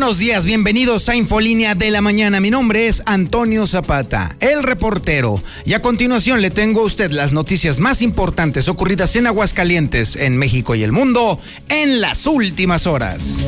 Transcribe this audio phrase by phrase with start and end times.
[0.00, 2.38] Buenos días, bienvenidos a Infolínea de la Mañana.
[2.38, 5.42] Mi nombre es Antonio Zapata, el reportero.
[5.64, 10.36] Y a continuación le tengo a usted las noticias más importantes ocurridas en Aguascalientes, en
[10.36, 13.40] México y el mundo en las últimas horas.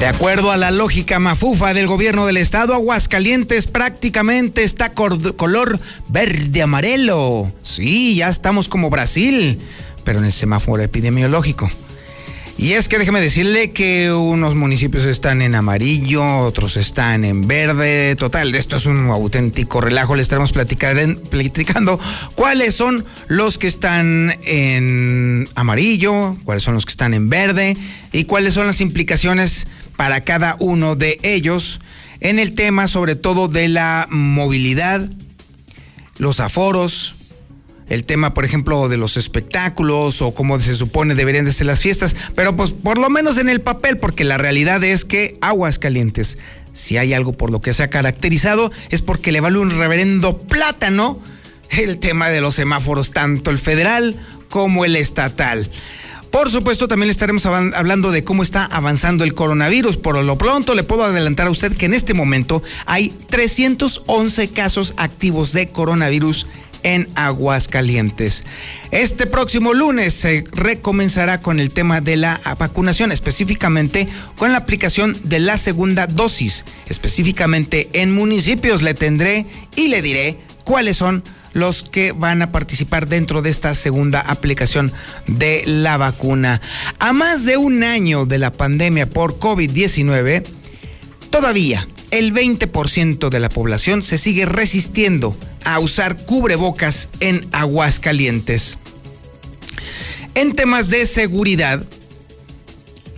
[0.00, 5.78] De acuerdo a la lógica mafufa del gobierno del estado, Aguascalientes prácticamente está color
[6.08, 7.52] verde amarelo.
[7.62, 9.58] Sí, ya estamos como Brasil,
[10.02, 11.70] pero en el semáforo epidemiológico.
[12.56, 18.16] Y es que déjeme decirle que unos municipios están en amarillo, otros están en verde.
[18.16, 20.16] Total, esto es un auténtico relajo.
[20.16, 22.00] Le estaremos platicando
[22.34, 27.76] cuáles son los que están en amarillo, cuáles son los que están en verde
[28.12, 29.66] y cuáles son las implicaciones
[30.00, 31.78] para cada uno de ellos
[32.20, 35.06] en el tema sobre todo de la movilidad,
[36.16, 37.34] los aforos,
[37.90, 41.80] el tema, por ejemplo, de los espectáculos o cómo se supone deberían de ser las
[41.82, 45.78] fiestas, pero pues por lo menos en el papel, porque la realidad es que aguas
[45.78, 46.38] calientes,
[46.72, 50.38] si hay algo por lo que se ha caracterizado, es porque le vale un reverendo
[50.38, 51.22] plátano
[51.68, 55.70] el tema de los semáforos, tanto el federal como el estatal.
[56.30, 59.96] Por supuesto, también le estaremos hablando de cómo está avanzando el coronavirus.
[59.96, 64.94] Por lo pronto, le puedo adelantar a usted que en este momento hay 311 casos
[64.96, 66.46] activos de coronavirus
[66.82, 68.44] en Aguascalientes.
[68.90, 75.18] Este próximo lunes se recomenzará con el tema de la vacunación, específicamente con la aplicación
[75.24, 76.64] de la segunda dosis.
[76.88, 83.08] Específicamente en municipios le tendré y le diré cuáles son los que van a participar
[83.08, 84.92] dentro de esta segunda aplicación
[85.26, 86.60] de la vacuna.
[86.98, 90.44] A más de un año de la pandemia por COVID-19,
[91.30, 98.78] todavía el 20% de la población se sigue resistiendo a usar cubrebocas en aguas calientes.
[100.34, 101.84] En temas de seguridad,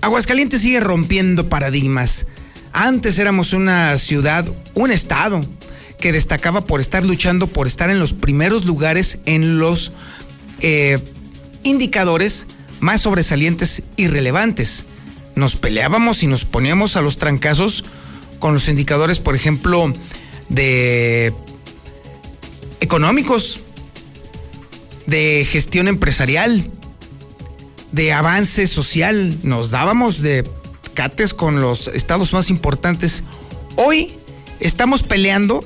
[0.02, 2.26] Aguascalientes sigue rompiendo paradigmas.
[2.72, 4.44] Antes éramos una ciudad,
[4.74, 5.44] un estado,
[6.02, 9.92] que destacaba por estar luchando, por estar en los primeros lugares en los
[10.60, 10.98] eh,
[11.62, 12.48] indicadores
[12.80, 14.84] más sobresalientes y relevantes.
[15.36, 17.84] Nos peleábamos y nos poníamos a los trancazos
[18.40, 19.92] con los indicadores, por ejemplo,
[20.48, 21.32] de
[22.80, 23.60] económicos,
[25.06, 26.68] de gestión empresarial,
[27.92, 29.38] de avance social.
[29.44, 30.42] Nos dábamos de
[30.94, 33.22] cates con los estados más importantes.
[33.76, 34.12] Hoy
[34.58, 35.64] estamos peleando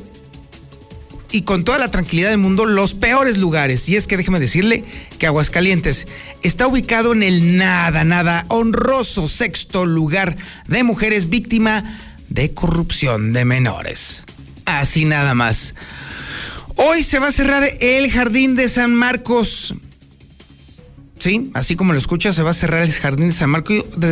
[1.31, 3.89] y con toda la tranquilidad del mundo los peores lugares.
[3.89, 4.85] Y es que déjeme decirle
[5.19, 6.07] que Aguascalientes
[6.43, 11.85] está ubicado en el nada, nada honroso sexto lugar de mujeres víctima
[12.29, 14.25] de corrupción de menores.
[14.65, 15.75] Así nada más.
[16.77, 19.75] Hoy se va a cerrar el jardín de San Marcos.
[21.19, 23.33] Sí, así como lo escucha, se va a cerrar el jardín de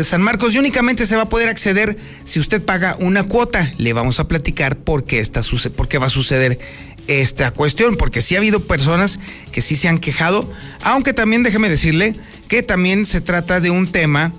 [0.05, 3.73] San, Marcos, y únicamente se va a poder acceder si usted paga una cuota.
[3.77, 5.43] Le vamos a platicar por qué, está,
[5.77, 6.59] por qué va a suceder
[7.07, 9.19] esta cuestión, porque sí ha habido personas
[9.53, 10.51] que sí se han quejado,
[10.83, 12.15] aunque también déjeme decirle
[12.49, 14.33] que también se trata de un tema,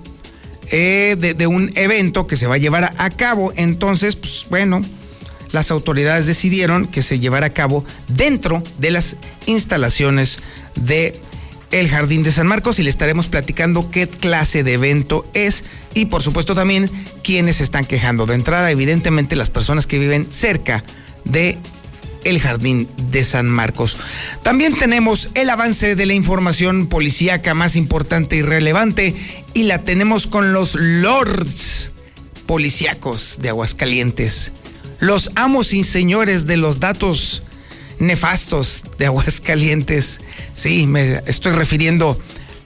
[0.70, 4.80] eh, de, un evento que se va a llevar a, cabo, entonces, pues bueno,
[5.52, 9.16] las autoridades decidieron que se llevara a cabo dentro de las
[9.46, 10.40] instalaciones
[10.74, 11.20] de
[11.70, 16.06] el Jardín de San Marcos y le estaremos platicando qué clase de evento es y
[16.06, 16.90] por supuesto también
[17.22, 18.26] quiénes están quejando.
[18.26, 20.84] De entrada, evidentemente las personas que viven cerca
[21.24, 21.58] de
[22.26, 23.96] el Jardín de San Marcos.
[24.42, 29.14] También tenemos el avance de la información policíaca más importante y relevante
[29.54, 31.92] y la tenemos con los lords
[32.46, 34.52] policíacos de Aguascalientes,
[35.00, 37.42] los amos y señores de los datos
[37.98, 40.20] nefastos de Aguascalientes.
[40.54, 42.18] Sí, me estoy refiriendo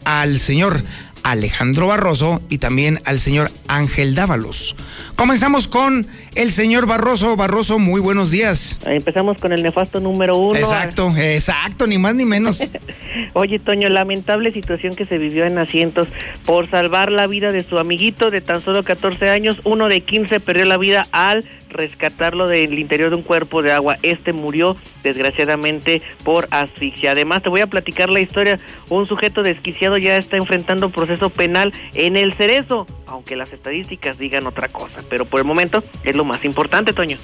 [0.04, 0.82] al señor
[1.22, 4.76] Alejandro Barroso y también al señor Ángel Dávalos.
[5.16, 7.36] Comenzamos con el señor Barroso.
[7.36, 8.78] Barroso, muy buenos días.
[8.84, 10.58] Empezamos con el nefasto número uno.
[10.58, 12.66] Exacto, exacto, ni más ni menos.
[13.34, 16.08] Oye, Toño, lamentable situación que se vivió en Asientos
[16.44, 19.60] por salvar la vida de su amiguito de tan solo 14 años.
[19.64, 23.98] Uno de 15 perdió la vida al rescatarlo del interior de un cuerpo de agua.
[24.02, 27.12] Este murió desgraciadamente por asfixia.
[27.12, 28.58] Además, te voy a platicar la historia.
[28.88, 30.90] Un sujeto desquiciado ya está enfrentando
[31.28, 35.02] penal en el Cerezo aunque las estadísticas digan otra cosa.
[35.08, 37.18] Pero por el momento es lo más importante, Toño.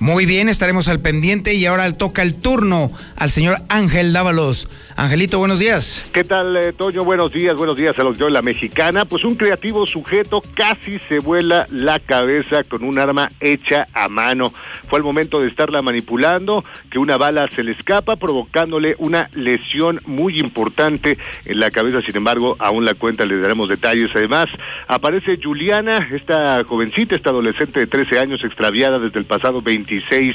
[0.00, 4.68] Muy bien, estaremos al pendiente y ahora toca el turno al señor Ángel Dávalos.
[4.94, 6.04] Angelito, buenos días.
[6.12, 7.04] ¿Qué tal, eh, Toño?
[7.04, 9.06] Buenos días, buenos días a los de la mexicana.
[9.06, 14.52] Pues un creativo sujeto casi se vuela la cabeza con un arma hecha a mano.
[14.88, 20.00] Fue al momento de estarla manipulando que una bala se le escapa, provocándole una lesión
[20.06, 22.02] muy importante en la cabeza.
[22.02, 24.10] Sin embargo, aún la cuenta le daremos detalles.
[24.14, 24.48] Además,
[24.86, 30.34] aparece Juliana, esta jovencita, esta adolescente de 13 años extraviada desde el pasado 20 26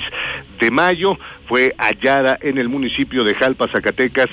[0.60, 1.18] de mayo.
[1.48, 4.30] Fue hallada en el municipio de Jalpa, Zacatecas,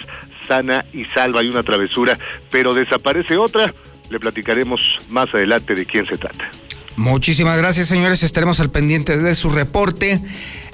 [0.49, 1.40] sana y salva.
[1.40, 2.19] Hay una travesura,
[2.50, 3.72] pero desaparece otra.
[4.11, 6.50] Le platicaremos más adelante de quién se trata.
[6.96, 8.22] Muchísimas gracias, señores.
[8.22, 10.20] Estaremos al pendiente de su reporte.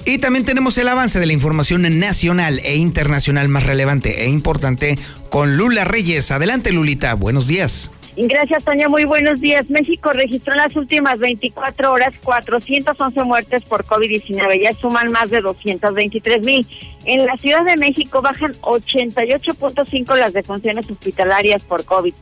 [0.05, 4.97] Y también tenemos el avance de la información nacional e internacional más relevante e importante
[5.29, 6.31] con Lula Reyes.
[6.31, 7.13] Adelante, Lulita.
[7.13, 7.91] Buenos días.
[8.19, 8.89] Gracias, Toña.
[8.89, 9.69] Muy buenos días.
[9.69, 14.59] México registró en las últimas 24 horas 411 muertes por COVID-19.
[14.59, 16.67] Ya suman más de 223 mil.
[17.05, 22.15] En la Ciudad de México bajan 88.5 las defunciones hospitalarias por COVID.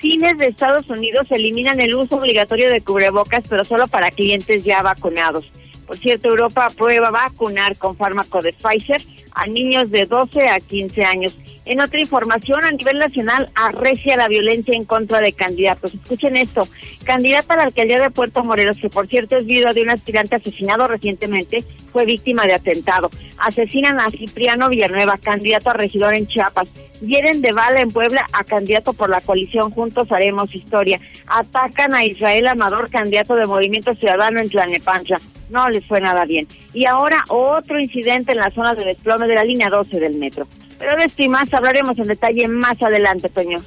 [0.00, 4.80] Cines de Estados Unidos eliminan el uso obligatorio de cubrebocas, pero solo para clientes ya
[4.80, 5.52] vacunados.
[5.86, 9.02] Por cierto, Europa aprueba vacunar con fármaco de Pfizer
[9.34, 11.36] a niños de 12 a 15 años.
[11.66, 15.94] En otra información, a nivel nacional, arrecia la violencia en contra de candidatos.
[15.94, 16.68] Escuchen esto.
[17.04, 20.36] Candidata a la alcaldía de Puerto Morelos, que por cierto es viuda de un aspirante
[20.36, 23.08] asesinado recientemente, fue víctima de atentado.
[23.38, 26.68] Asesinan a Cipriano Villanueva, candidato a regidor en Chiapas.
[27.00, 31.00] Vienen de bala en Puebla a candidato por la coalición Juntos Haremos Historia.
[31.28, 35.18] Atacan a Israel Amador, candidato de Movimiento Ciudadano en Tlanepancha.
[35.50, 36.46] No les fue nada bien.
[36.72, 40.46] Y ahora otro incidente en la zona de desplome de la línea 12 del metro.
[40.84, 43.64] Pero de esto más hablaremos en detalle más adelante, Toño.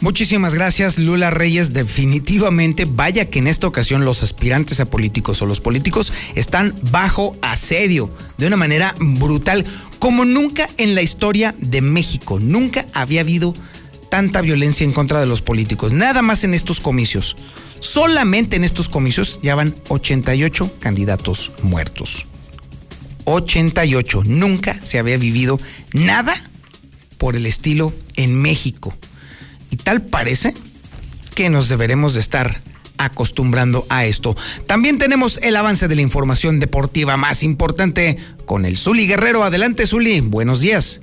[0.00, 1.72] Muchísimas gracias, Lula Reyes.
[1.72, 7.36] Definitivamente, vaya que en esta ocasión los aspirantes a políticos o los políticos están bajo
[7.40, 9.64] asedio de una manera brutal,
[9.98, 12.38] como nunca en la historia de México.
[12.38, 13.54] Nunca había habido
[14.10, 15.92] tanta violencia en contra de los políticos.
[15.92, 17.34] Nada más en estos comicios.
[17.80, 22.26] Solamente en estos comicios ya van 88 candidatos muertos.
[23.24, 24.22] 88.
[24.26, 25.58] Nunca se había vivido
[25.94, 26.34] nada
[27.18, 28.94] por el estilo en México.
[29.70, 30.54] Y tal parece
[31.34, 32.60] que nos deberemos de estar
[32.96, 34.36] acostumbrando a esto.
[34.66, 39.44] También tenemos el avance de la información deportiva más importante con el Zuli Guerrero.
[39.44, 40.20] Adelante, Zuli.
[40.20, 41.00] Buenos días.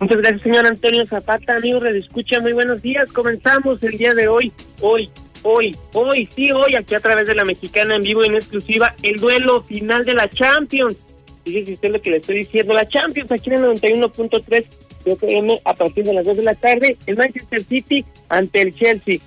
[0.00, 1.56] Muchas gracias, señor Antonio Zapata.
[1.56, 3.10] Amigo de Escucha, muy buenos días.
[3.12, 5.08] Comenzamos el día de hoy, hoy,
[5.42, 8.94] hoy, hoy, sí, hoy, aquí a través de la Mexicana en vivo y en exclusiva,
[9.02, 10.96] el duelo final de la Champions.
[11.44, 14.66] Fíjese usted lo que le estoy diciendo, la Champions aquí en el 91.3
[15.12, 19.18] FM a partir de las 2 de la tarde, el Manchester City ante el Chelsea,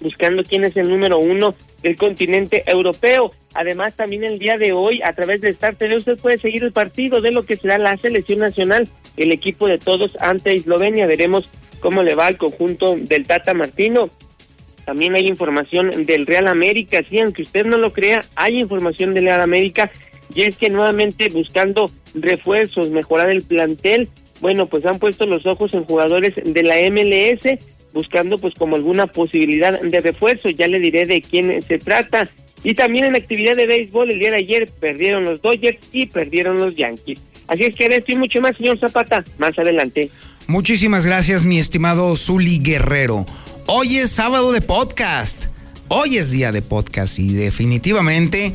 [0.00, 3.32] buscando quién es el número uno del continente europeo.
[3.54, 6.72] Además, también el día de hoy, a través de Star TV, usted puede seguir el
[6.72, 11.06] partido de lo que será la selección nacional, el equipo de todos ante Eslovenia.
[11.06, 11.48] Veremos
[11.80, 14.10] cómo le va al conjunto del Tata Martino.
[14.84, 19.24] También hay información del Real América, sí, aunque usted no lo crea, hay información del
[19.24, 19.90] Real América,
[20.34, 24.08] y es que nuevamente buscando refuerzos, mejorar el plantel,
[24.40, 27.58] bueno, pues han puesto los ojos en jugadores de la MLS,
[27.92, 32.28] buscando pues como alguna posibilidad de refuerzo, ya le diré de quién se trata.
[32.62, 36.56] Y también en actividad de béisbol, el día de ayer perdieron los Dodgers y perdieron
[36.58, 37.20] los Yankees.
[37.48, 40.10] Así es que esto y mucho más, señor Zapata, más adelante.
[40.48, 43.24] Muchísimas gracias, mi estimado Zuli Guerrero.
[43.66, 45.46] Hoy es sábado de podcast.
[45.88, 48.52] Hoy es día de podcast y definitivamente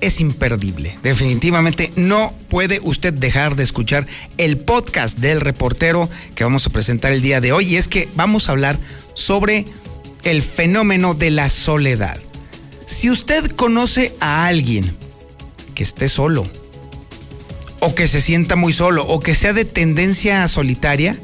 [0.00, 0.98] es imperdible.
[1.02, 7.12] Definitivamente no puede usted dejar de escuchar el podcast del reportero que vamos a presentar
[7.12, 7.66] el día de hoy.
[7.66, 8.78] Y es que vamos a hablar
[9.14, 9.64] sobre
[10.24, 12.18] el fenómeno de la soledad.
[12.86, 14.96] Si usted conoce a alguien
[15.74, 16.48] que esté solo,
[17.80, 21.18] o que se sienta muy solo, o que sea de tendencia solitaria,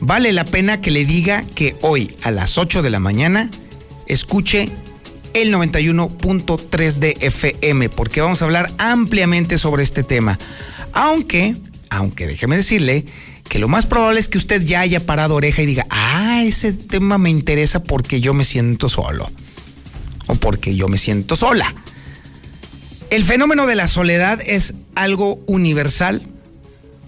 [0.00, 3.50] vale la pena que le diga que hoy a las 8 de la mañana
[4.06, 4.70] escuche
[5.34, 10.38] el 91.3 de FM, porque vamos a hablar ampliamente sobre este tema.
[10.92, 11.56] Aunque,
[11.90, 13.04] aunque déjeme decirle
[13.48, 16.72] que lo más probable es que usted ya haya parado oreja y diga, ah, ese
[16.72, 19.28] tema me interesa porque yo me siento solo.
[20.26, 21.74] O porque yo me siento sola.
[23.10, 26.22] El fenómeno de la soledad es algo universal.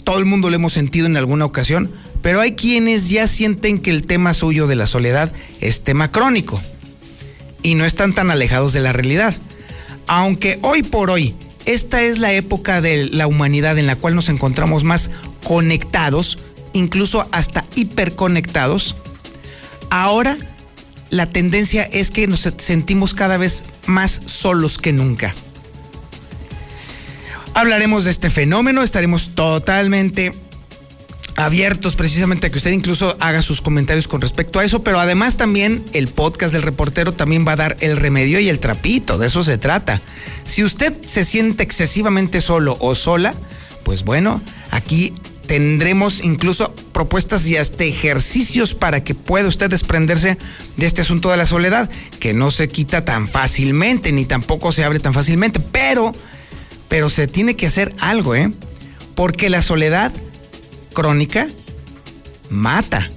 [0.05, 1.91] Todo el mundo lo hemos sentido en alguna ocasión,
[2.23, 6.61] pero hay quienes ya sienten que el tema suyo de la soledad es tema crónico
[7.63, 9.35] y no están tan alejados de la realidad.
[10.07, 11.35] Aunque hoy por hoy
[11.67, 15.11] esta es la época de la humanidad en la cual nos encontramos más
[15.45, 16.39] conectados,
[16.73, 18.97] incluso hasta hiperconectados,
[19.91, 20.37] ahora
[21.11, 25.35] la tendencia es que nos sentimos cada vez más solos que nunca.
[27.55, 30.33] Hablaremos de este fenómeno, estaremos totalmente
[31.41, 35.37] abiertos precisamente a que usted incluso haga sus comentarios con respecto a eso, pero además
[35.37, 39.27] también el podcast del reportero también va a dar el remedio y el trapito, de
[39.27, 40.01] eso se trata.
[40.45, 43.35] Si usted se siente excesivamente solo o sola,
[43.85, 45.15] pues bueno, aquí
[45.47, 50.39] tendremos incluso propuestas y hasta ejercicios para que pueda usted desprenderse
[50.77, 54.85] de este asunto de la soledad, que no se quita tan fácilmente, ni tampoco se
[54.85, 56.13] abre tan fácilmente, pero,
[56.89, 58.53] pero se tiene que hacer algo, ¿eh?
[59.17, 60.13] Porque la soledad
[60.93, 61.47] crónica
[62.51, 63.09] mata.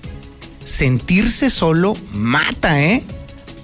[0.63, 3.03] Sentirse solo mata, ¿eh?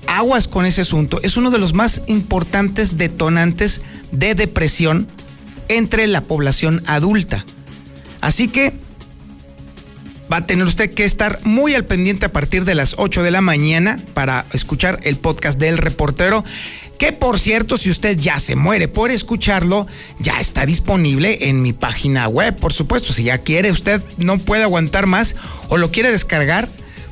[0.07, 1.19] Aguas con ese asunto.
[1.23, 5.07] Es uno de los más importantes detonantes de depresión
[5.67, 7.45] entre la población adulta.
[8.21, 8.73] Así que
[10.31, 13.31] va a tener usted que estar muy al pendiente a partir de las 8 de
[13.31, 16.43] la mañana para escuchar el podcast del reportero.
[16.99, 19.87] Que por cierto, si usted ya se muere por escucharlo,
[20.19, 23.13] ya está disponible en mi página web, por supuesto.
[23.13, 25.37] Si ya quiere, usted no puede aguantar más
[25.69, 26.67] o lo quiere descargar,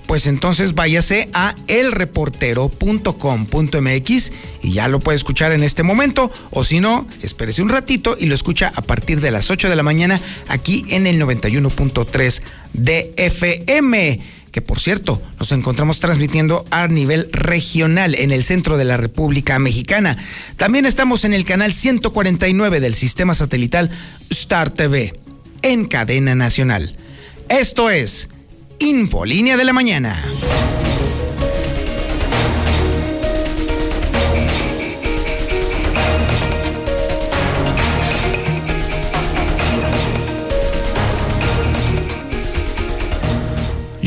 [0.06, 6.34] pues entonces váyase a elreportero.com.mx y ya lo puede escuchar en este momento.
[6.52, 9.76] O si no, espérese un ratito y lo escucha a partir de las 8 de
[9.78, 12.42] la mañana aquí en el 91.3
[12.74, 18.86] de FM que por cierto nos encontramos transmitiendo a nivel regional en el centro de
[18.86, 20.18] la República Mexicana.
[20.56, 23.92] También estamos en el canal 149 del sistema satelital
[24.32, 25.14] Star TV,
[25.62, 26.96] en cadena nacional.
[27.50, 28.30] Esto es
[28.80, 30.20] Infolínea de la Mañana.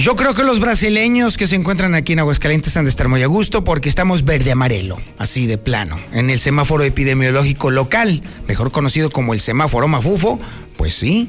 [0.00, 3.22] Yo creo que los brasileños que se encuentran aquí en Aguascalientes han de estar muy
[3.22, 5.96] a gusto porque estamos verde-amarelo, así de plano.
[6.14, 10.40] En el semáforo epidemiológico local, mejor conocido como el semáforo Mafufo,
[10.78, 11.28] pues sí,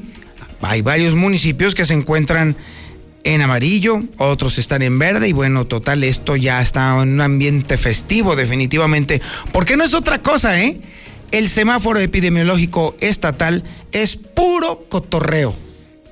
[0.62, 2.56] hay varios municipios que se encuentran
[3.24, 7.76] en amarillo, otros están en verde y bueno, total, esto ya está en un ambiente
[7.76, 9.20] festivo definitivamente,
[9.52, 10.80] porque no es otra cosa, ¿eh?
[11.30, 15.54] El semáforo epidemiológico estatal es puro cotorreo,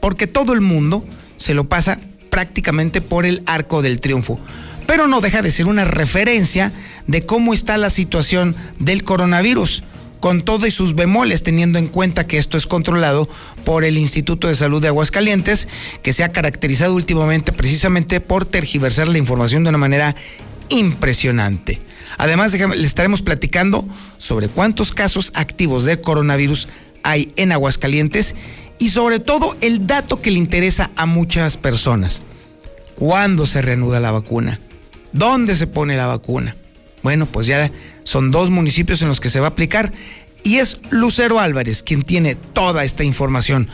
[0.03, 1.07] porque todo el mundo
[1.39, 1.99] se lo pasa
[2.31, 4.41] prácticamente por el arco del triunfo.
[4.87, 6.73] Pero no deja de ser una referencia
[7.07, 9.83] de cómo está la situación del coronavirus,
[10.21, 13.29] con todo y sus bemoles, teniendo en cuenta que esto es controlado
[13.65, 15.69] por el Instituto de Salud de Aguascalientes,
[16.03, 20.15] que se ha caracterizado últimamente precisamente por tergiversar la información de una manera
[20.69, 21.81] impresionante.
[22.19, 26.69] Además, le estaremos platicando sobre cuántos casos activos de coronavirus
[27.03, 28.37] hay en Aguascalientes
[28.81, 32.23] y sobre todo el dato que le interesa a muchas personas.
[32.97, 34.59] ¿Cuándo se reanuda la vacuna?
[35.13, 36.57] ¿Dónde se pone la vacuna?
[37.03, 37.71] Bueno, pues ya
[38.03, 39.93] son dos municipios en los que se va a aplicar
[40.43, 43.69] y es Lucero Álvarez quien tiene toda esta información.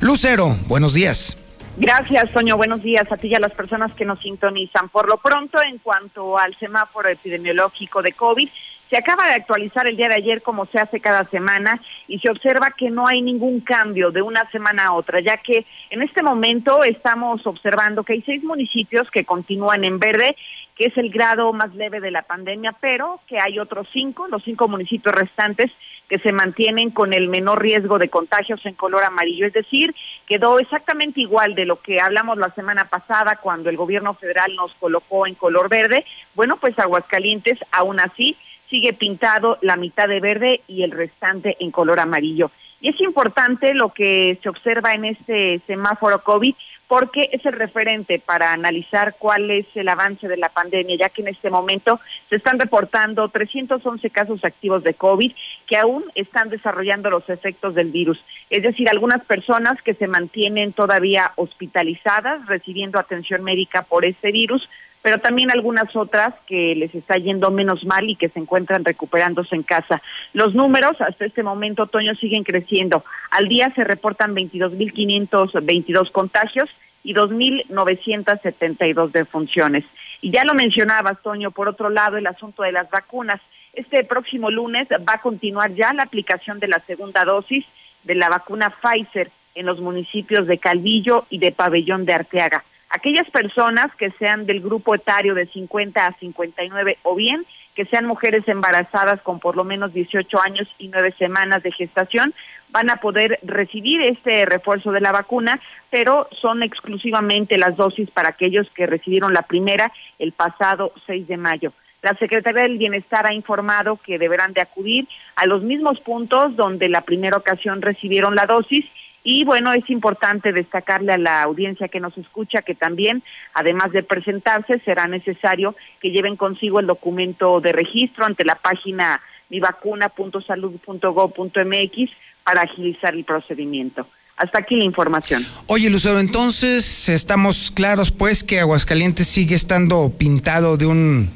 [0.00, 1.36] Lucero, buenos días.
[1.76, 2.56] Gracias, Toño.
[2.56, 4.88] Buenos días a ti y a las personas que nos sintonizan.
[4.88, 8.48] Por lo pronto, en cuanto al semáforo epidemiológico de COVID,
[8.90, 12.30] se acaba de actualizar el día de ayer como se hace cada semana y se
[12.30, 16.22] observa que no hay ningún cambio de una semana a otra, ya que en este
[16.22, 20.36] momento estamos observando que hay seis municipios que continúan en verde,
[20.76, 24.44] que es el grado más leve de la pandemia, pero que hay otros cinco, los
[24.44, 25.70] cinco municipios restantes
[26.08, 29.92] que se mantienen con el menor riesgo de contagios en color amarillo, es decir,
[30.26, 34.72] quedó exactamente igual de lo que hablamos la semana pasada cuando el gobierno federal nos
[34.74, 36.04] colocó en color verde.
[36.34, 38.36] Bueno, pues Aguascalientes aún así
[38.70, 42.50] sigue pintado la mitad de verde y el restante en color amarillo.
[42.80, 46.54] Y es importante lo que se observa en este semáforo COVID
[46.88, 51.22] porque es el referente para analizar cuál es el avance de la pandemia, ya que
[51.22, 55.32] en este momento se están reportando 311 casos activos de COVID
[55.66, 58.22] que aún están desarrollando los efectos del virus.
[58.50, 64.68] Es decir, algunas personas que se mantienen todavía hospitalizadas, recibiendo atención médica por este virus,
[65.06, 69.54] pero también algunas otras que les está yendo menos mal y que se encuentran recuperándose
[69.54, 70.02] en casa.
[70.32, 73.04] Los números hasta este momento, otoño, siguen creciendo.
[73.30, 76.68] Al día se reportan 22.522 contagios
[77.04, 79.84] y 2.972 defunciones.
[80.22, 83.40] Y ya lo mencionaba, Toño, por otro lado, el asunto de las vacunas.
[83.74, 87.64] Este próximo lunes va a continuar ya la aplicación de la segunda dosis
[88.02, 92.64] de la vacuna Pfizer en los municipios de Calvillo y de Pabellón de Arteaga
[92.96, 98.06] aquellas personas que sean del grupo etario de 50 a 59 o bien que sean
[98.06, 102.34] mujeres embarazadas con por lo menos 18 años y 9 semanas de gestación
[102.70, 105.60] van a poder recibir este refuerzo de la vacuna,
[105.90, 111.36] pero son exclusivamente las dosis para aquellos que recibieron la primera el pasado 6 de
[111.36, 111.72] mayo.
[112.02, 116.88] La Secretaría del Bienestar ha informado que deberán de acudir a los mismos puntos donde
[116.88, 118.84] la primera ocasión recibieron la dosis
[119.28, 124.04] y bueno, es importante destacarle a la audiencia que nos escucha que también, además de
[124.04, 132.10] presentarse, será necesario que lleven consigo el documento de registro ante la página mivacuna.salud.gov.mx
[132.44, 134.06] para agilizar el procedimiento.
[134.36, 135.44] Hasta aquí la información.
[135.66, 141.32] Oye, Lucero, entonces estamos claros pues que Aguascalientes sigue estando pintado de un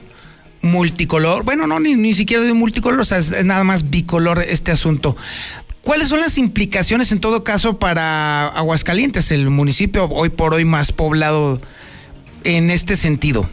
[0.62, 1.42] multicolor.
[1.42, 4.70] Bueno, no, ni, ni siquiera de un multicolor, o sea, es nada más bicolor este
[4.70, 5.16] asunto.
[5.82, 10.92] ¿Cuáles son las implicaciones en todo caso para Aguascalientes, el municipio hoy por hoy más
[10.92, 11.58] poblado
[12.44, 13.48] en este sentido?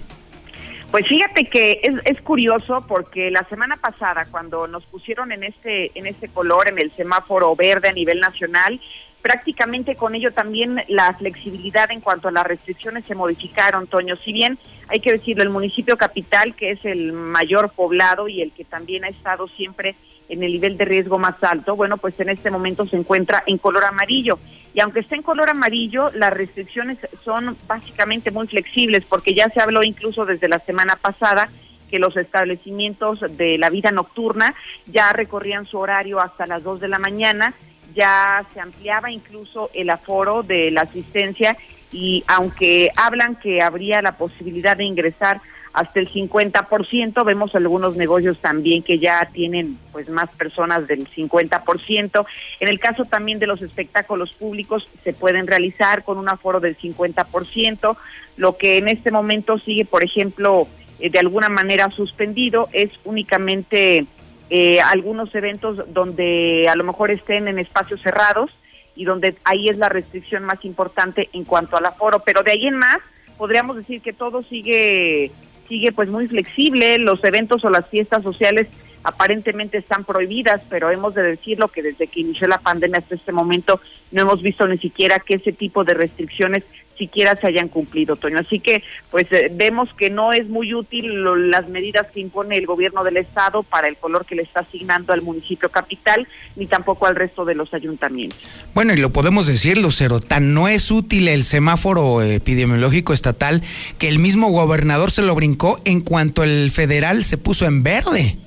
[0.91, 5.91] Pues fíjate que es, es, curioso porque la semana pasada cuando nos pusieron en este
[5.95, 8.79] en este color en el semáforo verde a nivel nacional
[9.21, 14.15] prácticamente con ello también la flexibilidad en cuanto a las restricciones se modificaron, Toño.
[14.15, 14.57] Si bien
[14.87, 19.03] hay que decirlo, el municipio capital, que es el mayor poblado y el que también
[19.03, 19.95] ha estado siempre
[20.29, 23.57] en el nivel de riesgo más alto, bueno, pues en este momento se encuentra en
[23.57, 24.39] color amarillo.
[24.73, 29.61] Y aunque esté en color amarillo, las restricciones son básicamente muy flexibles, porque ya se
[29.61, 31.49] habló incluso desde la semana pasada
[31.89, 34.53] que los establecimientos de la vida nocturna
[34.85, 37.55] ya recorrían su horario hasta las 2 de la mañana
[37.97, 41.57] ya se ampliaba incluso el aforo de la asistencia
[41.91, 45.41] y aunque hablan que habría la posibilidad de ingresar
[45.77, 52.25] hasta el 50%, vemos algunos negocios también que ya tienen pues más personas del 50%.
[52.59, 56.75] En el caso también de los espectáculos públicos se pueden realizar con un aforo del
[56.75, 57.95] 50%,
[58.37, 60.67] lo que en este momento sigue, por ejemplo,
[60.99, 64.07] eh, de alguna manera suspendido es únicamente
[64.49, 68.49] eh, algunos eventos donde a lo mejor estén en espacios cerrados
[68.95, 72.65] y donde ahí es la restricción más importante en cuanto al aforo, pero de ahí
[72.65, 72.97] en más
[73.37, 75.29] podríamos decir que todo sigue
[75.67, 78.67] sigue pues muy flexible, los eventos o las fiestas sociales
[79.03, 83.31] aparentemente están prohibidas, pero hemos de decirlo que desde que inició la pandemia hasta este
[83.31, 83.79] momento
[84.11, 86.63] no hemos visto ni siquiera que ese tipo de restricciones
[86.97, 88.39] siquiera se hayan cumplido, Toño.
[88.39, 92.65] Así que, pues eh, vemos que no es muy útil las medidas que impone el
[92.65, 97.05] gobierno del Estado para el color que le está asignando al municipio capital, ni tampoco
[97.05, 98.39] al resto de los ayuntamientos.
[98.73, 103.61] Bueno, y lo podemos decir, Lucero, tan no es útil el semáforo epidemiológico estatal
[103.97, 108.37] que el mismo gobernador se lo brincó en cuanto el federal se puso en verde.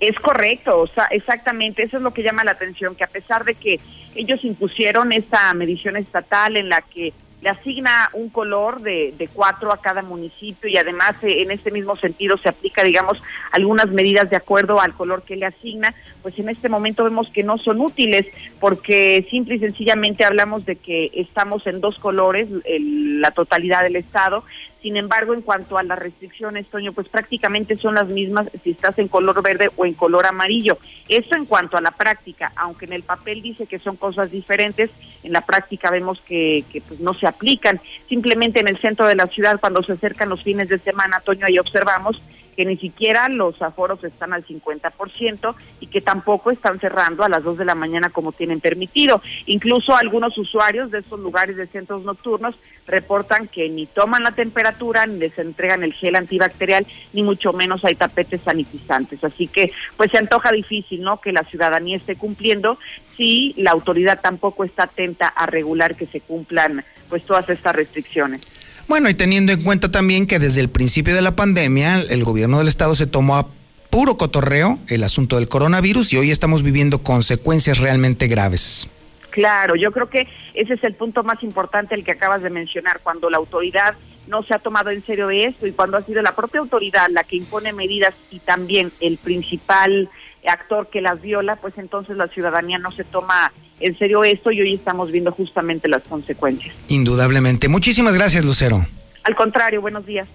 [0.00, 3.44] Es correcto, o sea, exactamente, eso es lo que llama la atención, que a pesar
[3.44, 3.80] de que
[4.14, 9.72] ellos impusieron esta medición estatal en la que le asigna un color de, de cuatro
[9.72, 14.28] a cada municipio y además eh, en este mismo sentido se aplica, digamos, algunas medidas
[14.28, 17.80] de acuerdo al color que le asigna, pues en este momento vemos que no son
[17.80, 18.26] útiles
[18.58, 24.44] porque simple y sencillamente hablamos de que estamos en dos colores, la totalidad del Estado,
[24.82, 28.96] sin embargo, en cuanto a las restricciones, Toño, pues prácticamente son las mismas si estás
[28.98, 30.78] en color verde o en color amarillo.
[31.08, 34.90] Eso en cuanto a la práctica, aunque en el papel dice que son cosas diferentes,
[35.24, 37.80] en la práctica vemos que, que pues no se aplican.
[38.08, 41.46] Simplemente en el centro de la ciudad, cuando se acercan los fines de semana, Toño,
[41.46, 42.22] ahí observamos
[42.58, 47.44] que ni siquiera los aforos están al 50% y que tampoco están cerrando a las
[47.44, 49.22] 2 de la mañana como tienen permitido.
[49.46, 52.56] Incluso algunos usuarios de estos lugares de centros nocturnos
[52.88, 57.84] reportan que ni toman la temperatura, ni les entregan el gel antibacterial, ni mucho menos
[57.84, 59.22] hay tapetes sanitizantes.
[59.22, 61.20] Así que pues se antoja difícil, ¿no?
[61.20, 62.76] Que la ciudadanía esté cumpliendo
[63.16, 68.40] si la autoridad tampoco está atenta a regular que se cumplan pues todas estas restricciones.
[68.88, 72.56] Bueno, y teniendo en cuenta también que desde el principio de la pandemia el gobierno
[72.56, 73.46] del estado se tomó a
[73.90, 78.88] puro cotorreo el asunto del coronavirus y hoy estamos viviendo consecuencias realmente graves.
[79.28, 83.00] Claro, yo creo que ese es el punto más importante el que acabas de mencionar,
[83.02, 83.94] cuando la autoridad
[84.26, 87.24] no se ha tomado en serio esto y cuando ha sido la propia autoridad la
[87.24, 90.08] que impone medidas y también el principal
[90.48, 94.60] actor que las viola, pues entonces la ciudadanía no se toma en serio esto y
[94.60, 96.74] hoy estamos viendo justamente las consecuencias.
[96.88, 97.68] Indudablemente.
[97.68, 98.86] Muchísimas gracias, Lucero.
[99.24, 100.28] Al contrario, buenos días.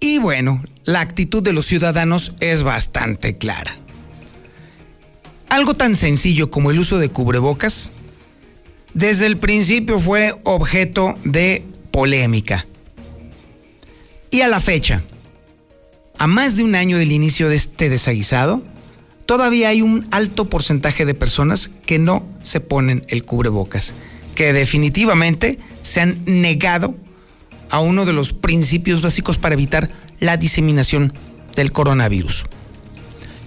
[0.00, 3.76] Y bueno, la actitud de los ciudadanos es bastante clara.
[5.48, 7.92] Algo tan sencillo como el uso de cubrebocas,
[8.92, 12.66] desde el principio fue objeto de polémica.
[14.30, 15.02] Y a la fecha,
[16.18, 18.62] a más de un año del inicio de este desaguisado,
[19.26, 23.94] todavía hay un alto porcentaje de personas que no se ponen el cubrebocas,
[24.34, 26.94] que definitivamente se han negado
[27.70, 31.12] a uno de los principios básicos para evitar la diseminación
[31.56, 32.44] del coronavirus.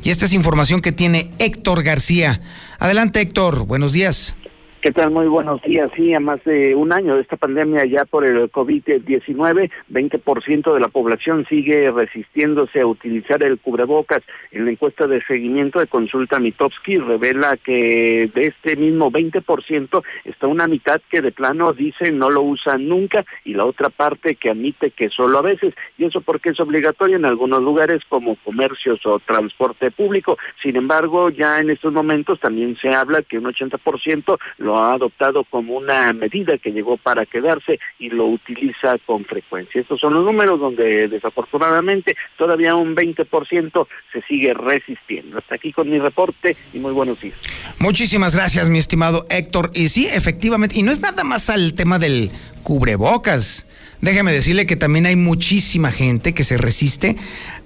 [0.03, 2.41] Y esta es información que tiene Héctor García.
[2.79, 4.35] Adelante Héctor, buenos días.
[4.79, 5.09] ¿Qué tal?
[5.09, 5.89] Muy buenos días.
[5.95, 10.79] Sí, a más de un año de esta pandemia ya por el COVID-19, 20% de
[10.79, 14.21] la población sigue resistiéndose a utilizar el cubrebocas.
[14.51, 20.45] En la encuesta de seguimiento de consulta Mitowski revela que de este mismo 20% está
[20.45, 24.51] una mitad que de plano dice no lo usa nunca y la otra parte que
[24.51, 25.73] admite que solo a veces.
[25.97, 30.37] Y eso porque es obligatorio en algunos lugares como comercios o transporte público.
[30.61, 35.45] Sin embargo, ya en estos momentos también se habla que un 80% lo ha adoptado
[35.45, 39.79] como una medida que llegó para quedarse y lo utiliza con frecuencia.
[39.79, 45.37] Estos son los números donde desafortunadamente todavía un 20% se sigue resistiendo.
[45.37, 47.37] Hasta aquí con mi reporte y muy buenos días.
[47.79, 49.71] Muchísimas gracias, mi estimado Héctor.
[49.73, 52.31] Y sí, efectivamente, y no es nada más al tema del
[52.63, 53.67] cubrebocas.
[54.01, 57.15] Déjeme decirle que también hay muchísima gente que se resiste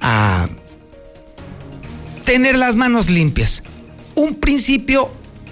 [0.02, 0.48] a
[2.26, 3.64] tener las manos limpias.
[4.14, 5.12] Un principio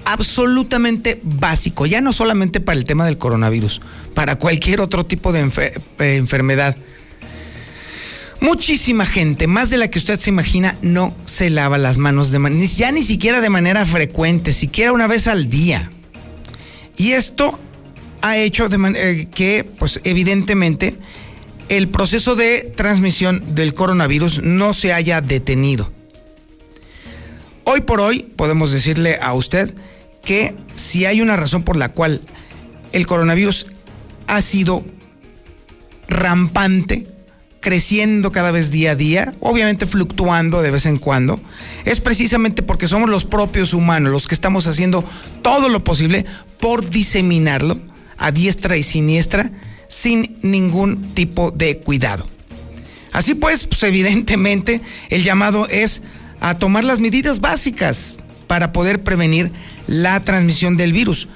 [0.10, 3.80] absolutamente básico, ya no solamente para el tema del coronavirus,
[4.15, 6.76] para cualquier otro tipo de eh, enfermedad.
[8.41, 12.39] Muchísima gente, más de la que usted se imagina, no se lava las manos de
[12.39, 15.91] manera, ya ni siquiera de manera frecuente, siquiera una vez al día.
[16.98, 17.60] Y esto
[18.24, 20.95] ha hecho de eh, que, pues evidentemente,
[21.67, 25.91] el proceso de transmisión del coronavirus no se haya detenido.
[27.63, 29.76] Hoy por hoy podemos decirle a usted
[30.23, 32.21] que si hay una razón por la cual
[32.91, 33.67] el coronavirus
[34.27, 34.84] ha sido
[36.08, 37.08] rampante,
[37.60, 41.39] creciendo cada vez día a día, obviamente fluctuando de vez en cuando,
[41.86, 45.03] es precisamente porque somos los propios humanos los que estamos haciendo
[45.41, 46.25] todo lo posible
[46.60, 47.77] por diseminarlo
[48.17, 49.51] a diestra y siniestra
[49.88, 52.25] sin ningún tipo de cuidado.
[53.12, 56.03] Así pues, pues evidentemente el llamado es
[56.39, 59.51] a tomar las medidas básicas para poder prevenir
[59.85, 61.27] la transmisión del virus.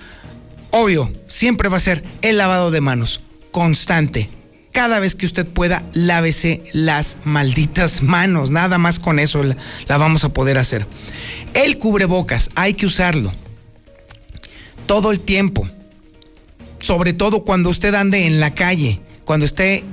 [0.71, 3.21] Obvio, siempre va a ser el lavado de manos,
[3.51, 4.31] constante.
[4.71, 8.49] Cada vez que usted pueda, lávese las malditas manos.
[8.49, 9.55] Nada más con eso la,
[9.87, 10.87] vamos a poder hacer.
[11.53, 13.31] El cubrebocas, hay que usarlo.
[14.87, 15.69] Todo el tiempo.
[16.79, 19.83] Sobre todo cuando usted ande en la calle, cuando esté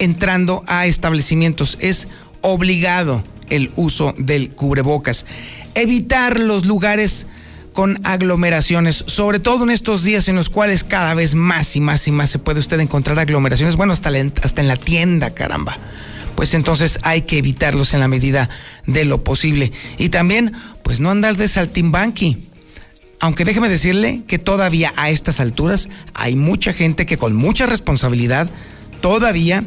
[0.00, 1.78] entrando a establecimientos.
[1.80, 2.08] Es
[2.40, 5.26] obligado el uso del cubrebocas
[5.74, 7.26] evitar los lugares
[7.72, 12.06] con aglomeraciones, sobre todo en estos días en los cuales cada vez más y más
[12.06, 14.10] y más se puede usted encontrar aglomeraciones, bueno, hasta,
[14.42, 15.76] hasta en la tienda, caramba.
[16.36, 18.48] Pues entonces hay que evitarlos en la medida
[18.86, 19.72] de lo posible.
[19.98, 20.52] Y también,
[20.82, 22.48] pues no andar de saltimbanqui.
[23.20, 28.48] Aunque déjeme decirle que todavía a estas alturas hay mucha gente que con mucha responsabilidad
[29.00, 29.64] todavía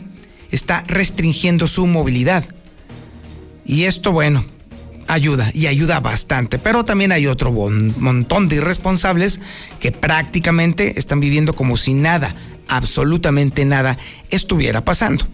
[0.52, 2.46] está restringiendo su movilidad.
[3.68, 4.46] Y esto, bueno,
[5.08, 9.42] ayuda y ayuda bastante, pero también hay otro montón de irresponsables
[9.82, 12.34] que prácticamente están viviendo como si nada,
[12.70, 13.98] absolutamente nada
[14.30, 15.28] estuviera pasando.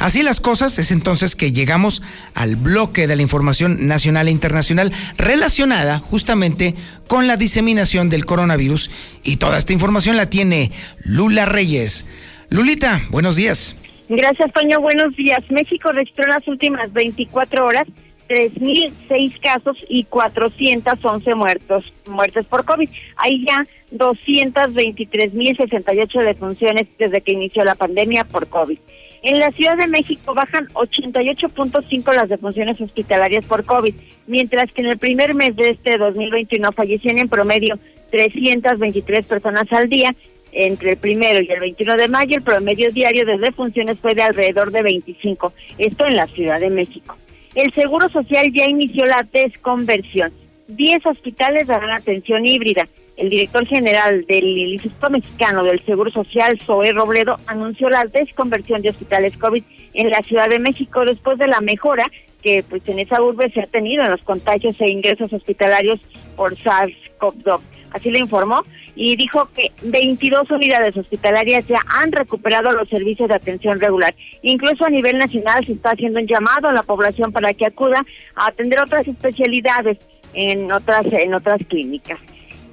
[0.00, 2.02] Así las cosas es entonces que llegamos
[2.34, 6.74] al bloque de la información nacional e internacional relacionada justamente
[7.06, 8.90] con la diseminación del coronavirus
[9.22, 10.72] y toda esta información la tiene
[11.04, 12.04] Lula Reyes.
[12.50, 13.76] Lulita, buenos días.
[14.14, 14.78] Gracias, Toño.
[14.78, 15.40] Buenos días.
[15.50, 17.88] México registró las últimas 24 horas
[18.28, 22.90] 3.006 casos y 411 muertos, muertes por COVID.
[23.16, 28.78] Hay ya 223.068 defunciones desde que inició la pandemia por COVID.
[29.22, 33.94] En la Ciudad de México bajan 88.5 las defunciones hospitalarias por COVID,
[34.26, 37.78] mientras que en el primer mes de este 2021 fallecieron en promedio
[38.10, 40.14] 323 personas al día.
[40.52, 44.22] Entre el primero y el 21 de mayo, el promedio diario de defunciones fue de
[44.22, 45.52] alrededor de 25.
[45.78, 47.16] Esto en la Ciudad de México.
[47.54, 50.32] El Seguro Social ya inició la desconversión.
[50.68, 52.86] Diez hospitales darán atención híbrida.
[53.16, 58.90] El director general del Instituto Mexicano del Seguro Social, Zoe Robledo, anunció la desconversión de
[58.90, 59.62] hospitales COVID
[59.94, 62.10] en la Ciudad de México después de la mejora
[62.42, 66.00] que pues en esa urbe se ha tenido en los contagios e ingresos hospitalarios
[66.36, 67.60] por SARS-CoV-2.
[67.92, 68.62] Así lo informó
[68.94, 74.14] y dijo que 22 unidades hospitalarias ya han recuperado los servicios de atención regular.
[74.42, 78.04] Incluso a nivel nacional se está haciendo un llamado a la población para que acuda
[78.34, 79.98] a atender otras especialidades
[80.34, 82.18] en otras en otras clínicas.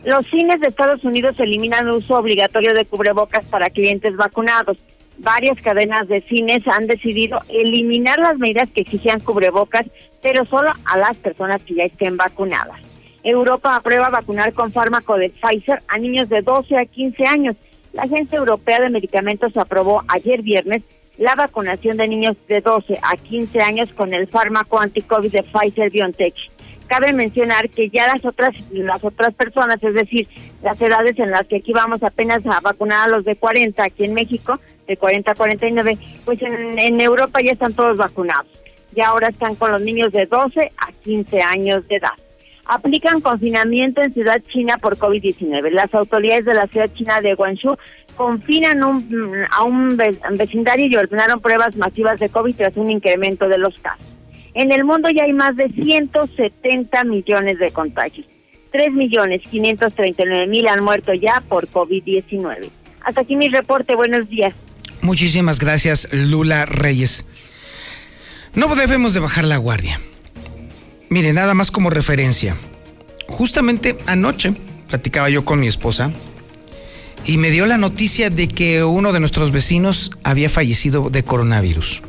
[0.05, 4.77] Los cines de Estados Unidos eliminan el uso obligatorio de cubrebocas para clientes vacunados.
[5.17, 9.85] Varias cadenas de cines han decidido eliminar las medidas que exigían cubrebocas,
[10.21, 12.88] pero solo a las personas que ya estén vacunadas.
[13.23, 17.55] Europa aprueba vacunar con fármaco de Pfizer a niños de 12 a 15 años.
[17.93, 20.83] La Agencia Europea de Medicamentos aprobó ayer viernes
[21.17, 25.91] la vacunación de niños de 12 a 15 años con el fármaco anti-COVID de Pfizer
[25.91, 26.33] BioNTech.
[26.87, 30.27] Cabe mencionar que ya las otras las otras personas, es decir,
[30.63, 34.05] las edades en las que aquí vamos apenas a vacunar a los de 40 aquí
[34.05, 38.47] en México, de 40 a 49, pues en, en Europa ya están todos vacunados.
[38.95, 42.13] Y ahora están con los niños de 12 a 15 años de edad
[42.69, 45.71] aplican confinamiento en Ciudad China por COVID-19.
[45.71, 47.77] Las autoridades de la ciudad china de Guangzhou
[48.15, 49.97] confinan a un
[50.37, 54.05] vecindario y ordenaron pruebas masivas de COVID tras un incremento de los casos.
[54.53, 58.27] En el mundo ya hay más de 170 millones de contagios.
[58.71, 62.69] 3 millones 539 mil han muerto ya por COVID-19.
[63.01, 63.95] Hasta aquí mi reporte.
[63.95, 64.53] Buenos días.
[65.01, 67.25] Muchísimas gracias, Lula Reyes.
[68.53, 69.99] No debemos de bajar la guardia.
[71.09, 72.55] Mire, nada más como referencia.
[73.27, 74.53] Justamente anoche
[74.87, 76.11] platicaba yo con mi esposa
[77.25, 82.01] y me dio la noticia de que uno de nuestros vecinos había fallecido de coronavirus.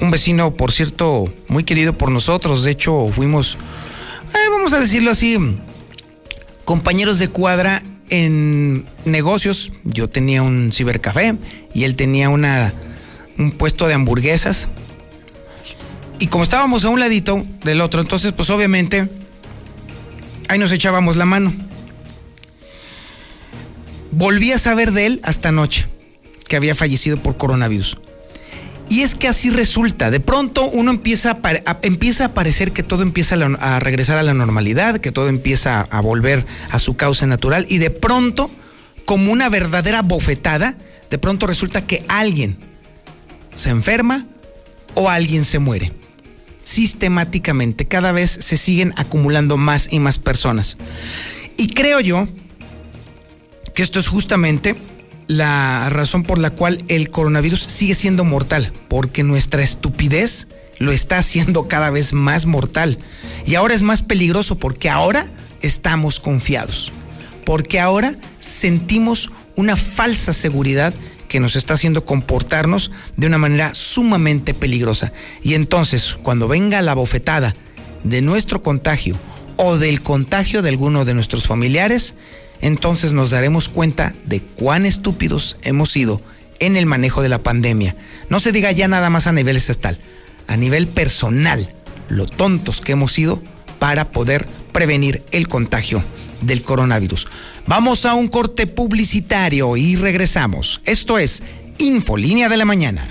[0.00, 2.62] Un vecino, por cierto, muy querido por nosotros.
[2.62, 3.58] De hecho, fuimos,
[4.34, 5.36] eh, vamos a decirlo así,
[6.64, 9.72] compañeros de cuadra en negocios.
[9.82, 11.36] Yo tenía un cibercafé
[11.74, 12.72] y él tenía una,
[13.36, 14.68] un puesto de hamburguesas
[16.20, 19.08] y como estábamos a un ladito del otro, entonces pues obviamente
[20.48, 21.52] ahí nos echábamos la mano.
[24.12, 25.86] Volví a saber de él hasta anoche,
[26.46, 27.96] que había fallecido por coronavirus.
[28.90, 33.02] Y es que así resulta, de pronto uno empieza a, empieza a parecer que todo
[33.02, 37.26] empieza a, a, regresar a la normalidad, que todo empieza a volver a su causa
[37.26, 38.50] natural y de pronto,
[39.06, 40.76] como una verdadera bofetada,
[41.08, 42.58] de pronto resulta que alguien
[43.54, 44.26] se enferma
[44.94, 45.99] o alguien se muere
[46.62, 47.86] sistemáticamente.
[47.86, 50.76] Cada vez se siguen acumulando más y más personas.
[51.56, 52.28] Y creo yo
[53.74, 54.76] que esto es justamente
[55.26, 61.18] la razón por la cual el coronavirus sigue siendo mortal, porque nuestra estupidez lo está
[61.18, 62.98] haciendo cada vez más mortal.
[63.46, 65.26] Y ahora es más peligroso porque ahora
[65.62, 66.92] estamos confiados,
[67.44, 70.94] porque ahora sentimos una falsa seguridad
[71.30, 75.12] que nos está haciendo comportarnos de una manera sumamente peligrosa.
[75.42, 77.54] Y entonces, cuando venga la bofetada
[78.02, 79.16] de nuestro contagio
[79.54, 82.16] o del contagio de alguno de nuestros familiares,
[82.60, 86.20] entonces nos daremos cuenta de cuán estúpidos hemos sido
[86.58, 87.94] en el manejo de la pandemia.
[88.28, 89.98] No se diga ya nada más a nivel estatal,
[90.48, 91.72] a nivel personal,
[92.08, 93.40] lo tontos que hemos sido
[93.78, 96.02] para poder prevenir el contagio
[96.40, 97.28] del coronavirus.
[97.70, 100.80] Vamos a un corte publicitario y regresamos.
[100.84, 101.40] Esto es
[101.78, 103.06] Infolínea de la Mañana.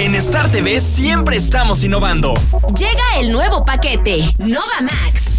[0.00, 2.34] En Star TV siempre estamos innovando.
[2.76, 5.31] Llega el nuevo paquete, Nova Max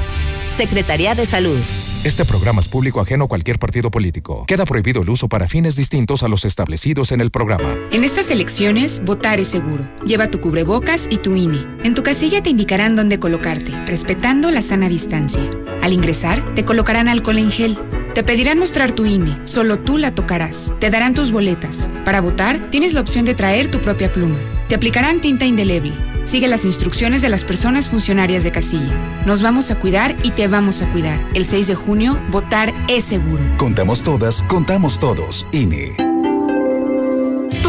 [0.58, 1.56] Secretaría de Salud.
[2.02, 4.44] Este programa es público ajeno a cualquier partido político.
[4.44, 7.76] Queda prohibido el uso para fines distintos a los establecidos en el programa.
[7.92, 9.88] En estas elecciones, votar es seguro.
[10.04, 11.64] Lleva tu cubrebocas y tu INE.
[11.84, 15.48] En tu casilla te indicarán dónde colocarte, respetando la sana distancia.
[15.80, 17.78] Al ingresar, te colocarán alcohol en gel.
[18.14, 20.74] Te pedirán mostrar tu INE, solo tú la tocarás.
[20.80, 21.88] Te darán tus boletas.
[22.04, 24.34] Para votar, tienes la opción de traer tu propia pluma.
[24.68, 25.92] Te aplicarán tinta indeleble.
[26.28, 28.92] Sigue las instrucciones de las personas funcionarias de casilla.
[29.24, 31.18] Nos vamos a cuidar y te vamos a cuidar.
[31.32, 33.42] El 6 de junio, votar es seguro.
[33.56, 35.46] Contamos todas, contamos todos.
[35.52, 36.07] INE.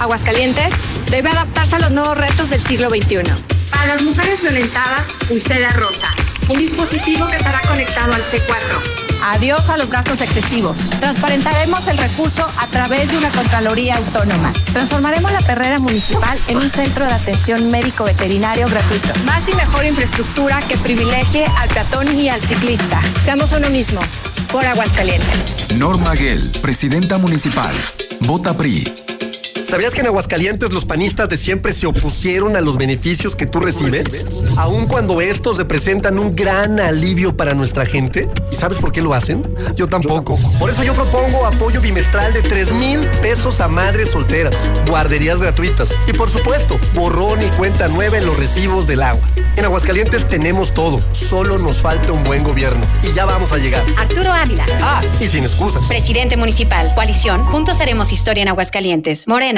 [0.00, 0.74] Aguascalientes
[1.10, 3.22] debe adaptarse a los nuevos retos del siglo XXI.
[3.70, 6.08] Para las mujeres violentadas, Pulsera Rosa,
[6.48, 9.08] un dispositivo que estará conectado al C4.
[9.22, 10.90] Adiós a los gastos excesivos.
[11.00, 14.52] Transparentaremos el recurso a través de una Contraloría Autónoma.
[14.72, 19.12] Transformaremos la perrera municipal en un centro de atención médico veterinario gratuito.
[19.26, 23.00] Más y mejor infraestructura que privilegie al peatón y al ciclista.
[23.24, 24.00] Seamos uno mismo.
[24.52, 25.72] Por Aguascalientes.
[25.74, 27.74] Norma Gell, presidenta municipal.
[28.20, 29.17] Vota PRI.
[29.68, 33.60] ¿Sabías que en Aguascalientes los panistas de siempre se opusieron a los beneficios que tú
[33.60, 34.26] recibes?
[34.56, 38.30] Aun cuando estos representan un gran alivio para nuestra gente.
[38.50, 39.42] ¿Y sabes por qué lo hacen?
[39.76, 40.38] Yo tampoco.
[40.58, 44.56] Por eso yo propongo apoyo bimestral de 3 mil pesos a madres solteras,
[44.88, 49.28] guarderías gratuitas y por supuesto, borrón y cuenta nueva en los recibos del agua.
[49.56, 53.84] En Aguascalientes tenemos todo, solo nos falta un buen gobierno y ya vamos a llegar.
[53.98, 54.64] Arturo Ávila.
[54.80, 55.88] Ah, y sin excusas.
[55.88, 59.28] Presidente municipal, coalición, juntos haremos historia en Aguascalientes.
[59.28, 59.57] Morena.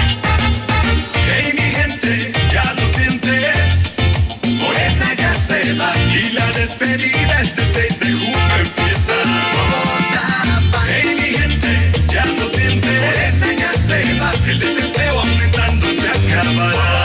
[1.27, 3.95] Hey, mi gente, ya lo sientes.
[4.59, 7.41] Morena ya se va y la despedida
[7.73, 9.13] 6 de junio empieza.
[10.87, 13.01] Hey, mi gente, ya lo sientes.
[13.01, 14.31] Morena ya se va.
[14.47, 17.03] El desempleo aumentando se acabará.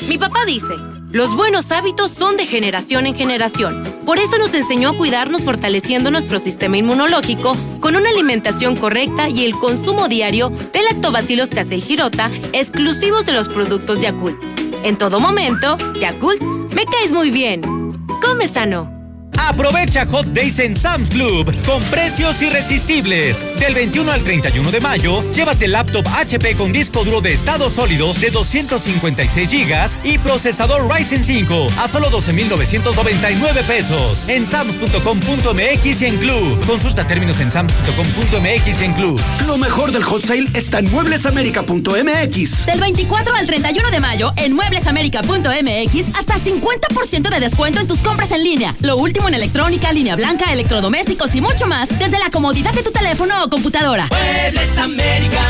[0.07, 0.75] Mi papá dice,
[1.11, 3.83] los buenos hábitos son de generación en generación.
[4.05, 9.43] Por eso nos enseñó a cuidarnos fortaleciendo nuestro sistema inmunológico con una alimentación correcta y
[9.43, 14.41] el consumo diario de lactobacilos casei shirota exclusivos de los productos Yakult.
[14.83, 16.41] En todo momento, Yakult,
[16.73, 17.61] me caes muy bien.
[18.21, 18.96] Come sano.
[19.37, 23.45] Aprovecha Hot Days en Sam's Club con precios irresistibles.
[23.59, 28.13] Del 21 al 31 de mayo, llévate laptop HP con disco duro de estado sólido
[28.15, 36.17] de 256 GB y procesador Ryzen 5 a solo 12,999 pesos en sams.com.mx y en
[36.17, 36.65] Club.
[36.65, 39.21] Consulta términos en sams.com.mx y en Club.
[39.45, 42.65] Lo mejor del hot sale está en mueblesamerica.mx.
[42.65, 48.31] Del 24 al 31 de mayo en mueblesamerica.mx hasta 50% de descuento en tus compras
[48.31, 48.75] en línea.
[48.81, 52.91] Lo último en electrónica, línea blanca, electrodomésticos y mucho más desde la comodidad de tu
[52.91, 54.07] teléfono o computadora.
[54.09, 55.41] Muebles América.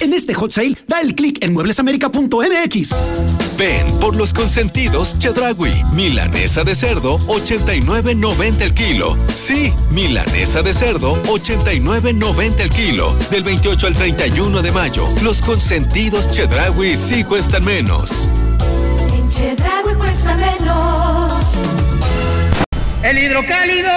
[0.00, 3.56] En este hot sale, da el clic en mueblesamerica.mx.
[3.56, 5.72] Ven por los consentidos Chedragui.
[5.94, 9.16] Milanesa de cerdo, 89.90 el kilo.
[9.34, 13.12] Sí, milanesa de cerdo, 89.90 el kilo.
[13.30, 18.28] Del 28 al 31 de mayo, los consentidos Chedragui sí cuestan menos.
[19.14, 21.27] En Chedragui cuesta menos.
[23.02, 23.90] El hidrocálido.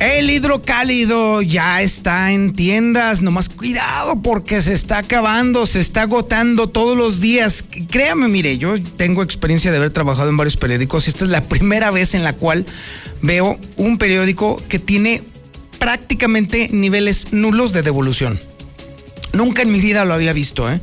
[0.00, 6.68] El hidrocálido ya está en tiendas, nomás cuidado porque se está acabando, se está agotando
[6.68, 7.64] todos los días.
[7.90, 11.90] Créame, mire, yo tengo experiencia de haber trabajado en varios periódicos esta es la primera
[11.90, 12.64] vez en la cual
[13.22, 15.22] veo un periódico que tiene
[15.80, 18.38] prácticamente niveles nulos de devolución.
[19.32, 20.80] Nunca en mi vida lo había visto, ¿eh?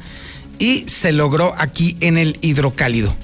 [0.60, 3.16] Y se logró aquí en el hidrocálido.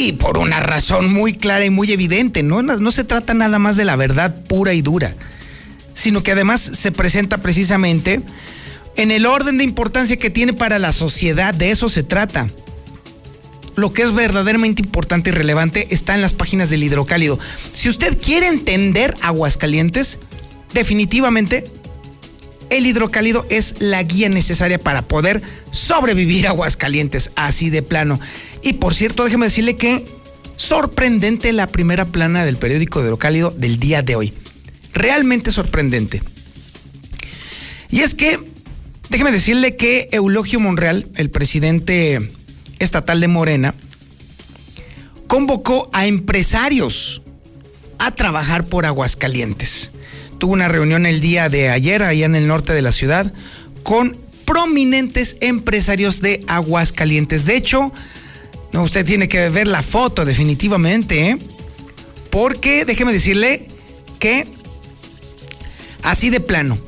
[0.00, 2.62] Y por una razón muy clara y muy evidente, ¿no?
[2.62, 5.14] No, se trata nada más de la verdad pura y dura,
[5.92, 8.22] sino que además se presenta precisamente
[8.96, 12.46] en el orden de importancia que tiene para la sociedad, de eso se trata.
[13.76, 17.38] Lo que es verdaderamente importante y relevante está en las páginas del hidrocálido.
[17.74, 20.18] Si usted quiere entender Aguascalientes,
[20.72, 21.64] definitivamente
[22.70, 25.42] el hidrocálido es la guía necesaria para poder
[25.72, 28.18] sobrevivir a Aguascalientes, así de plano.
[28.62, 30.04] Y por cierto, déjeme decirle que
[30.56, 34.34] sorprendente la primera plana del periódico hidrocálido del día de hoy.
[34.92, 36.22] Realmente sorprendente.
[37.90, 38.38] Y es que,
[39.08, 42.32] déjeme decirle que Eulogio Monreal, el presidente
[42.78, 43.74] estatal de Morena,
[45.26, 47.22] convocó a empresarios
[47.98, 49.89] a trabajar por Aguascalientes.
[50.40, 53.30] Tuvo una reunión el día de ayer allá en el norte de la ciudad
[53.82, 54.16] con
[54.46, 57.44] prominentes empresarios de Aguascalientes.
[57.44, 57.92] De hecho,
[58.72, 61.38] no, usted tiene que ver la foto definitivamente, ¿eh?
[62.30, 63.68] porque déjeme decirle
[64.18, 64.48] que
[66.02, 66.78] así de plano,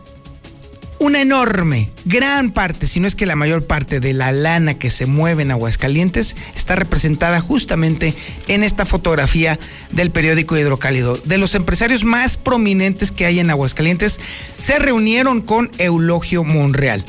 [1.03, 4.88] una enorme, gran parte, si no es que la mayor parte de la lana que
[4.88, 8.14] se mueve en Aguascalientes está representada justamente
[8.46, 9.59] en esta fotografía
[9.90, 11.16] del periódico Hidrocálido.
[11.24, 14.20] De los empresarios más prominentes que hay en Aguascalientes,
[14.57, 17.05] se reunieron con Eulogio Monreal.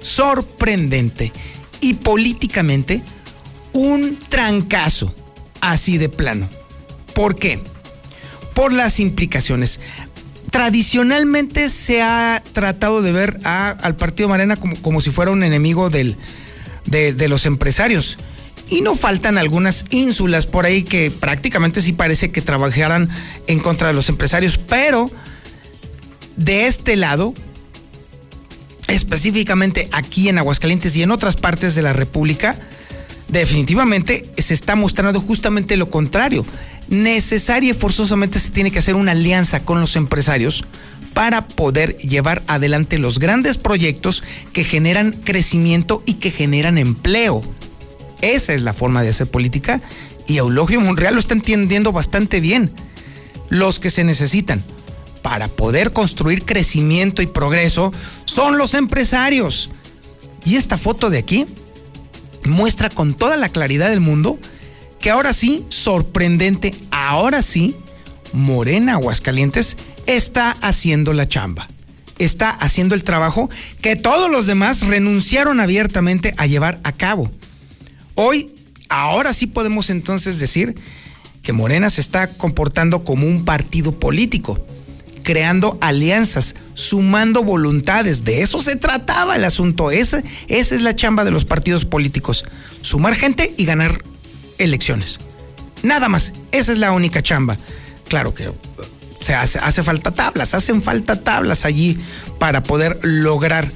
[0.00, 1.30] Sorprendente.
[1.82, 3.02] Y políticamente,
[3.74, 5.14] un trancazo,
[5.60, 6.48] así de plano.
[7.14, 7.60] ¿Por qué?
[8.54, 9.78] Por las implicaciones
[10.50, 15.90] tradicionalmente se ha tratado de ver al partido Marena como, como si fuera un enemigo
[15.90, 16.16] de,
[16.86, 18.18] de, los empresarios.
[18.68, 23.08] Y no faltan algunas ínsulas por ahí que prácticamente sí parece que trabajaran
[23.46, 25.10] en contra de los empresarios, pero
[26.36, 27.34] de este lado,
[28.86, 32.58] específicamente aquí en Aguascalientes y en otras partes de la República,
[33.28, 36.44] definitivamente se está mostrando justamente lo contrario.
[36.90, 40.64] Necesaria y forzosamente se tiene que hacer una alianza con los empresarios
[41.14, 47.42] para poder llevar adelante los grandes proyectos que generan crecimiento y que generan empleo.
[48.22, 49.80] Esa es la forma de hacer política
[50.26, 52.72] y Eulogio Monreal lo está entendiendo bastante bien.
[53.48, 54.62] Los que se necesitan
[55.22, 57.92] para poder construir crecimiento y progreso
[58.24, 59.70] son los empresarios.
[60.44, 61.46] Y esta foto de aquí
[62.44, 64.38] muestra con toda la claridad del mundo
[65.00, 67.74] que ahora sí, sorprendente, ahora sí,
[68.32, 69.76] Morena Aguascalientes
[70.06, 71.66] está haciendo la chamba.
[72.18, 73.48] Está haciendo el trabajo
[73.80, 77.30] que todos los demás renunciaron abiertamente a llevar a cabo.
[78.14, 78.50] Hoy,
[78.90, 80.74] ahora sí podemos entonces decir
[81.42, 84.62] que Morena se está comportando como un partido político,
[85.22, 88.24] creando alianzas, sumando voluntades.
[88.24, 89.90] De eso se trataba el asunto.
[89.90, 92.44] Esa, esa es la chamba de los partidos políticos.
[92.82, 94.02] Sumar gente y ganar
[94.60, 95.18] elecciones.
[95.82, 96.32] Nada más.
[96.52, 97.56] Esa es la única chamba.
[98.08, 98.50] Claro que
[99.20, 101.98] se hace, hace falta tablas, hacen falta tablas allí
[102.38, 103.70] para poder lograr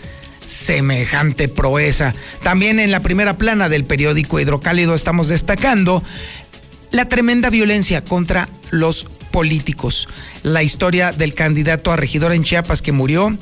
[0.47, 2.15] semejante proeza.
[2.43, 6.03] También en la primera plana del periódico Hidrocálido estamos destacando
[6.91, 10.09] la tremenda violencia contra los políticos,
[10.43, 13.37] la historia del candidato a regidor en Chiapas que murió,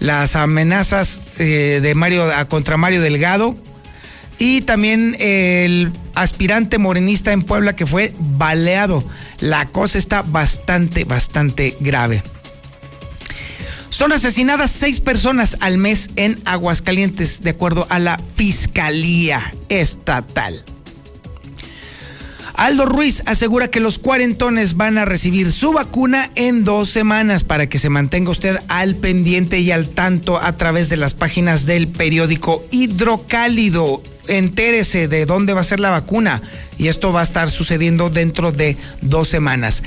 [0.00, 3.56] las amenazas eh, de Mario contra Mario Delgado
[4.38, 9.04] y también el aspirante morenista en Puebla que fue baleado.
[9.40, 12.22] La cosa está bastante, bastante grave.
[13.90, 20.64] Son asesinadas seis personas al mes en Aguascalientes, de acuerdo a la Fiscalía Estatal.
[22.54, 27.68] Aldo Ruiz asegura que los cuarentones van a recibir su vacuna en dos semanas para
[27.68, 31.86] que se mantenga usted al pendiente y al tanto a través de las páginas del
[31.86, 34.02] periódico Hidrocálido.
[34.28, 36.42] Entérese de dónde va a ser la vacuna
[36.78, 39.82] y esto va a estar sucediendo dentro de dos semanas.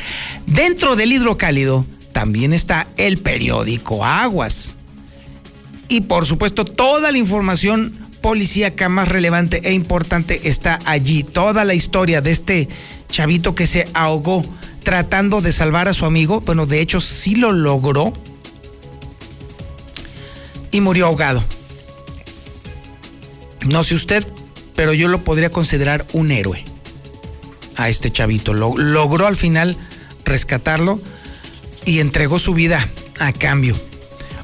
[0.45, 4.75] Dentro del Hidrocálido también está el periódico Aguas.
[5.87, 11.23] Y por supuesto toda la información policíaca más relevante e importante está allí.
[11.23, 12.69] Toda la historia de este
[13.09, 14.45] chavito que se ahogó
[14.83, 16.41] tratando de salvar a su amigo.
[16.41, 18.13] Bueno, de hecho sí lo logró.
[20.71, 21.43] Y murió ahogado.
[23.65, 24.25] No sé usted,
[24.75, 26.63] pero yo lo podría considerar un héroe
[27.75, 28.53] a este chavito.
[28.53, 29.77] Lo, logró al final
[30.25, 30.99] rescatarlo
[31.85, 32.87] y entregó su vida
[33.19, 33.75] a cambio.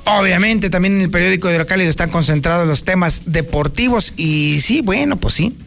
[0.06, 5.34] Obviamente también en el periódico Hidrocálido están concentrados los temas deportivos y sí, bueno, pues
[5.34, 5.58] sí.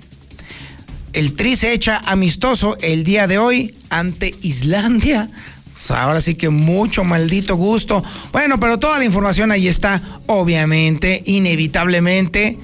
[1.13, 5.29] El Tri se echa amistoso el día de hoy ante Islandia.
[5.89, 8.05] Ahora sí que mucho maldito gusto.
[8.33, 12.59] Bueno, pero toda la información ahí está, obviamente, inevitablemente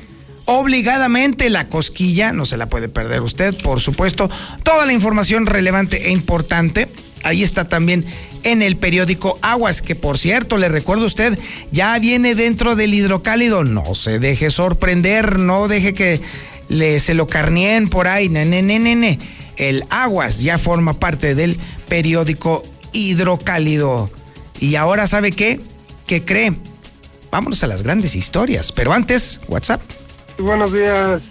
[0.46, 4.30] obligadamente la cosquilla, no se la puede perder usted, por supuesto.
[4.62, 6.88] Toda la información relevante e importante,
[7.22, 8.06] ahí está también
[8.44, 11.38] en el periódico Aguas, que por cierto, le recuerdo a usted,
[11.72, 13.64] ya viene dentro del hidrocálido.
[13.64, 16.22] No se deje sorprender, no deje que
[16.68, 19.18] le, se lo carneen por ahí, nene, nene,
[19.56, 24.10] El Aguas ya forma parte del periódico hidrocálido.
[24.60, 25.60] Y ahora, ¿sabe qué?
[26.06, 26.52] ¿Qué cree?
[27.32, 28.70] Vámonos a las grandes historias.
[28.70, 29.82] Pero antes, WhatsApp.
[30.38, 31.30] Buenos días.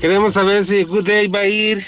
[0.00, 1.84] Queremos saber si Good Day va a ir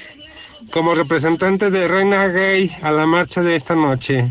[0.71, 4.25] como representante de Reina Gay a la marcha de esta noche.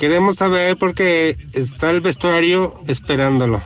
[0.00, 3.62] Queremos saber porque está el vestuario esperándolo.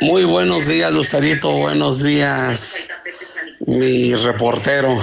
[0.00, 1.50] Muy buenos días, Lucerito.
[1.52, 2.88] Buenos días,
[3.66, 5.00] mi reportero.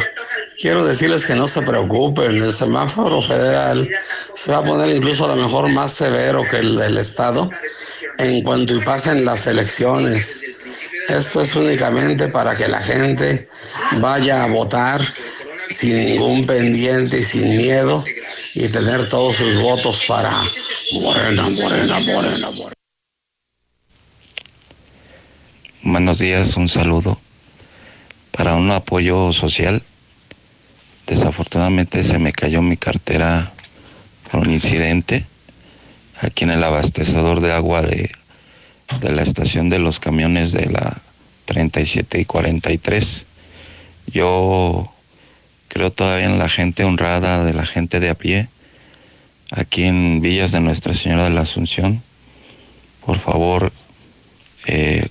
[0.59, 3.89] Quiero decirles que no se preocupen, el semáforo federal
[4.33, 7.49] se va a poner incluso a lo mejor más severo que el del Estado
[8.17, 10.43] en cuanto y pasen las elecciones.
[11.07, 13.47] Esto es únicamente para que la gente
[14.01, 14.99] vaya a votar
[15.69, 18.03] sin ningún pendiente y sin miedo
[18.53, 20.29] y tener todos sus votos para
[21.01, 22.73] Morena, Morena, Morena, Morena.
[25.83, 27.17] Buenos días, un saludo.
[28.31, 29.81] Para un apoyo social,
[31.09, 33.51] desafortunadamente se me cayó mi cartera
[34.29, 35.25] por un incidente
[36.21, 38.11] aquí en el abastecedor de agua de,
[39.01, 41.01] de la estación de los camiones de la
[41.45, 43.25] 37 y 43.
[44.07, 44.93] Yo
[45.67, 48.47] creo todavía en la gente honrada, de la gente de a pie,
[49.49, 52.03] aquí en Villas de Nuestra Señora de la Asunción.
[53.03, 53.71] Por favor,
[54.67, 55.07] eh,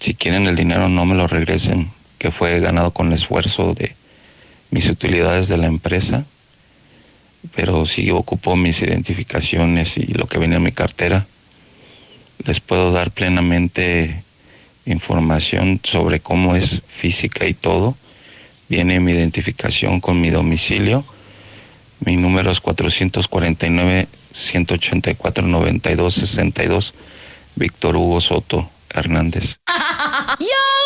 [0.00, 3.94] si quieren el dinero no me lo regresen, que fue ganado con el esfuerzo de
[4.70, 6.24] mis utilidades de la empresa
[7.54, 11.26] pero si ocupo mis identificaciones y lo que viene en mi cartera,
[12.44, 14.22] les puedo dar plenamente
[14.86, 17.96] información sobre cómo es física y todo.
[18.68, 21.04] Viene mi identificación con mi domicilio.
[22.00, 26.94] Mi número es 449 184 92 62
[27.56, 29.58] Víctor Hugo Soto Hernández.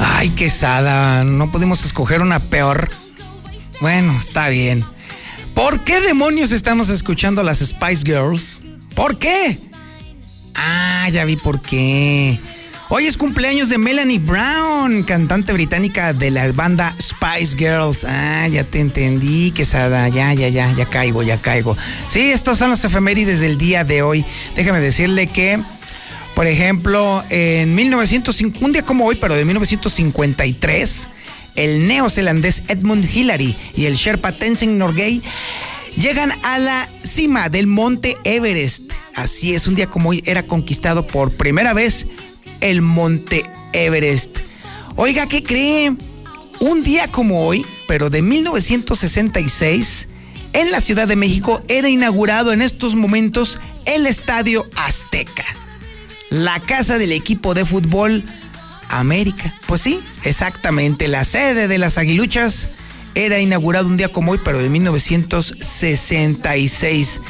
[0.00, 2.90] Ay, quesada, no pudimos escoger una peor.
[3.80, 4.84] Bueno, está bien.
[5.54, 8.62] ¿Por qué demonios estamos escuchando las Spice Girls?
[8.94, 9.58] ¿Por qué?
[10.54, 12.40] Ah, ya vi por qué.
[12.88, 18.04] Hoy es cumpleaños de Melanie Brown, cantante británica de la banda Spice Girls.
[18.04, 20.08] Ah, ya te entendí, quesada.
[20.08, 21.76] Ya, ya, ya, ya caigo, ya caigo.
[22.08, 24.24] Sí, estos son los efemérides del día de hoy.
[24.56, 25.62] Déjame decirle que
[26.38, 31.08] por ejemplo, en 1950, un día como hoy, pero de 1953,
[31.56, 35.20] el neozelandés Edmund Hillary y el Sherpa Tenzing Norgay
[35.96, 38.92] llegan a la cima del monte Everest.
[39.16, 42.06] Así es, un día como hoy era conquistado por primera vez
[42.60, 44.38] el monte Everest.
[44.94, 45.96] Oiga, ¿qué cree?
[46.60, 50.06] Un día como hoy, pero de 1966,
[50.52, 55.44] en la Ciudad de México era inaugurado en estos momentos el Estadio Azteca
[56.30, 58.22] la casa del equipo de fútbol
[58.88, 59.54] América.
[59.66, 62.70] Pues sí, exactamente, la sede de las aguiluchas
[63.14, 67.20] era inaugurado un día como hoy, pero de 1966.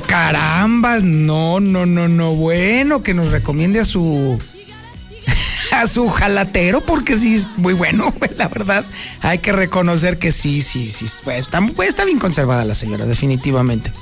[0.01, 2.35] Carambas, no, no, no, no.
[2.35, 4.41] Bueno, que nos recomiende a su
[5.73, 8.85] a su jalatero porque sí es muy bueno, la verdad.
[9.21, 11.07] Hay que reconocer que sí, sí, sí.
[11.25, 13.93] Pues, está, pues, está bien conservada la señora, definitivamente.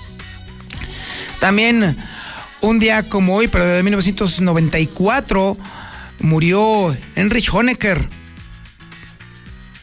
[1.40, 1.96] También
[2.60, 5.56] un día como hoy, pero de 1994,
[6.20, 8.08] murió Heinrich Honecker.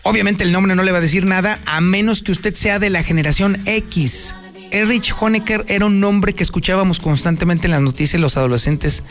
[0.04, 2.90] Obviamente el nombre no le va a decir nada a menos que usted sea de
[2.90, 4.36] la generación X.
[4.72, 9.04] Erich Honecker era un nombre que escuchábamos constantemente en las noticias los adolescentes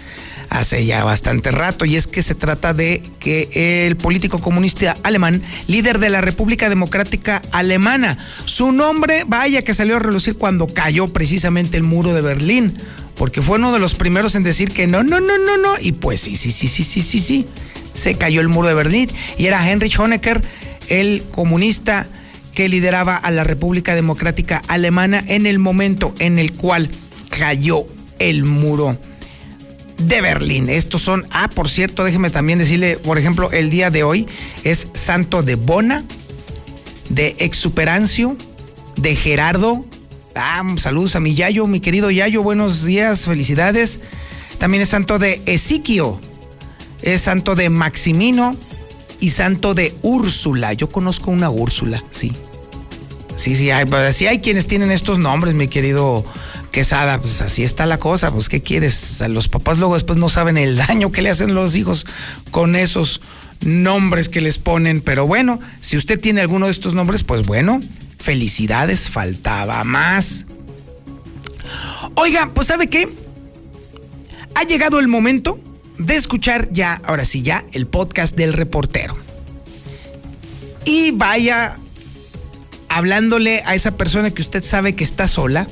[0.48, 5.42] hace ya bastante rato y es que se trata de que el político comunista alemán,
[5.68, 11.08] líder de la República Democrática Alemana, su nombre, vaya que salió a relucir cuando cayó
[11.08, 12.76] precisamente el muro de Berlín,
[13.16, 15.92] porque fue uno de los primeros en decir que no, no, no, no, no, y
[15.92, 17.46] pues sí, sí, sí, sí, sí, sí, sí,
[17.92, 20.42] se cayó el muro de Berlín y era Heinrich Honecker,
[20.88, 22.08] el comunista
[22.54, 26.90] que lideraba a la República Democrática Alemana en el momento en el cual
[27.28, 27.86] cayó
[28.18, 28.98] el muro
[29.98, 30.68] de Berlín.
[30.68, 34.26] Estos son, ah, por cierto, déjeme también decirle, por ejemplo, el día de hoy
[34.64, 36.04] es santo de Bona,
[37.08, 38.36] de Exuperancio,
[38.96, 39.84] de Gerardo.
[40.34, 44.00] Ah, saludos a mi Yayo, mi querido Yayo, buenos días, felicidades.
[44.58, 46.20] También es santo de Esiquio,
[47.02, 48.56] es santo de Maximino,
[49.20, 50.72] y santo de Úrsula.
[50.72, 52.32] Yo conozco una Úrsula, sí.
[53.36, 56.24] Sí, sí, hay, pues, sí hay quienes tienen estos nombres, mi querido
[56.70, 57.20] Quesada.
[57.20, 58.32] Pues así está la cosa.
[58.32, 59.22] Pues, ¿qué quieres?
[59.28, 62.06] los papás luego después no saben el daño que le hacen los hijos
[62.50, 63.20] con esos
[63.64, 65.00] nombres que les ponen.
[65.00, 67.80] Pero bueno, si usted tiene alguno de estos nombres, pues bueno,
[68.18, 70.46] felicidades, faltaba más.
[72.14, 73.08] Oiga, pues ¿sabe qué?
[74.54, 75.58] Ha llegado el momento
[76.00, 79.16] de escuchar ya, ahora sí, ya el podcast del reportero.
[80.84, 81.76] Y vaya
[82.88, 85.68] hablándole a esa persona que usted sabe que está sola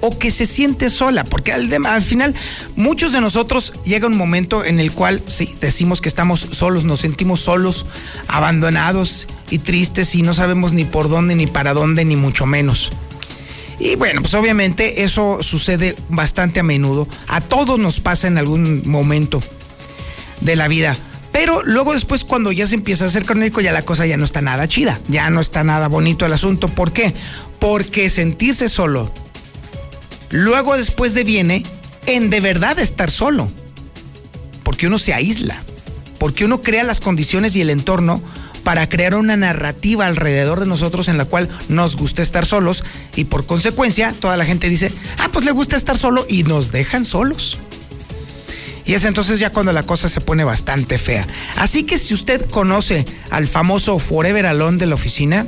[0.00, 2.34] o que se siente sola, porque al, al, final
[2.74, 7.00] muchos de nosotros llega un momento en el cual sí, decimos que estamos solos, nos
[7.00, 7.86] sentimos solos,
[8.28, 12.90] abandonados y tristes y no sabemos ni por dónde, ni para dónde, ni mucho menos.
[13.78, 17.06] Y bueno, pues obviamente eso sucede bastante a menudo.
[17.28, 19.42] A todos nos pasa en algún momento
[20.40, 20.96] de la vida.
[21.32, 24.24] Pero luego después cuando ya se empieza a hacer crónico ya la cosa ya no
[24.24, 26.68] está nada chida, ya no está nada bonito el asunto.
[26.68, 27.14] ¿Por qué?
[27.58, 29.12] Porque sentirse solo,
[30.30, 31.62] luego después de viene
[32.06, 33.50] en de verdad estar solo.
[34.62, 35.62] Porque uno se aísla,
[36.18, 38.22] porque uno crea las condiciones y el entorno
[38.64, 42.82] para crear una narrativa alrededor de nosotros en la cual nos gusta estar solos
[43.14, 46.72] y por consecuencia toda la gente dice, ah, pues le gusta estar solo y nos
[46.72, 47.58] dejan solos.
[48.86, 51.26] Y es entonces ya cuando la cosa se pone bastante fea.
[51.56, 55.46] Así que si usted conoce al famoso Forever Alone de la oficina,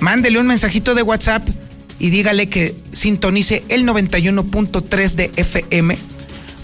[0.00, 1.48] mándele un mensajito de WhatsApp
[2.00, 5.96] y dígale que sintonice el 91.3 de FM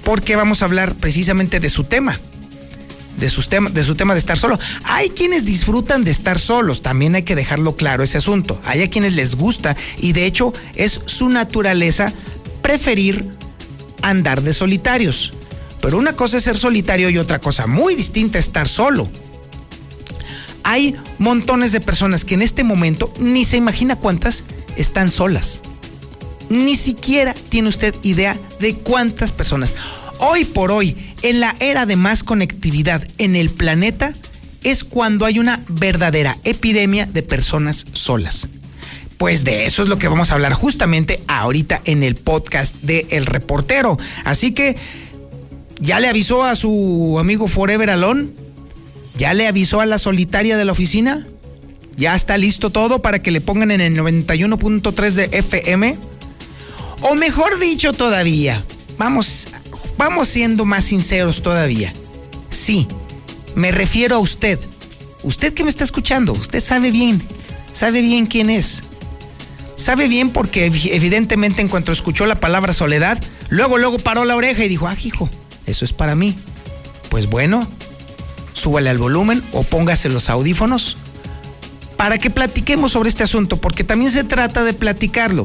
[0.05, 2.19] porque vamos a hablar precisamente de su tema.
[3.17, 4.59] De, sus de su tema de estar solo.
[4.85, 8.59] Hay quienes disfrutan de estar solos, también hay que dejarlo claro ese asunto.
[8.65, 12.13] Hay a quienes les gusta y de hecho es su naturaleza
[12.63, 13.29] preferir
[14.03, 15.35] andar de solitarios.
[15.81, 19.09] Pero una cosa es ser solitario y otra cosa muy distinta estar solo.
[20.63, 24.45] Hay montones de personas que en este momento ni se imagina cuántas
[24.77, 25.61] están solas.
[26.49, 29.75] Ni siquiera tiene usted idea de cuántas personas.
[30.19, 34.13] Hoy por hoy, en la era de más conectividad en el planeta,
[34.63, 38.49] es cuando hay una verdadera epidemia de personas solas.
[39.17, 43.07] Pues de eso es lo que vamos a hablar justamente ahorita en el podcast de
[43.11, 43.99] El Reportero.
[44.25, 44.77] Así que
[45.81, 48.29] ¿Ya le avisó a su amigo Forever Alone?
[49.17, 51.27] ¿Ya le avisó a la solitaria de la oficina?
[51.97, 55.97] ¿Ya está listo todo para que le pongan en el 91.3 de FM?
[57.03, 58.65] O mejor dicho todavía,
[58.99, 59.49] vamos,
[59.97, 61.93] vamos siendo más sinceros todavía.
[62.51, 62.87] Sí,
[63.55, 64.59] me refiero a usted.
[65.23, 67.23] Usted que me está escuchando, usted sabe bien,
[67.73, 68.83] sabe bien quién es.
[69.77, 73.19] Sabe bien porque evidentemente en cuanto escuchó la palabra soledad,
[73.49, 75.31] luego, luego paró la oreja y dijo, ah, hijo,
[75.71, 76.37] eso es para mí.
[77.09, 77.67] Pues bueno,
[78.55, 80.97] súbale al volumen o póngase los audífonos
[81.97, 85.43] para que platiquemos sobre este asunto, porque también se trata de platicarlo.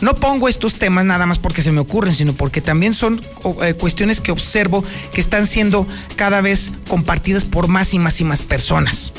[0.00, 3.20] No pongo estos temas nada más porque se me ocurren, sino porque también son
[3.62, 5.86] eh, cuestiones que observo que están siendo
[6.16, 9.12] cada vez compartidas por más y más y más personas.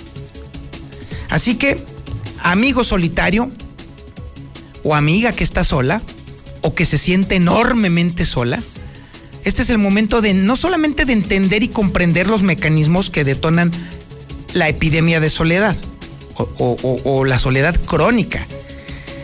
[1.29, 1.83] Así que,
[2.41, 3.49] amigo solitario
[4.83, 6.01] o amiga que está sola
[6.61, 8.61] o que se siente enormemente sola,
[9.47, 13.71] este es el momento de no solamente de entender y comprender los mecanismos que detonan
[14.51, 15.77] la epidemia de soledad
[16.35, 18.45] o, la soledad crónica,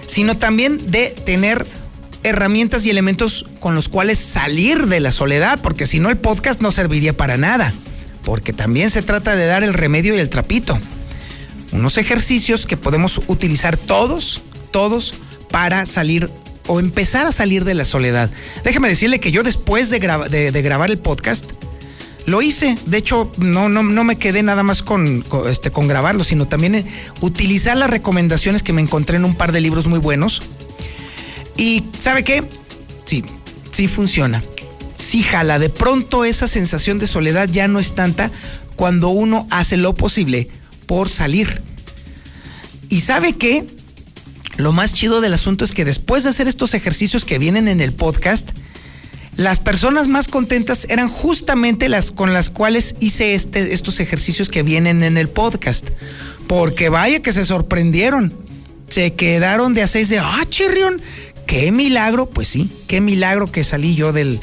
[0.05, 1.65] sino también de tener
[2.23, 6.61] herramientas y elementos con los cuales salir de la soledad, porque si no el podcast
[6.61, 7.73] no serviría para nada,
[8.23, 10.79] porque también se trata de dar el remedio y el trapito.
[11.73, 15.15] Unos ejercicios que podemos utilizar todos, todos,
[15.51, 16.29] para salir
[16.67, 18.29] o empezar a salir de la soledad.
[18.63, 21.51] Déjeme decirle que yo después de, grabar el podcast,
[22.25, 22.77] lo hice.
[22.85, 26.47] De hecho, no, no, no me quedé nada más con, con, este, con grabarlo, sino
[26.47, 26.85] también eh,
[27.21, 30.41] utilizar las recomendaciones que me encontré en un par de libros muy buenos.
[31.57, 32.43] Y ¿sabe qué?
[33.05, 33.23] Sí,
[33.71, 34.41] sí funciona.
[34.97, 35.59] Sí jala.
[35.59, 38.31] De pronto esa sensación de soledad ya no es tanta
[38.75, 40.49] cuando uno hace lo posible
[40.87, 41.61] por salir.
[42.89, 43.65] ¿Y sabe qué?
[44.57, 47.81] Lo más chido del asunto es que después de hacer estos ejercicios que vienen en
[47.81, 48.51] el podcast,
[49.35, 54.61] las personas más contentas eran justamente las con las cuales hice este, estos ejercicios que
[54.61, 55.89] vienen en el podcast.
[56.47, 58.31] Porque vaya que se sorprendieron.
[58.89, 61.01] Se quedaron de a de, ah, chirrión,
[61.47, 62.29] qué milagro.
[62.29, 64.39] Pues sí, qué milagro que salí yo del,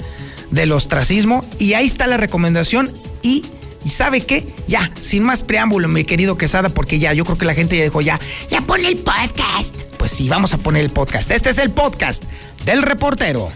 [0.51, 1.45] del ostracismo.
[1.61, 2.91] Y ahí está la recomendación.
[3.23, 3.45] Y,
[3.85, 7.45] y sabe qué, ya, sin más preámbulo, mi querido Quesada, porque ya, yo creo que
[7.45, 9.75] la gente ya dijo, ya, ya pone el podcast.
[9.99, 11.31] Pues sí, vamos a poner el podcast.
[11.31, 12.25] Este es el podcast
[12.65, 13.53] del reportero.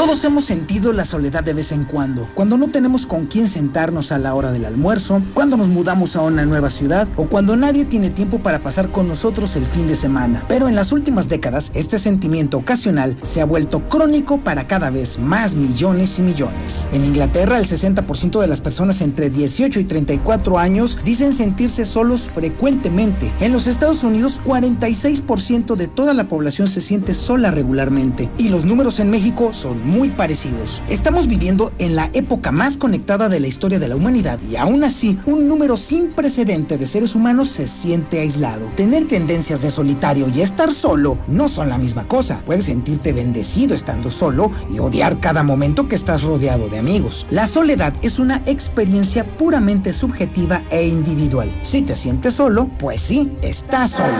[0.00, 4.12] Todos hemos sentido la soledad de vez en cuando, cuando no tenemos con quién sentarnos
[4.12, 7.84] a la hora del almuerzo, cuando nos mudamos a una nueva ciudad o cuando nadie
[7.84, 10.42] tiene tiempo para pasar con nosotros el fin de semana.
[10.48, 15.18] Pero en las últimas décadas, este sentimiento ocasional se ha vuelto crónico para cada vez
[15.18, 16.88] más millones y millones.
[16.94, 22.22] En Inglaterra, el 60% de las personas entre 18 y 34 años dicen sentirse solos
[22.22, 23.34] frecuentemente.
[23.40, 28.30] En los Estados Unidos, 46% de toda la población se siente sola regularmente.
[28.38, 30.82] Y los números en México son muy parecidos.
[30.88, 34.84] Estamos viviendo en la época más conectada de la historia de la humanidad y aún
[34.84, 38.68] así un número sin precedente de seres humanos se siente aislado.
[38.76, 42.40] Tener tendencias de solitario y estar solo no son la misma cosa.
[42.46, 47.26] Puedes sentirte bendecido estando solo y odiar cada momento que estás rodeado de amigos.
[47.30, 51.50] La soledad es una experiencia puramente subjetiva e individual.
[51.62, 54.10] Si te sientes solo, pues sí, estás solo.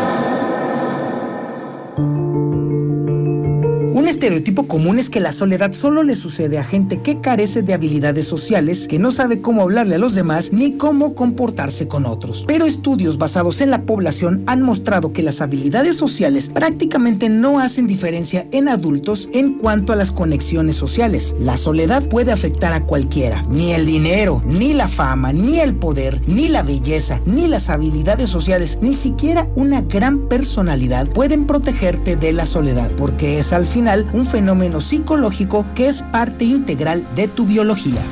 [3.93, 7.75] Un estereotipo común es que la soledad solo le sucede a gente que carece de
[7.75, 12.45] habilidades sociales, que no sabe cómo hablarle a los demás ni cómo comportarse con otros.
[12.47, 17.89] Pero estudios basados en la población han mostrado que las habilidades sociales prácticamente no hacen
[17.89, 21.35] diferencia en adultos en cuanto a las conexiones sociales.
[21.41, 23.43] La soledad puede afectar a cualquiera.
[23.49, 28.31] Ni el dinero, ni la fama, ni el poder, ni la belleza, ni las habilidades
[28.31, 33.80] sociales, ni siquiera una gran personalidad pueden protegerte de la soledad, porque es al final
[34.13, 38.03] un fenómeno psicológico que es parte integral de tu biología.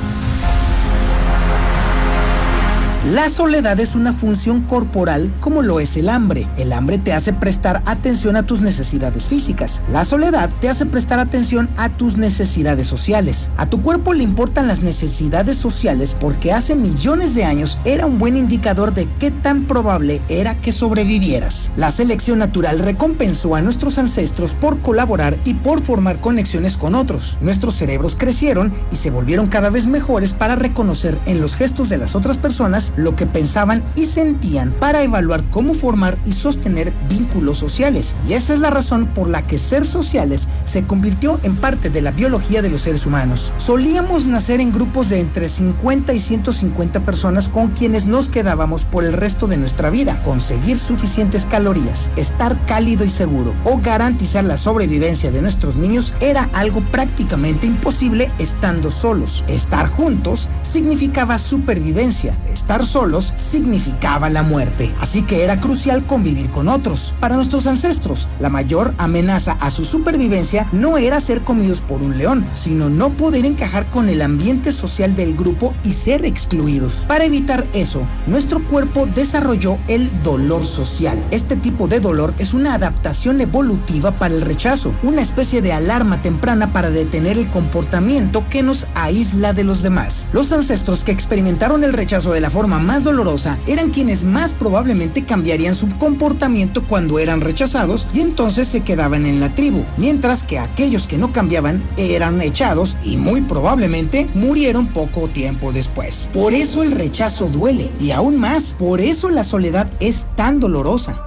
[3.12, 6.46] La soledad es una función corporal como lo es el hambre.
[6.59, 9.82] El hambre te hace prestar atención a tus necesidades físicas.
[9.90, 13.50] La soledad te hace prestar atención a tus necesidades sociales.
[13.56, 18.18] A tu cuerpo le importan las necesidades sociales porque hace millones de años era un
[18.18, 21.72] buen indicador de qué tan probable era que sobrevivieras.
[21.76, 27.38] La selección natural recompensó a nuestros ancestros por colaborar y por formar conexiones con otros.
[27.40, 31.96] Nuestros cerebros crecieron y se volvieron cada vez mejores para reconocer en los gestos de
[31.96, 37.59] las otras personas lo que pensaban y sentían para evaluar cómo formar y sostener vínculos
[37.59, 38.14] sociales.
[38.28, 42.03] Y esa es la razón por la que ser sociales se convirtió en parte de
[42.03, 43.55] la biología de los seres humanos.
[43.57, 49.05] Solíamos nacer en grupos de entre 50 y 150 personas con quienes nos quedábamos por
[49.05, 50.20] el resto de nuestra vida.
[50.22, 56.49] Conseguir suficientes calorías, estar cálido y seguro o garantizar la sobrevivencia de nuestros niños era
[56.53, 59.44] algo prácticamente imposible estando solos.
[59.49, 62.36] Estar juntos significaba supervivencia.
[62.51, 67.14] Estar solos significaba la muerte, así que era crucial convivir con otros.
[67.20, 72.18] Para nuestros ancestros, la mayor amenaza a su supervivencia no era ser comidos por un
[72.18, 77.05] león, sino no poder encajar con el ambiente social del grupo y ser excluidos.
[77.09, 81.22] Para evitar eso, nuestro cuerpo desarrolló el dolor social.
[81.31, 86.20] Este tipo de dolor es una adaptación evolutiva para el rechazo, una especie de alarma
[86.20, 90.29] temprana para detener el comportamiento que nos aísla de los demás.
[90.33, 95.24] Los ancestros que experimentaron el rechazo de la forma más dolorosa eran quienes más probablemente
[95.24, 100.58] cambiarían su comportamiento cuando eran rechazados y entonces se quedaban en la tribu, mientras que
[100.58, 106.28] aquellos que no cambiaban eran echados y muy probablemente murieron poco tiempo después.
[106.34, 111.24] Por eso el rechazo duele y aún más, por eso la soledad es tan dolorosa.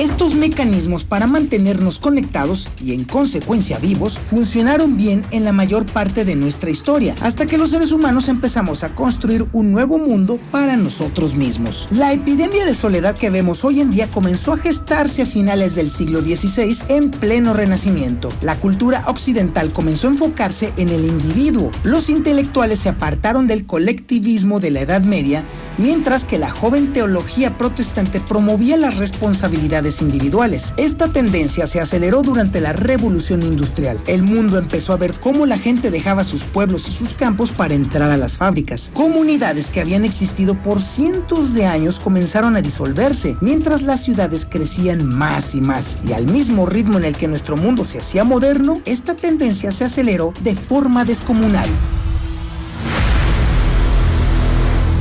[0.00, 6.24] Estos mecanismos para mantenernos conectados y en consecuencia vivos funcionaron bien en la mayor parte
[6.24, 10.78] de nuestra historia, hasta que los seres humanos empezamos a construir un nuevo mundo para
[10.78, 11.86] nosotros mismos.
[11.90, 15.90] La epidemia de soledad que vemos hoy en día comenzó a gestarse a finales del
[15.90, 18.30] siglo XVI en pleno renacimiento.
[18.40, 21.70] La cultura occidental comenzó a enfocarse en el individuo.
[21.82, 25.44] Los intelectuales se apartaron del colectivismo de la Edad Media,
[25.76, 30.74] mientras que la joven teología protestante promovía las responsabilidades individuales.
[30.76, 34.00] Esta tendencia se aceleró durante la revolución industrial.
[34.06, 37.74] El mundo empezó a ver cómo la gente dejaba sus pueblos y sus campos para
[37.74, 38.92] entrar a las fábricas.
[38.94, 45.04] Comunidades que habían existido por cientos de años comenzaron a disolverse, mientras las ciudades crecían
[45.04, 45.98] más y más.
[46.06, 49.84] Y al mismo ritmo en el que nuestro mundo se hacía moderno, esta tendencia se
[49.84, 51.68] aceleró de forma descomunal.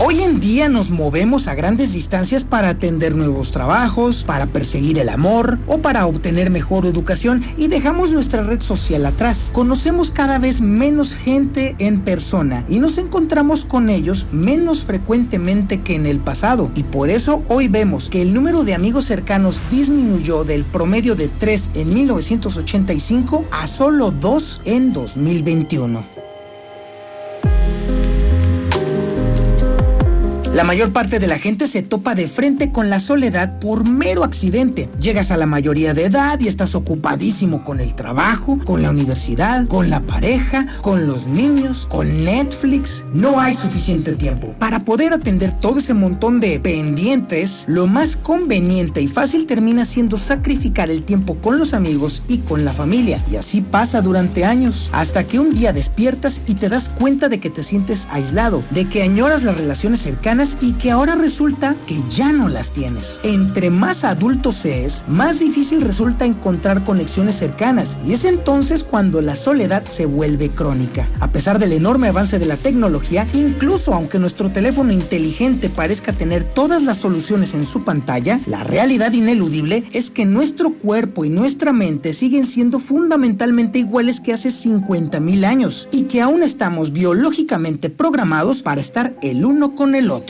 [0.01, 5.09] Hoy en día nos movemos a grandes distancias para atender nuevos trabajos, para perseguir el
[5.09, 9.49] amor o para obtener mejor educación y dejamos nuestra red social atrás.
[9.51, 15.95] Conocemos cada vez menos gente en persona y nos encontramos con ellos menos frecuentemente que
[15.95, 20.45] en el pasado y por eso hoy vemos que el número de amigos cercanos disminuyó
[20.45, 26.28] del promedio de 3 en 1985 a solo 2 en 2021.
[30.53, 34.23] La mayor parte de la gente se topa de frente con la soledad por mero
[34.23, 34.89] accidente.
[34.99, 39.67] Llegas a la mayoría de edad y estás ocupadísimo con el trabajo, con la universidad,
[39.67, 43.05] con la pareja, con los niños, con Netflix.
[43.13, 44.55] No hay suficiente tiempo.
[44.57, 50.17] Para poder atender todo ese montón de pendientes, lo más conveniente y fácil termina siendo
[50.17, 53.23] sacrificar el tiempo con los amigos y con la familia.
[53.31, 57.39] Y así pasa durante años, hasta que un día despiertas y te das cuenta de
[57.39, 62.01] que te sientes aislado, de que añoras las relaciones cercanas y que ahora resulta que
[62.07, 63.19] ya no las tienes.
[63.23, 69.35] Entre más adulto seas, más difícil resulta encontrar conexiones cercanas y es entonces cuando la
[69.35, 71.05] soledad se vuelve crónica.
[71.19, 76.45] A pesar del enorme avance de la tecnología, incluso aunque nuestro teléfono inteligente parezca tener
[76.45, 81.73] todas las soluciones en su pantalla, la realidad ineludible es que nuestro cuerpo y nuestra
[81.73, 87.89] mente siguen siendo fundamentalmente iguales que hace 50 mil años y que aún estamos biológicamente
[87.89, 90.29] programados para estar el uno con el otro.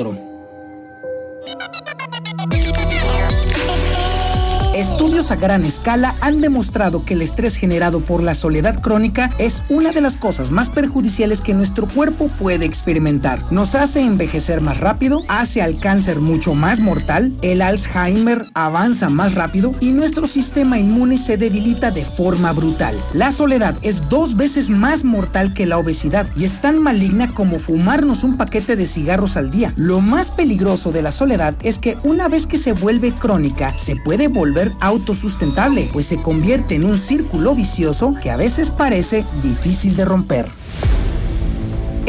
[5.00, 9.64] Estudios a gran escala han demostrado que el estrés generado por la soledad crónica es
[9.70, 13.42] una de las cosas más perjudiciales que nuestro cuerpo puede experimentar.
[13.50, 19.36] Nos hace envejecer más rápido, hace al cáncer mucho más mortal, el Alzheimer avanza más
[19.36, 22.94] rápido y nuestro sistema inmune se debilita de forma brutal.
[23.14, 27.58] La soledad es dos veces más mortal que la obesidad y es tan maligna como
[27.58, 29.72] fumarnos un paquete de cigarros al día.
[29.78, 33.96] Lo más peligroso de la soledad es que una vez que se vuelve crónica, se
[33.96, 39.96] puede volver autosustentable, pues se convierte en un círculo vicioso que a veces parece difícil
[39.96, 40.59] de romper.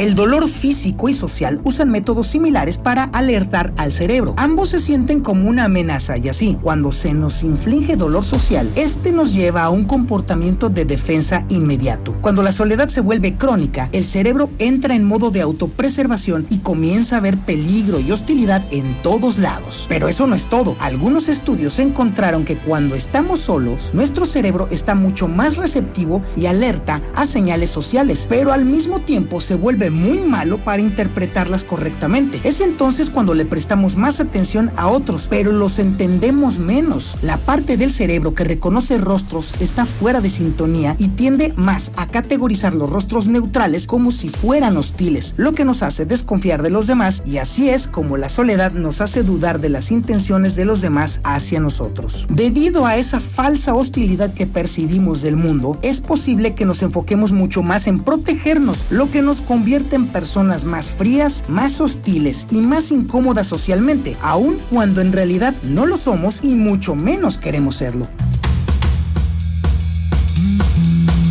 [0.00, 4.32] El dolor físico y social usan métodos similares para alertar al cerebro.
[4.38, 9.12] Ambos se sienten como una amenaza y así, cuando se nos inflige dolor social, este
[9.12, 12.16] nos lleva a un comportamiento de defensa inmediato.
[12.22, 17.18] Cuando la soledad se vuelve crónica, el cerebro entra en modo de autopreservación y comienza
[17.18, 19.84] a ver peligro y hostilidad en todos lados.
[19.90, 20.76] Pero eso no es todo.
[20.80, 27.02] Algunos estudios encontraron que cuando estamos solos, nuestro cerebro está mucho más receptivo y alerta
[27.16, 32.40] a señales sociales, pero al mismo tiempo se vuelve muy malo para interpretarlas correctamente.
[32.44, 37.18] Es entonces cuando le prestamos más atención a otros, pero los entendemos menos.
[37.22, 42.06] La parte del cerebro que reconoce rostros está fuera de sintonía y tiende más a
[42.06, 46.86] categorizar los rostros neutrales como si fueran hostiles, lo que nos hace desconfiar de los
[46.86, 50.80] demás y así es como la soledad nos hace dudar de las intenciones de los
[50.80, 52.26] demás hacia nosotros.
[52.30, 57.62] Debido a esa falsa hostilidad que percibimos del mundo, es posible que nos enfoquemos mucho
[57.62, 62.92] más en protegernos, lo que nos convierte en personas más frías, más hostiles y más
[62.92, 68.08] incómodas socialmente, aun cuando en realidad no lo somos y mucho menos queremos serlo.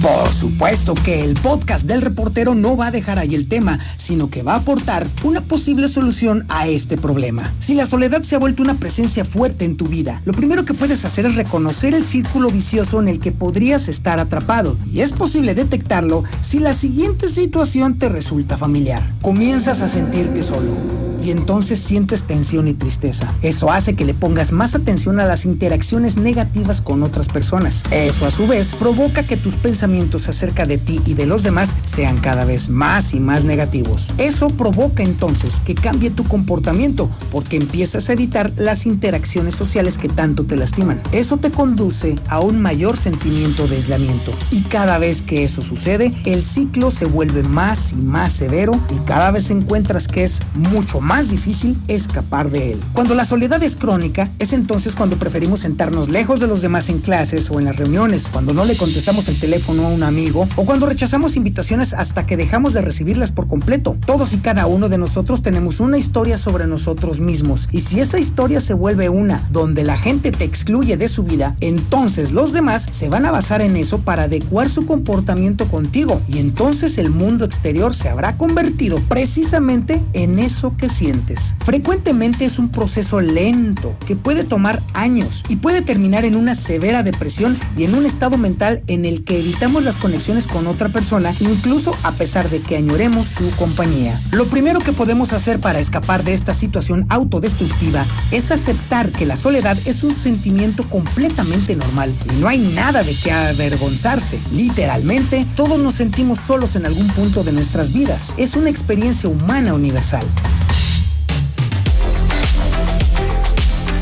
[0.01, 4.29] Por supuesto que el podcast del reportero no va a dejar ahí el tema, sino
[4.29, 7.53] que va a aportar una posible solución a este problema.
[7.59, 10.73] Si la soledad se ha vuelto una presencia fuerte en tu vida, lo primero que
[10.73, 15.11] puedes hacer es reconocer el círculo vicioso en el que podrías estar atrapado, y es
[15.11, 19.03] posible detectarlo si la siguiente situación te resulta familiar.
[19.21, 20.77] Comienzas a sentirte solo
[21.21, 23.33] y entonces sientes tensión y tristeza.
[23.41, 27.83] Eso hace que le pongas más atención a las interacciones negativas con otras personas.
[27.91, 31.75] Eso a su vez provoca que tus pensamientos acerca de ti y de los demás
[31.83, 34.13] sean cada vez más y más negativos.
[34.19, 40.07] Eso provoca entonces que cambie tu comportamiento porque empiezas a evitar las interacciones sociales que
[40.07, 41.01] tanto te lastiman.
[41.11, 46.13] Eso te conduce a un mayor sentimiento de aislamiento y cada vez que eso sucede,
[46.25, 51.01] el ciclo se vuelve más y más severo y cada vez encuentras que es mucho
[51.01, 52.79] más difícil escapar de él.
[52.93, 56.99] Cuando la soledad es crónica, es entonces cuando preferimos sentarnos lejos de los demás en
[56.99, 60.65] clases o en las reuniones, cuando no le contestamos el teléfono a un amigo o
[60.65, 63.97] cuando rechazamos invitaciones hasta que dejamos de recibirlas por completo.
[64.05, 68.19] Todos y cada uno de nosotros tenemos una historia sobre nosotros mismos y si esa
[68.19, 72.87] historia se vuelve una donde la gente te excluye de su vida, entonces los demás
[72.91, 77.45] se van a basar en eso para adecuar su comportamiento contigo y entonces el mundo
[77.45, 81.55] exterior se habrá convertido precisamente en eso que sientes.
[81.63, 87.03] Frecuentemente es un proceso lento que puede tomar años y puede terminar en una severa
[87.03, 91.33] depresión y en un estado mental en el que evitamos las conexiones con otra persona
[91.39, 94.19] incluso a pesar de que añoremos su compañía.
[94.31, 99.37] Lo primero que podemos hacer para escapar de esta situación autodestructiva es aceptar que la
[99.37, 104.41] soledad es un sentimiento completamente normal y no hay nada de qué avergonzarse.
[104.51, 108.33] Literalmente, todos nos sentimos solos en algún punto de nuestras vidas.
[108.37, 110.25] Es una experiencia humana universal.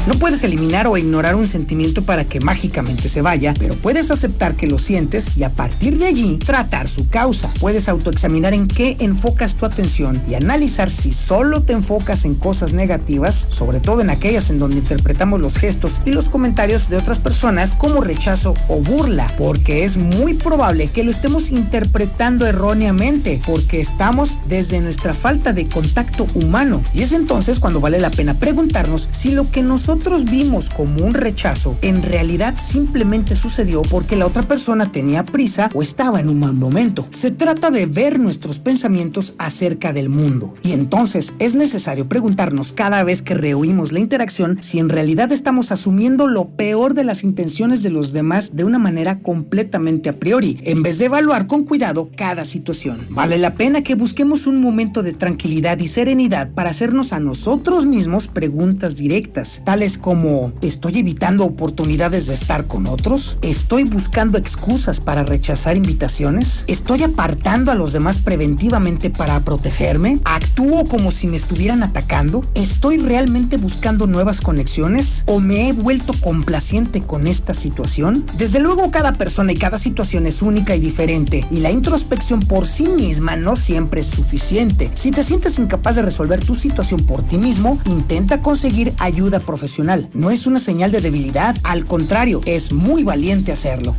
[0.07, 4.55] No puedes eliminar o ignorar un sentimiento para que mágicamente se vaya, pero puedes aceptar
[4.55, 7.51] que lo sientes y a partir de allí tratar su causa.
[7.59, 12.71] Puedes autoexaminar en qué enfocas tu atención y analizar si solo te enfocas en cosas
[12.71, 17.19] negativas, sobre todo en aquellas en donde interpretamos los gestos y los comentarios de otras
[17.19, 23.81] personas como rechazo o burla, porque es muy probable que lo estemos interpretando erróneamente, porque
[23.81, 26.81] estamos desde nuestra falta de contacto humano.
[26.93, 31.03] Y es entonces cuando vale la pena preguntarnos si lo que nosotros nosotros vimos como
[31.03, 36.29] un rechazo, en realidad simplemente sucedió porque la otra persona tenía prisa o estaba en
[36.29, 37.07] un mal momento.
[37.09, 40.53] Se trata de ver nuestros pensamientos acerca del mundo.
[40.61, 45.71] Y entonces es necesario preguntarnos cada vez que rehuimos la interacción si en realidad estamos
[45.71, 50.59] asumiendo lo peor de las intenciones de los demás de una manera completamente a priori,
[50.61, 52.99] en vez de evaluar con cuidado cada situación.
[53.09, 57.87] Vale la pena que busquemos un momento de tranquilidad y serenidad para hacernos a nosotros
[57.87, 63.37] mismos preguntas directas, tales como ¿estoy evitando oportunidades de estar con otros?
[63.41, 66.65] ¿Estoy buscando excusas para rechazar invitaciones?
[66.67, 70.19] ¿Estoy apartando a los demás preventivamente para protegerme?
[70.25, 72.43] ¿Actúo como si me estuvieran atacando?
[72.55, 75.23] ¿Estoy realmente buscando nuevas conexiones?
[75.27, 78.25] ¿O me he vuelto complaciente con esta situación?
[78.37, 82.65] Desde luego cada persona y cada situación es única y diferente y la introspección por
[82.65, 84.91] sí misma no siempre es suficiente.
[84.95, 89.76] Si te sientes incapaz de resolver tu situación por ti mismo, intenta conseguir ayuda profesional
[89.83, 93.95] no es una señal de debilidad, al contrario, es muy valiente hacerlo.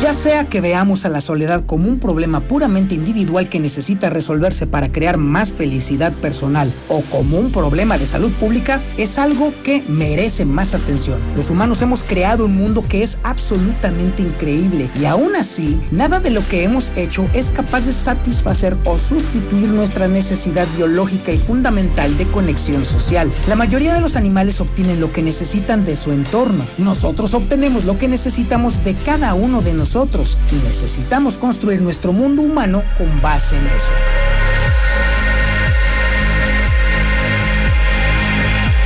[0.00, 4.66] Ya sea que veamos a la soledad como un problema puramente individual que necesita resolverse
[4.66, 9.84] para crear más felicidad personal o como un problema de salud pública, es algo que
[9.88, 11.20] merece más atención.
[11.36, 16.30] Los humanos hemos creado un mundo que es absolutamente increíble y aún así, nada de
[16.30, 22.16] lo que hemos hecho es capaz de satisfacer o sustituir nuestra necesidad biológica y fundamental
[22.16, 23.32] de conexión social.
[23.46, 26.66] La mayoría de los animales obtienen lo que necesitan de su entorno.
[26.78, 29.83] Nosotros obtenemos lo que necesitamos de cada uno de nosotros
[30.50, 33.92] y necesitamos construir nuestro mundo humano con base en eso.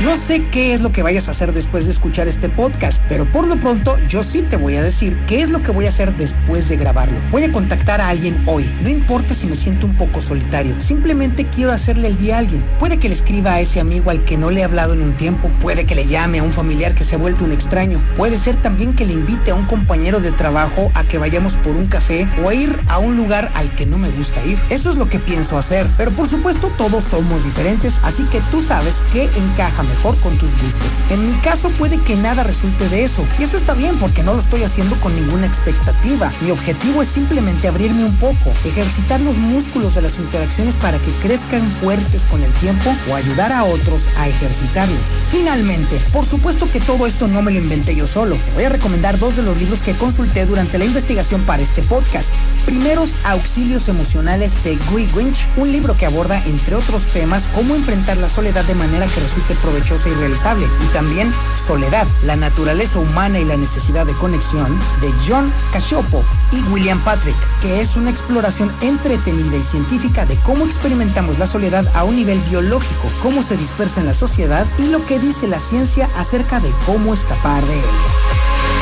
[0.09, 3.31] No sé qué es lo que vayas a hacer después de escuchar este podcast, pero
[3.31, 5.89] por lo pronto yo sí te voy a decir qué es lo que voy a
[5.89, 7.19] hacer después de grabarlo.
[7.29, 11.45] Voy a contactar a alguien hoy, no importa si me siento un poco solitario, simplemente
[11.45, 12.65] quiero hacerle el día a alguien.
[12.79, 15.13] Puede que le escriba a ese amigo al que no le he hablado en un
[15.13, 18.39] tiempo, puede que le llame a un familiar que se ha vuelto un extraño, puede
[18.39, 21.85] ser también que le invite a un compañero de trabajo a que vayamos por un
[21.85, 24.57] café o a ir a un lugar al que no me gusta ir.
[24.71, 28.59] Eso es lo que pienso hacer, pero por supuesto todos somos diferentes, así que tú
[28.63, 31.03] sabes qué encaja mejor con tus gustos.
[31.09, 33.27] En mi caso puede que nada resulte de eso.
[33.37, 36.31] Y eso está bien porque no lo estoy haciendo con ninguna expectativa.
[36.39, 41.11] Mi objetivo es simplemente abrirme un poco, ejercitar los músculos de las interacciones para que
[41.19, 45.17] crezcan fuertes con el tiempo o ayudar a otros a ejercitarlos.
[45.29, 48.37] Finalmente, por supuesto que todo esto no me lo inventé yo solo.
[48.37, 51.83] Te voy a recomendar dos de los libros que consulté durante la investigación para este
[51.83, 52.31] podcast.
[52.65, 58.17] Primeros Auxilios Emocionales de Guy Winch, un libro que aborda, entre otros temas, cómo enfrentar
[58.17, 60.67] la soledad de manera que resulte provechosa y realizable.
[60.83, 61.33] Y también
[61.69, 67.35] Soledad, la naturaleza humana y la necesidad de conexión de John Cachopo y William Patrick,
[67.61, 72.39] que es una exploración entretenida y científica de cómo experimentamos la soledad a un nivel
[72.49, 76.71] biológico, cómo se dispersa en la sociedad y lo que dice la ciencia acerca de
[76.85, 78.78] cómo escapar de ella.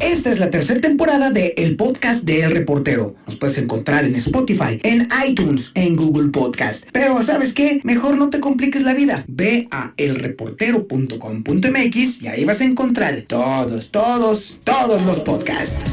[0.00, 3.14] Esta es la tercera temporada de El Podcast de El Reportero.
[3.26, 6.88] Nos puedes encontrar en Spotify, en iTunes, en Google Podcast.
[6.90, 7.82] Pero ¿sabes qué?
[7.84, 9.22] Mejor no te compliques la vida.
[9.28, 15.84] Ve a elreportero.com.mx y ahí vas a encontrar todos, todos, todos los podcasts.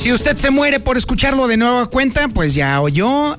[0.00, 3.36] Si usted se muere por escucharlo de nueva cuenta, pues ya oyó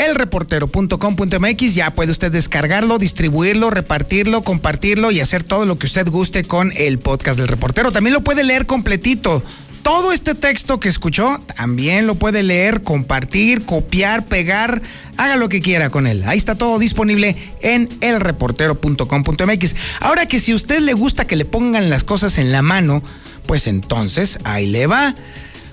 [0.00, 6.44] elreportero.com.mx, ya puede usted descargarlo, distribuirlo, repartirlo, compartirlo y hacer todo lo que usted guste
[6.44, 7.92] con el podcast del reportero.
[7.92, 9.42] También lo puede leer completito.
[9.82, 14.82] Todo este texto que escuchó también lo puede leer, compartir, copiar, pegar,
[15.16, 16.22] haga lo que quiera con él.
[16.26, 19.76] Ahí está todo disponible en elreportero.com.mx.
[20.00, 23.02] Ahora que si a usted le gusta que le pongan las cosas en la mano,
[23.46, 25.14] pues entonces ahí le va.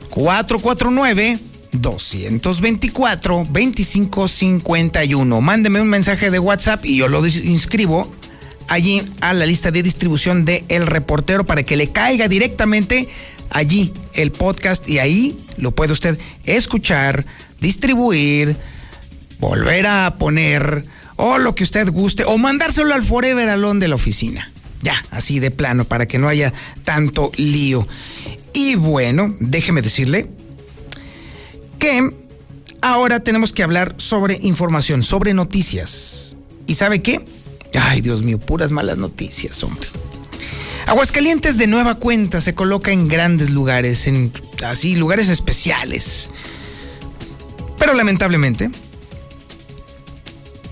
[0.09, 1.39] 449
[1.72, 5.41] 224 2551.
[5.41, 8.11] Mándeme un mensaje de WhatsApp y yo lo inscribo
[8.68, 13.07] allí a la lista de distribución de El Reportero para que le caiga directamente
[13.49, 17.26] allí el podcast y ahí lo puede usted escuchar,
[17.59, 18.55] distribuir,
[19.39, 23.95] volver a poner o lo que usted guste o mandárselo al Forever Alone de la
[23.95, 24.51] oficina.
[24.82, 26.53] Ya, así de plano, para que no haya
[26.84, 27.88] tanto lío.
[28.53, 30.30] Y bueno, déjeme decirle
[31.78, 32.09] que
[32.82, 36.38] ahora tenemos que hablar sobre información, sobre noticias.
[36.65, 37.23] ¿Y sabe qué?
[37.80, 39.88] Ay, Dios mío, puras malas noticias, hombre.
[40.86, 44.32] Aguascalientes de nueva cuenta se coloca en grandes lugares, en
[44.65, 46.30] así lugares especiales.
[47.78, 48.69] Pero lamentablemente,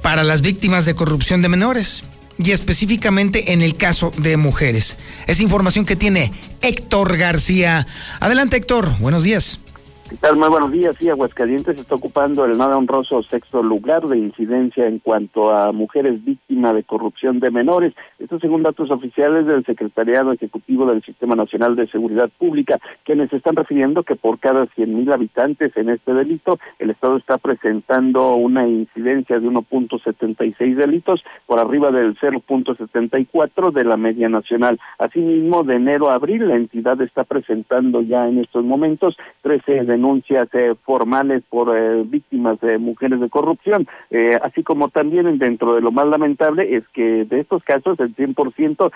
[0.01, 2.03] para las víctimas de corrupción de menores
[2.38, 4.97] y específicamente en el caso de mujeres.
[5.28, 6.32] Es información que tiene
[6.62, 7.88] Héctor García.
[8.20, 9.60] Adelante Héctor, buenos días.
[10.08, 10.38] ¿Qué tal?
[10.38, 10.95] Muy buenos días.
[10.99, 16.24] Sí, Aguascalientes está ocupando el nada honroso sexto lugar de incidencia en cuanto a mujeres
[16.24, 17.91] víctimas de corrupción de menores.
[18.20, 23.56] Esto según datos oficiales del Secretariado Ejecutivo del Sistema Nacional de Seguridad Pública, quienes están
[23.56, 29.39] refiriendo que por cada 100.000 habitantes en este delito, el Estado está presentando una incidencia
[29.39, 34.80] de 1.76 delitos por arriba del 0.74 de la media nacional.
[34.99, 40.48] Asimismo, de enero a abril, la entidad está presentando ya en estos momentos 13 denuncias
[40.54, 45.82] eh, formales por eh, víctimas de mujeres de corrupción, eh, así como también dentro de
[45.82, 48.91] lo más lamentable es que de estos casos el 100%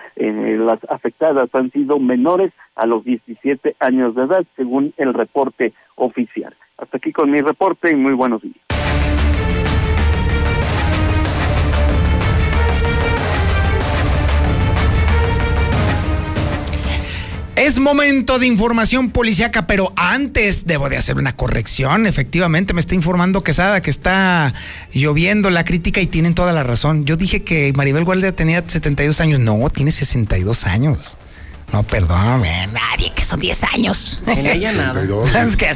[0.68, 6.54] las afectadas han sido menores a los 17 años de edad, según el reporte oficial.
[6.78, 8.79] Hasta aquí con mi reporte y muy buenos días.
[17.60, 22.08] Es momento de información policíaca, pero antes debo de hacer una corrección.
[22.08, 24.54] Efectivamente, me está informando Quesada que está
[24.94, 27.04] lloviendo la crítica y tienen toda la razón.
[27.04, 29.42] Yo dije que Maribel Guardia tenía 72 años.
[29.42, 31.18] No, tiene 62 años.
[31.72, 32.42] No, perdón,
[32.74, 34.22] nadie, que son 10 años.
[34.26, 35.02] En ella nada.
[35.46, 35.70] Es que,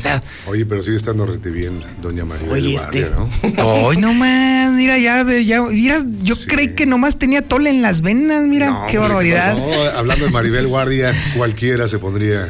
[0.47, 2.49] Oye, pero sigue estando rete bien, doña María.
[2.51, 3.09] Oye, este.
[3.11, 3.29] ¿no?
[3.63, 8.43] Hoy nomás, mira, ya, ya, mira, yo creí que nomás tenía tole en las venas,
[8.43, 9.55] mira, No, qué hombre, barbaridad.
[9.55, 12.49] no, hablando de Maribel Guardia, cualquiera se pondría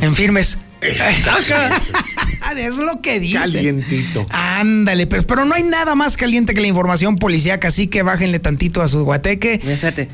[0.00, 0.58] En firmes.
[2.56, 3.38] es lo que dice.
[3.38, 4.26] calientito.
[4.30, 8.38] Ándale, pero, pero no hay nada más caliente que la información policíaca, así que bájenle
[8.38, 9.60] tantito a su guateque.
[9.64, 10.08] Espérate,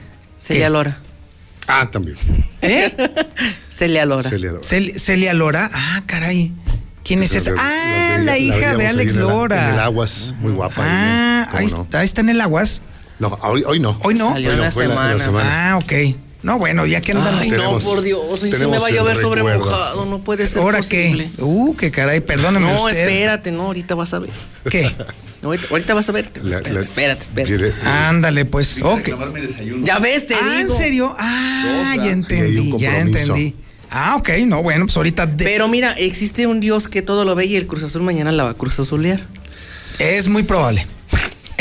[0.46, 0.68] ¿Qué?
[0.68, 0.98] Lora.
[1.66, 2.16] Ah, también.
[2.60, 2.92] ¿Eh?
[3.70, 4.28] Celia Lora.
[4.28, 4.62] Celia Lora.
[4.62, 5.70] Cel- Celia Lora.
[5.72, 6.52] Ah, caray.
[7.04, 9.68] ¿Quién es Esa Ah, la hija de Alex en Lora.
[9.68, 10.82] En el Aguas, muy guapa.
[10.84, 11.82] Ah, ¿cómo ahí, no?
[11.82, 12.80] está, ahí está en el Aguas.
[13.18, 13.98] No, hoy, hoy no.
[14.02, 14.32] Hoy no.
[14.32, 15.24] Salió Hoy no, una fue la- la semana.
[15.24, 15.70] semana.
[15.72, 15.92] Ah, ok.
[16.43, 18.90] No, bueno, ya que andan Ay, no, Tenemos- por Dios, hoy sí me va a
[18.90, 21.30] llover sobre mojado, no puede ser ¿Ahora posible.
[21.36, 21.43] qué?
[21.43, 22.99] Uh, qué caray, perdóname No, usted.
[23.09, 24.30] espérate, no, ahorita vas a ver.
[24.68, 24.90] ¿Qué?
[25.40, 26.24] No, ahorita, ahorita vas a ver.
[26.43, 27.57] La- espérate, la- espérate, espérate.
[27.57, 28.80] Quiere- Ándale, pues.
[28.82, 29.11] Ok.
[29.84, 31.14] Ya ves, te Ah, ¿en serio?
[31.16, 33.55] Ah, ya hay entendí, ya entendí.
[33.88, 37.34] Ah, ok, no, bueno, pues ahorita de- Pero mira, existe un Dios que todo lo
[37.36, 39.20] ve y el Cruz Azul mañana la va a Cruz Azulear.
[39.99, 40.86] es muy probable.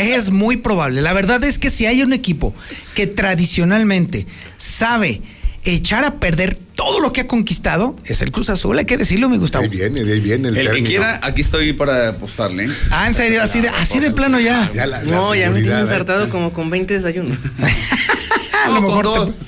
[0.01, 1.01] Es muy probable.
[1.01, 2.53] La verdad es que si hay un equipo
[2.95, 4.25] que tradicionalmente
[4.57, 5.21] sabe
[5.63, 9.29] echar a perder todo lo que ha conquistado, es el Cruz Azul, hay que decirlo,
[9.29, 9.63] mi Gustavo.
[9.63, 10.87] Ahí viene, de ahí viene el, El que término.
[10.89, 12.65] quiera, aquí estoy para apostarle.
[12.65, 12.69] ¿eh?
[12.89, 14.71] Ah, en serio, así de, así de plano ya.
[14.73, 16.29] Ya la, la No, ya me seguridad, tiene ¿eh?
[16.29, 17.37] como con 20 desayunos.
[18.65, 19.39] A lo No, con mejor te- dos.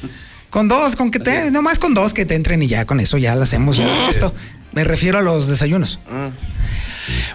[0.51, 3.17] con dos, con que te, nomás con dos que te entren y ya con eso
[3.17, 3.77] ya lo hacemos.
[3.77, 4.09] ya.
[4.09, 4.35] Esto,
[4.73, 5.97] me refiero a los desayunos.
[6.11, 6.29] Ah.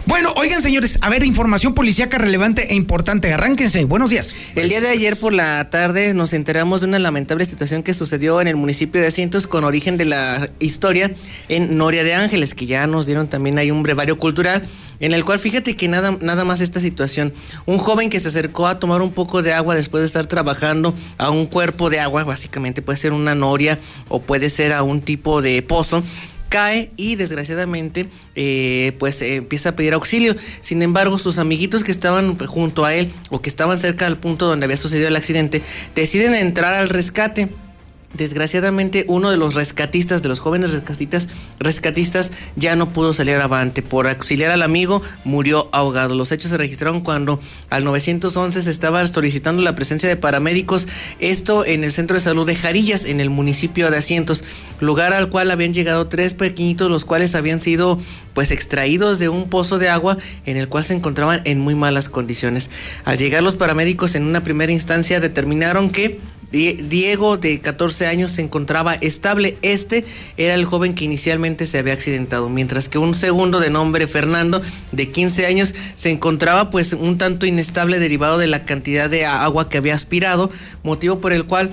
[0.07, 3.33] Bueno, oigan señores, a ver, información policíaca relevante e importante.
[3.33, 3.85] Arránquense.
[3.85, 4.35] Buenos días.
[4.55, 8.41] El día de ayer por la tarde nos enteramos de una lamentable situación que sucedió
[8.41, 11.11] en el municipio de Asientos con origen de la historia
[11.49, 14.63] en Noria de Ángeles, que ya nos dieron también ahí un brevario cultural,
[15.01, 17.33] en el cual fíjate que nada, nada más esta situación.
[17.67, 20.95] Un joven que se acercó a tomar un poco de agua después de estar trabajando
[21.19, 23.79] a un cuerpo de agua, básicamente puede ser una noria
[24.09, 26.03] o puede ser a un tipo de pozo
[26.49, 30.35] cae y desgraciadamente eh, pues eh, empieza a pedir auxilio.
[30.61, 34.47] Sin embargo, sus amiguitos que estaban junto a él o que estaban cerca del punto
[34.47, 35.63] donde había sucedido el accidente
[35.95, 37.49] deciden entrar al rescate.
[38.15, 41.29] Desgraciadamente, uno de los rescatistas, de los jóvenes rescatistas,
[41.61, 43.83] rescatistas, ya no pudo salir avante.
[43.83, 46.15] Por auxiliar al amigo, murió ahogado.
[46.15, 50.89] Los hechos se registraron cuando al 911 se estaba solicitando la presencia de paramédicos.
[51.19, 54.43] Esto en el centro de salud de Jarillas, en el municipio de Asientos,
[54.81, 58.01] lugar al cual habían llegado tres pequeñitos, los cuales habían sido
[58.33, 60.17] pues extraídos de un pozo de agua
[60.47, 62.71] en el cual se encontraban en muy malas condiciones.
[63.05, 68.43] Al llegar los paramédicos en una primera instancia determinaron que Diego, de 14 años, se
[68.43, 69.59] encontraba estable.
[69.63, 70.05] Este
[70.37, 74.63] era el joven que inicialmente se había accidentado, mientras que un segundo de nombre Fernando,
[74.93, 79.69] de 15 años, se encontraba pues un tanto inestable derivado de la cantidad de agua
[79.69, 80.51] que había aspirado,
[80.83, 81.71] motivo por el cual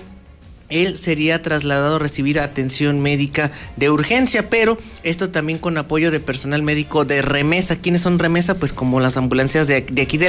[0.69, 6.19] él sería trasladado a recibir atención médica de urgencia, pero esto también con apoyo de
[6.19, 7.75] personal médico de remesa.
[7.75, 8.55] ¿Quiénes son remesa?
[8.55, 10.25] Pues como las ambulancias de, de aquí de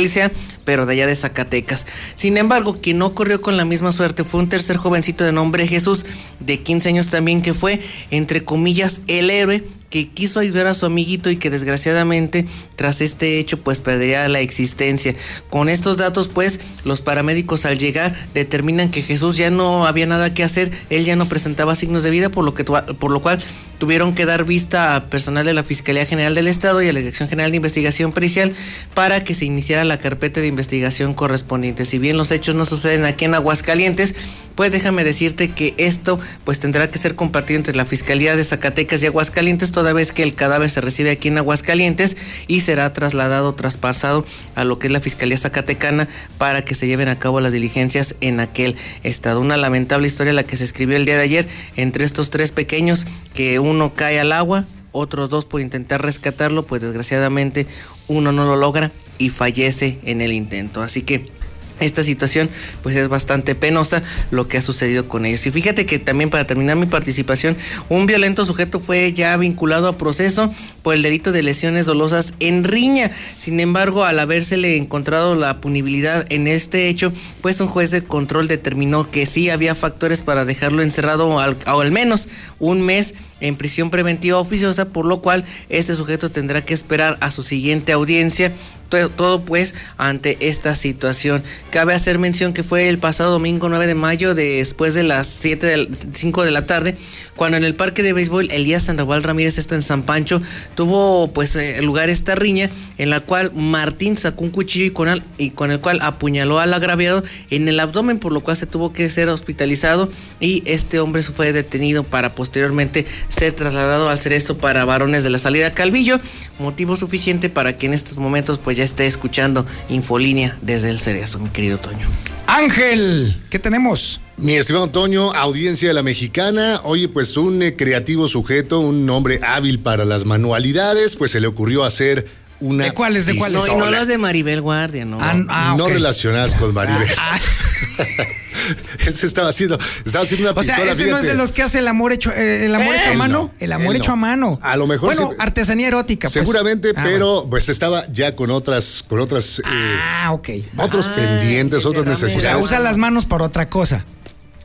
[0.64, 1.86] pero de allá de Zacatecas.
[2.14, 5.66] Sin embargo, quien no corrió con la misma suerte fue un tercer jovencito de nombre
[5.66, 6.04] Jesús,
[6.40, 7.80] de 15 años también, que fue,
[8.10, 9.64] entre comillas, el héroe
[9.97, 12.44] que quiso ayudar a su amiguito y que desgraciadamente
[12.77, 15.14] tras este hecho pues perdería la existencia.
[15.48, 20.35] Con estos datos pues los paramédicos al llegar determinan que Jesús ya no había nada
[20.35, 23.43] que hacer, él ya no presentaba signos de vida por lo que por lo cual
[23.78, 26.98] tuvieron que dar vista a personal de la Fiscalía General del Estado y a la
[26.98, 28.52] Dirección General de Investigación Pericial
[28.93, 31.86] para que se iniciara la carpeta de investigación correspondiente.
[31.86, 34.14] Si bien los hechos no suceden aquí en Aguascalientes,
[34.55, 39.02] pues déjame decirte que esto pues tendrá que ser compartido entre la Fiscalía de Zacatecas
[39.02, 43.54] y Aguascalientes toda vez que el cadáver se recibe aquí en Aguascalientes y será trasladado,
[43.54, 46.08] traspasado a lo que es la Fiscalía Zacatecana
[46.38, 49.40] para que se lleven a cabo las diligencias en aquel estado.
[49.40, 53.06] Una lamentable historia la que se escribió el día de ayer entre estos tres pequeños
[53.34, 57.66] que uno cae al agua, otros dos por intentar rescatarlo, pues desgraciadamente
[58.08, 60.82] uno no lo logra y fallece en el intento.
[60.82, 61.35] Así que
[61.81, 62.48] esta situación
[62.82, 65.47] pues es bastante penosa lo que ha sucedido con ellos.
[65.47, 67.57] Y fíjate que también para terminar mi participación,
[67.89, 70.51] un violento sujeto fue ya vinculado a proceso
[70.82, 73.11] por el delito de lesiones dolosas en riña.
[73.36, 78.48] Sin embargo, al habérsele encontrado la punibilidad en este hecho, pues un juez de control
[78.48, 82.28] determinó que sí había factores para dejarlo encerrado al, o al menos
[82.59, 87.31] un mes en prisión preventiva oficiosa, por lo cual este sujeto tendrá que esperar a
[87.31, 88.53] su siguiente audiencia
[88.88, 91.42] todo, pues ante esta situación.
[91.70, 95.66] Cabe hacer mención que fue el pasado domingo 9 de mayo, después de las 7
[95.66, 96.96] de, 5 de la tarde,
[97.34, 100.40] cuando en el parque de béisbol Elías Sandoval Ramírez, esto en San Pancho,
[100.74, 105.08] tuvo pues eh, lugar esta riña en la cual Martín sacó un cuchillo y con,
[105.08, 108.66] el, y con el cual apuñaló al agraviado en el abdomen, por lo cual se
[108.66, 110.10] tuvo que ser hospitalizado
[110.40, 115.38] y este hombre fue detenido para posteriormente ser trasladado al cerezo para varones de la
[115.38, 116.18] salida Calvillo,
[116.58, 121.39] motivo suficiente para que en estos momentos pues ya esté escuchando Infolínea desde el cerezo,
[121.39, 122.07] mi querido Toño.
[122.47, 124.20] Ángel, ¿qué tenemos?
[124.36, 129.40] Mi estimado Toño, audiencia de la mexicana, oye, pues un eh, creativo sujeto, un hombre
[129.43, 132.27] hábil para las manualidades, pues se le ocurrió hacer
[132.61, 132.85] una.
[132.85, 133.27] ¿De cuáles?
[133.27, 133.57] ¿De cuáles?
[133.59, 135.19] No, y no las de Maribel Guardia, ¿no?
[135.20, 137.09] Ah, ah, no relacionadas con Maribel.
[137.19, 137.39] Ah,
[139.07, 140.93] Él se estaba haciendo, estaba haciendo una o sea, pistola.
[140.93, 143.11] ese no es de los que hace el amor hecho, eh, el amor Él hecho
[143.11, 143.39] a mano.
[143.39, 144.12] no, el amor hecho no.
[144.12, 144.59] a mano.
[144.62, 146.28] A lo mejor Bueno, se- artesanía erótica.
[146.28, 146.33] pues.
[146.33, 147.51] Seguramente, pero bueno.
[147.51, 150.49] pues estaba ya con otras, con otras, eh, Ah, ok.
[150.78, 154.05] otros pendientes, otras O sea, necesidades usa las manos para otra cosa.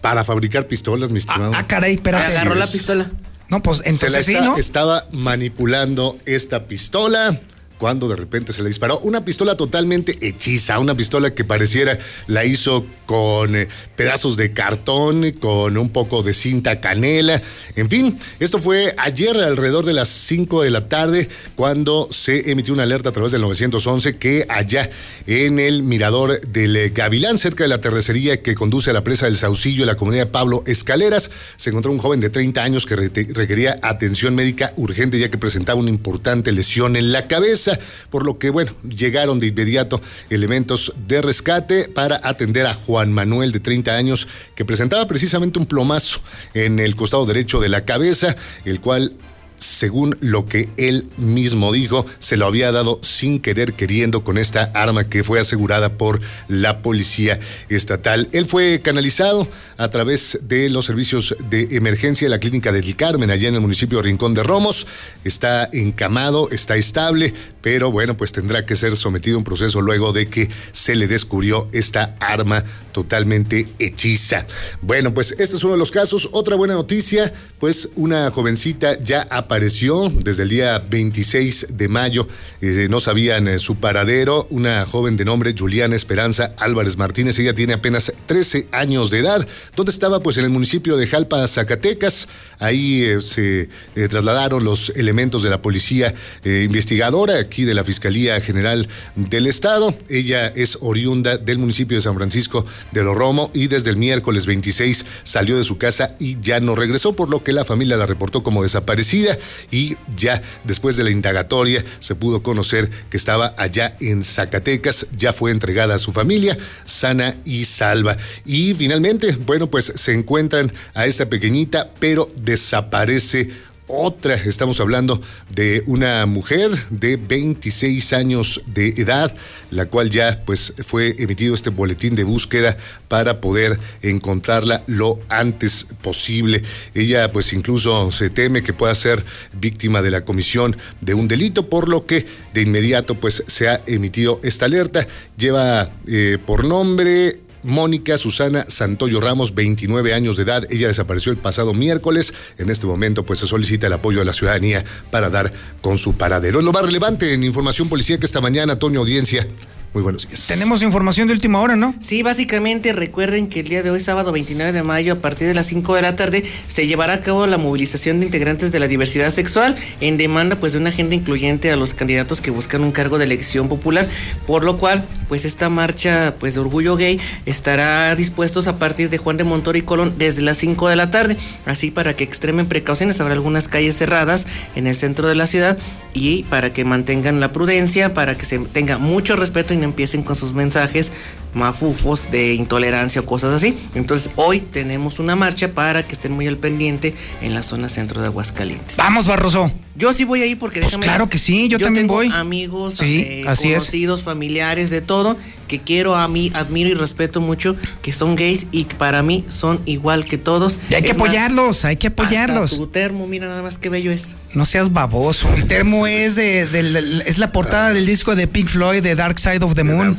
[0.02, 1.52] para fabricar pistolas, mi estimado.
[1.56, 2.32] Ah, caray, espérate.
[2.32, 3.12] Agarró la pistola.
[3.50, 4.58] No, pues se la entonces sí, está- ¿no?
[4.58, 7.40] estaba manipulando esta pistola
[7.82, 11.98] cuando de repente se le disparó una pistola totalmente hechiza, una pistola que pareciera
[12.28, 17.41] la hizo con eh, pedazos de cartón, con un poco de cinta canela,
[17.76, 22.72] en fin, esto fue ayer alrededor de las 5 de la tarde cuando se emitió
[22.76, 24.88] una alerta a través del 911 que allá
[25.26, 29.26] en el mirador del eh, Gavilán, cerca de la terracería que conduce a la presa
[29.26, 33.10] del Saucillo la comunidad Pablo Escaleras, se encontró un joven de 30 años que re-
[33.34, 37.70] requería atención médica urgente ya que presentaba una importante lesión en la cabeza,
[38.10, 43.52] por lo que, bueno, llegaron de inmediato elementos de rescate para atender a Juan Manuel
[43.52, 46.22] de 30 años que presentaba precisamente un plomazo
[46.53, 48.35] en el costado derecho de la cabeza,
[48.65, 49.14] el cual
[49.62, 54.72] según lo que él mismo dijo, se lo había dado sin querer queriendo con esta
[54.74, 57.40] arma que fue asegurada por la policía
[57.70, 58.28] estatal.
[58.32, 59.48] Él fue canalizado
[59.78, 63.62] a través de los servicios de emergencia de la clínica del Carmen, allá en el
[63.62, 64.88] municipio de Rincón de Romos.
[65.24, 70.12] Está encamado, está estable, pero bueno, pues tendrá que ser sometido a un proceso luego
[70.12, 74.46] de que se le descubrió esta arma totalmente hechiza.
[74.82, 76.30] Bueno, pues este es uno de los casos.
[76.32, 82.26] Otra buena noticia, pues una jovencita ya ha desapareció desde el día 26 de mayo.
[82.61, 84.48] Eh, no sabían eh, su paradero.
[84.49, 87.38] Una joven de nombre Juliana Esperanza Álvarez Martínez.
[87.38, 89.45] Ella tiene apenas 13 años de edad.
[89.76, 90.22] ¿Dónde estaba?
[90.22, 92.30] Pues en el municipio de Jalpa, Zacatecas.
[92.60, 96.14] Ahí eh, se eh, trasladaron los elementos de la policía
[96.44, 99.94] investigadora aquí de la Fiscalía General del Estado.
[100.07, 104.45] Ella es oriunda del municipio de San Francisco de Los Romo y desde el miércoles
[104.45, 108.06] 26 salió de su casa y ya no regresó, por lo que la familia la
[108.06, 109.38] reportó como desaparecida
[109.72, 115.34] y ya después de la indagatoria se pudo conocer que estaba allá en Zacatecas, ya
[115.34, 118.18] fue entregada a su familia, sana y salva.
[118.46, 123.50] Y finalmente, bueno, pues se encuentran a esta pequeñita, pero desaparece
[123.92, 124.36] otra.
[124.36, 129.36] Estamos hablando de una mujer de 26 años de edad,
[129.70, 132.78] la cual ya pues fue emitido este boletín de búsqueda
[133.08, 136.64] para poder encontrarla lo antes posible.
[136.94, 139.24] Ella pues incluso se teme que pueda ser
[139.54, 143.82] víctima de la comisión de un delito, por lo que de inmediato pues se ha
[143.86, 145.06] emitido esta alerta.
[145.38, 150.64] Lleva eh, por nombre Mónica Susana Santoyo Ramos, 29 años de edad.
[150.70, 152.34] Ella desapareció el pasado miércoles.
[152.58, 155.52] En este momento, pues se solicita el apoyo de la ciudadanía para dar
[155.82, 156.62] con su paradero.
[156.62, 159.48] Lo más relevante en información policíaca esta mañana, Antonio Audiencia.
[159.94, 160.48] Muy buenos días.
[160.48, 161.94] Tenemos información de última hora, ¿no?
[162.00, 165.54] Sí, básicamente recuerden que el día de hoy, sábado 29 de mayo, a partir de
[165.54, 168.88] las 5 de la tarde, se llevará a cabo la movilización de integrantes de la
[168.88, 172.94] diversidad sexual en demanda pues de una agenda incluyente a los candidatos que buscan un
[172.94, 174.08] cargo de elección popular,
[174.48, 179.18] por lo cual pues esta marcha pues de orgullo gay estará dispuestos a partir de
[179.18, 181.36] Juan de Montoro y Colón desde las 5 de la tarde,
[181.66, 185.78] así para que extremen precauciones, habrá algunas calles cerradas en el centro de la ciudad
[186.14, 190.53] y para que mantengan la prudencia, para que se tenga mucho respeto empiecen con sus
[190.53, 191.12] mensajes
[191.53, 193.78] mafufos de intolerancia o cosas así.
[193.95, 198.22] Entonces hoy tenemos una marcha para que estén muy al pendiente en la zona centro
[198.22, 198.98] de Aguascalientes.
[198.98, 199.72] Vamos, Barroso.
[199.98, 202.30] Yo sí voy ahí porque Pues déjame- claro que sí, yo también tengo voy.
[202.34, 203.80] amigos, Sí, eh, así es.
[203.80, 205.36] conocidos, familiares, de todo,
[205.68, 209.44] que quiero a mí, admiro y respeto mucho, que son gays y que para mí
[209.49, 210.80] son igual que todos.
[210.90, 212.64] Y hay que más, apoyarlos, hay que apoyarlos.
[212.72, 214.38] hasta tu termo, mira nada más qué bello es.
[214.53, 215.49] No seas baboso.
[215.57, 219.64] Mi termo es de, es la portada del disco de Pink Floyd de Dark Side
[219.64, 220.15] of the Moon.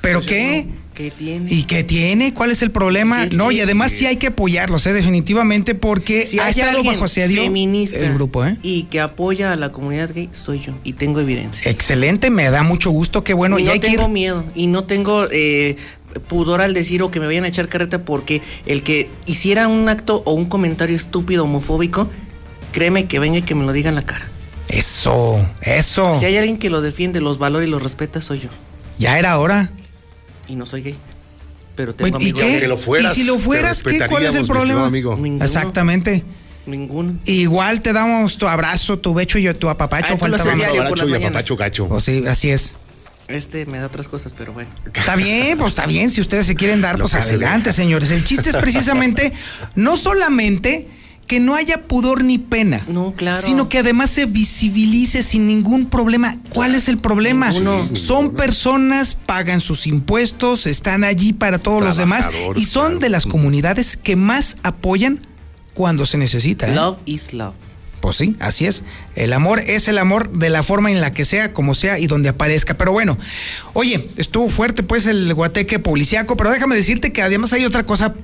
[0.00, 0.66] ¿Pero qué?
[0.94, 1.52] ¿Qué tiene?
[1.52, 2.32] ¿Y qué tiene?
[2.32, 3.26] ¿Cuál es el problema?
[3.26, 4.94] No, y además sí hay que apoyarlos, ¿eh?
[4.94, 8.56] definitivamente, porque Si ha hay estado bajo asedio feminista el grupo, ¿eh?
[8.62, 11.70] y que apoya a la comunidad gay, soy yo y tengo evidencia.
[11.70, 13.58] Excelente, me da mucho gusto, qué bueno.
[13.58, 15.76] y y no hay que ir- tengo miedo y no tengo eh,
[16.28, 19.90] pudor al decir o que me vayan a echar carreta porque el que hiciera un
[19.90, 22.08] acto o un comentario estúpido homofóbico,
[22.72, 24.26] créeme que venga y que me lo diga en la cara.
[24.68, 26.14] Eso, eso.
[26.18, 28.48] Si hay alguien que lo defiende, los valora y los respeta, soy yo.
[28.98, 29.70] Ya era hora.
[30.48, 30.96] Y no soy gay.
[31.74, 32.48] Pero tengo ¿Y amigos qué?
[32.48, 32.62] gays.
[32.62, 33.98] Que lo fueras, ¿Y si lo fueras, qué?
[34.08, 34.86] ¿Cuál es el respetaríamos, mi estimado problema?
[34.86, 35.16] amigo.
[35.16, 35.44] Ninguno.
[35.44, 36.24] Exactamente.
[36.66, 37.18] Ninguno.
[37.26, 40.14] Igual te damos tu abrazo, tu becho y tu apapacho.
[40.14, 40.30] Ah, más.
[40.30, 41.88] las Abracho y apapacho gacho.
[41.88, 42.74] Pues sí, así es.
[43.28, 44.70] Este me da otras cosas, pero bueno.
[44.94, 46.10] Está bien, pues está bien.
[46.10, 48.10] Si ustedes se quieren dar, Lo pues se adelante, señores.
[48.10, 49.32] El chiste es precisamente
[49.74, 50.86] no solamente
[51.26, 52.84] que no haya pudor ni pena.
[52.88, 53.42] No, claro.
[53.42, 56.36] Sino que además se visibilice sin ningún problema.
[56.54, 57.50] ¿Cuál es el problema?
[57.50, 57.88] Ninguno.
[57.94, 62.98] Son personas, pagan sus impuestos, están allí para todos los demás y son claro.
[63.00, 65.20] de las comunidades que más apoyan
[65.74, 66.68] cuando se necesita.
[66.68, 66.74] ¿eh?
[66.74, 67.54] Love is love.
[68.00, 68.84] Pues sí, así es.
[69.16, 72.06] El amor es el amor de la forma en la que sea, como sea y
[72.06, 72.74] donde aparezca.
[72.74, 73.18] Pero bueno,
[73.72, 78.14] oye, estuvo fuerte pues el guateque policiaco, pero déjame decirte que además hay otra cosa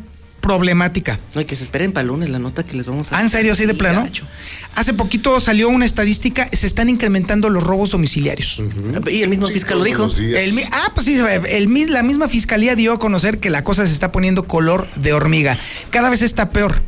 [0.43, 1.19] problemática.
[1.35, 3.31] No, y que se esperen para lunes la nota que les vamos a Ah, ¿en
[3.31, 4.03] serio, así de plano?
[4.03, 4.27] gacho.
[4.75, 8.63] Hace poquito salió una estadística, se están incrementando los robos domiciliarios.
[9.11, 10.11] Y el mismo fiscal lo dijo.
[10.19, 13.93] El ah, pues sí, el, la misma fiscalía dio a conocer que la cosa se
[13.93, 15.59] está poniendo color de hormiga.
[15.91, 16.83] Cada vez está peor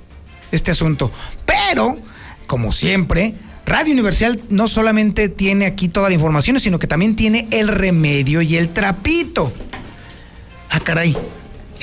[0.53, 1.11] este asunto.
[1.47, 1.97] Pero,
[2.47, 3.35] como siempre,
[3.67, 8.43] Radio Universal no solamente tiene aquí toda la información, sino que también tiene el remedio
[8.43, 9.53] y el trapito.
[10.71, 11.17] Ah, caray.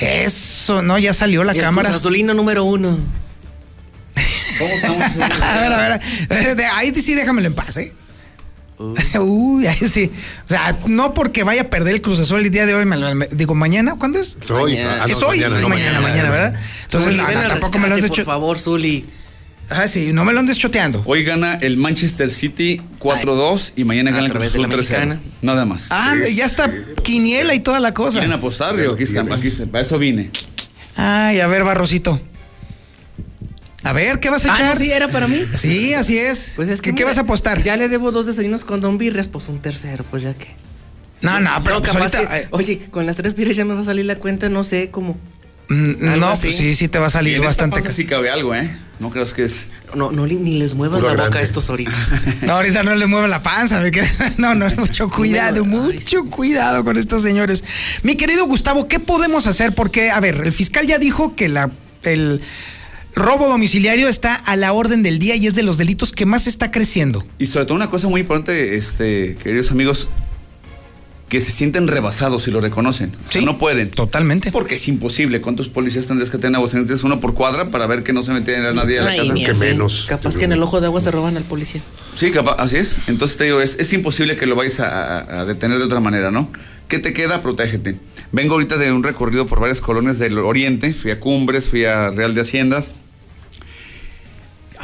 [0.02, 1.88] Eso, no, ya salió la Y el cámara.
[1.90, 2.98] Cruz Azulino número uno.
[5.42, 7.92] A ver, a ver, de- ahí sí déjamelo en paz, ¿eh?
[9.18, 10.10] Uy, ahí sí.
[10.46, 12.96] O sea, no porque vaya a perder el Cruz Azul el día de hoy, me
[12.96, 14.36] lo- me- digo, mañana, ¿cuándo es?
[14.40, 14.72] Soy.
[14.74, 14.94] Mañana.
[15.02, 16.54] ah, no, es hoy, mañana, no, no, mañana, mañana, ¿verdad?
[16.84, 19.04] Entonces, Zuli, ven al tampoco me lo rescate, has por favor, Zuli.
[19.70, 21.02] Ah, sí, no me lo andes choteando.
[21.06, 24.76] Hoy gana el Manchester City 4-2 y mañana A gana el Cruz Azul 3-0.
[24.76, 25.20] mexicana.
[25.40, 25.86] Nada más.
[25.88, 26.70] Ah, ya está
[27.02, 28.18] quiniela y toda la cosa.
[28.18, 28.76] ¿Quieren apostar?
[28.76, 29.38] Digo, aquí está, tienes.
[29.40, 30.30] aquí está, para eso vine.
[30.96, 32.20] Ay, a ver, Barrosito.
[33.84, 34.74] A ver, ¿qué vas a Ah, echar?
[34.74, 35.44] no, sí, era para mí.
[35.56, 36.52] Sí, así es.
[36.54, 36.94] Pues es que.
[36.94, 37.62] ¿Qué, vas a apostar?
[37.62, 40.48] Ya le debo dos desayunos con Don Birrias, pues un tercero, pues ya que.
[41.20, 43.64] No, no, pero No, pues capaz ahorita- que- eh, oye, con las tres birrias ya
[43.64, 45.16] me va a salir la cuenta, no sé cómo.
[45.74, 46.48] Mm, No, así.
[46.48, 47.76] pues sí, sí te va a Y salir en esta bastante.
[47.80, 48.70] panza sí cabe algo, ¿eh?
[49.00, 49.68] No creas que es.
[49.94, 51.92] No, no, ni- ni les muevas Puro la boca a estos ahorita.
[52.42, 53.80] No, ahorita no le mueve la panza.
[53.80, 54.08] me queda-
[54.38, 57.64] No, no, mucho cuidado, mucho cuidado con estos señores.
[58.02, 59.74] Mi querido Gustavo, ¿qué podemos hacer?
[59.74, 61.70] Porque, a ver, el fiscal ya dijo que la,
[62.04, 62.42] el
[63.14, 66.46] robo domiciliario está a la orden del día y es de los delitos que más
[66.46, 67.24] está creciendo.
[67.38, 70.08] Y sobre todo una cosa muy importante, este, queridos amigos,
[71.32, 73.10] que se sienten rebasados y lo reconocen.
[73.26, 73.90] O sea, no pueden.
[73.90, 74.52] Totalmente.
[74.52, 75.40] Porque es imposible.
[75.40, 77.02] ¿Cuántos policías tendrías que tener aguascalientes?
[77.04, 79.32] Uno por cuadra para ver que no se metiera nadie a la Ay, casa.
[79.32, 80.06] ni así.
[80.08, 81.80] Capaz que en el ojo de agua se roban al policía.
[82.16, 82.98] Sí, capaz, así es.
[83.06, 86.00] Entonces te digo, es, es imposible que lo vayas a, a- a detener de otra
[86.00, 86.52] manera, ¿no?
[86.88, 87.40] ¿Qué te queda?
[87.40, 87.96] Protégete.
[88.30, 90.92] Vengo ahorita de un recorrido por varias colonias del oriente.
[90.92, 92.94] Fui a Cumbres, fui a Real de Haciendas.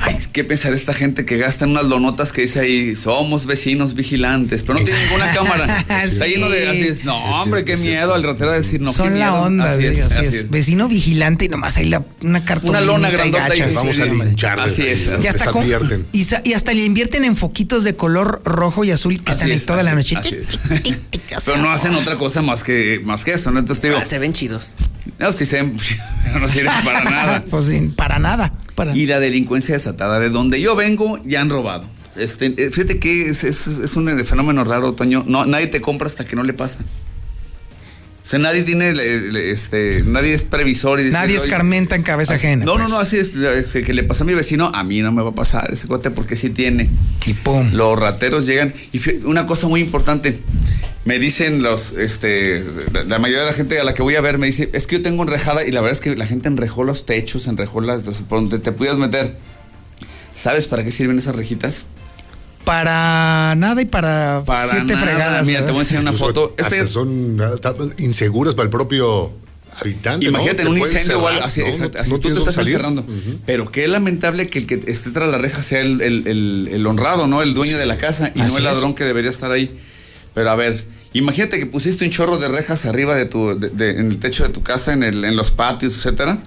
[0.01, 3.95] Ay, ¿qué pensar esta gente que gasta en unas lonotas que dice ahí, somos vecinos
[3.95, 5.85] vigilantes, pero no tiene ninguna cámara?
[6.05, 8.97] Está lleno de, así es, no, hombre, qué miedo al ratero de decir, no, qué
[8.97, 9.43] Son la miedo.
[9.43, 10.35] onda, así sí, es, así así es.
[10.35, 10.51] es.
[10.51, 12.79] Vecino vigilante y nomás ahí la, una cartulina.
[12.79, 14.73] Una lona grandota y Vamos a lincharles.
[14.73, 15.11] Así es.
[15.21, 15.67] Y hasta, con-
[16.13, 19.39] y, sa- y hasta le invierten en foquitos de color rojo y azul que Así
[19.39, 20.17] están ahí es, toda la noche.
[20.17, 20.59] así es.
[21.45, 23.59] Pero no hacen otra cosa más que, más que eso, ¿no?
[23.59, 23.99] Entonces te digo.
[24.01, 24.75] Ah, se ven chidos.
[25.19, 25.65] No, sí se
[26.25, 27.45] pero no sirven para nada.
[27.51, 28.53] Pues sin- para nada.
[28.75, 28.97] Para...
[28.97, 30.21] Y la delincuencia desatada.
[30.21, 31.85] De donde yo vengo, ya han robado.
[32.17, 35.25] Este, eh, fíjate que es, es- es un fenómeno raro, Toño.
[35.27, 36.79] No, nadie te compra hasta que no le pasa.
[38.25, 42.03] O sea, nadie tiene, le- este, nadie es previsor y dice, Nadie "Oye, escarmenta en
[42.03, 42.67] cabeza ajena.
[42.67, 42.85] No, pues.
[42.85, 45.31] no, no, así es, que le pasa a mi vecino, a mí no me va
[45.31, 46.91] a pasar ese cuate porque sí tiene.
[47.25, 47.71] Y pum.
[47.73, 48.75] Los rateros llegan.
[48.93, 50.41] Y una cosa muy importante,
[51.07, 52.63] me dicen los, este,
[53.07, 54.97] la- mayoría de la gente a la que voy a ver me dice, es que
[54.97, 58.03] yo tengo enrejada y la verdad es que la gente enrejó los techos, enrejó las,
[58.03, 59.37] por donde te pudieras meter.
[60.41, 61.85] ¿Sabes para qué sirven esas rejitas?
[62.65, 65.07] Para nada y para, Para siete nada.
[65.07, 65.47] fregadas.
[65.47, 66.55] Mira, te voy a enseñar una foto.
[66.59, 69.33] Hasta Este- son hasta inseguras para el propio
[69.81, 70.27] habitante.
[70.27, 71.67] Imagínate Te en un incendio o algo así, ¿no?
[71.69, 72.75] exacto, No- así no tú te estás salir.
[72.75, 73.07] encerrando.
[73.47, 76.87] Pero qué lamentable que el que esté tras la reja sea el, el- el- el
[76.87, 77.43] honrado, ¿no?
[77.43, 78.73] El dueño de la casa y Así no el es.
[78.73, 79.79] ladrón que debería estar ahí.
[80.35, 80.85] Pero a ver,
[81.15, 84.43] imagínate que pusiste un chorro de rejas arriba de tu, de- de- en el techo
[84.45, 86.39] de tu casa, en, el, en los patios, etcétera.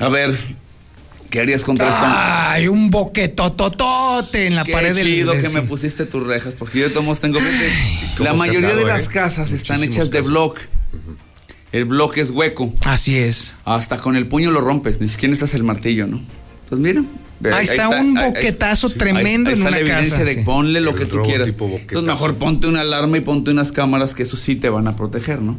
[0.00, 0.34] A ver,
[1.34, 2.00] ¿qué harías contra esto?
[2.06, 6.78] Ay, un boquetototote en la Qué pared del chido que me pusiste tus rejas, porque
[6.78, 9.10] yo de todos tengo fíjate, La mayoría de las eh?
[9.12, 10.30] casas están Muchísimos hechas de casos.
[10.30, 10.60] block.
[11.72, 12.72] El bloque es hueco.
[12.84, 13.56] Así es.
[13.64, 16.20] Hasta con el puño lo rompes, ni siquiera necesitas el martillo, ¿no?
[16.68, 17.02] Pues mira.
[17.40, 20.40] ve, Ahí está un boquetazo tremendo ahí en está una la evidencia casa, de sí.
[20.42, 21.48] ponle lo El que tú quieras.
[21.48, 24.94] Entonces mejor ponte una alarma y ponte unas cámaras que eso sí te van a
[24.94, 25.58] proteger, ¿no?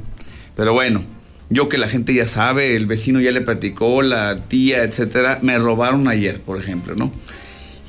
[0.55, 1.03] Pero bueno,
[1.49, 5.57] yo que la gente ya sabe, el vecino ya le platicó, la tía, etcétera, me
[5.59, 7.11] robaron ayer, por ejemplo, ¿no?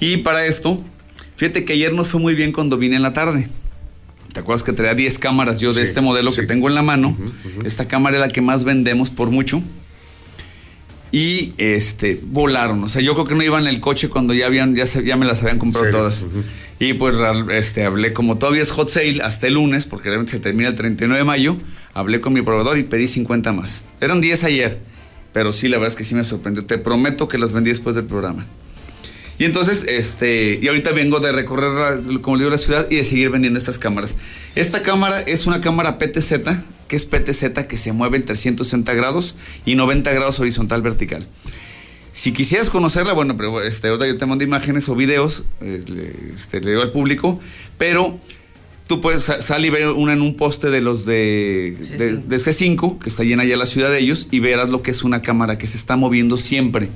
[0.00, 0.82] Y para esto,
[1.36, 3.48] fíjate que ayer nos fue muy bien cuando vine en la tarde.
[4.32, 6.42] ¿Te acuerdas que traía 10 cámaras yo de Sí, este modelo sí.
[6.42, 7.16] que tengo en la mano?
[7.64, 9.62] Esta cámara es la que más vendemos por mucho.
[11.12, 12.82] Y este volaron.
[12.84, 15.04] O sea, yo creo que no iban en el coche cuando ya habían, ya, se-
[15.04, 16.00] ya me las habían comprado ¿Serio?
[16.00, 16.24] todas.
[16.78, 17.16] Y pues
[17.52, 20.74] este, hablé, como todavía es hot sale hasta el lunes, porque realmente se termina el
[20.74, 21.56] 39 de mayo,
[21.97, 23.81] hablé con mi proveedor y pedí 50 más.
[24.01, 24.78] Eran 10 ayer,
[25.32, 26.64] pero sí, la verdad es que sí me sorprendió.
[26.64, 28.47] Te prometo que las vendí después del programa.
[29.39, 33.05] Y entonces, este, y ahorita vengo de recorrer, la- como digo, la ciudad y de
[33.05, 34.14] seguir vendiendo estas cámaras.
[34.55, 36.32] Esta cámara es una cámara PTZ,
[36.89, 41.27] que es PTZ que se mueve en 360 grados y 90 grados horizontal vertical.
[42.12, 45.82] Si quisieras conocerla, bueno, pero este, ahorita yo te mando imágenes o videos, eh,
[46.35, 47.39] este, le digo al público,
[47.77, 48.18] pero
[48.86, 52.36] tú puedes sa- salir y ver una en un poste de los de, de, de
[52.36, 55.22] C5, que está llena ya la ciudad de ellos, y verás lo que es una
[55.22, 56.88] cámara que se está moviendo siempre.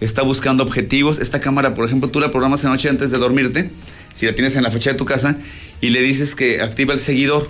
[0.00, 1.18] Está buscando objetivos.
[1.18, 3.70] Esta cámara, por ejemplo, tú la programas en noche antes de dormirte,
[4.14, 5.38] si la tienes en la fecha de tu casa,
[5.80, 7.48] y le dices que activa el seguidor.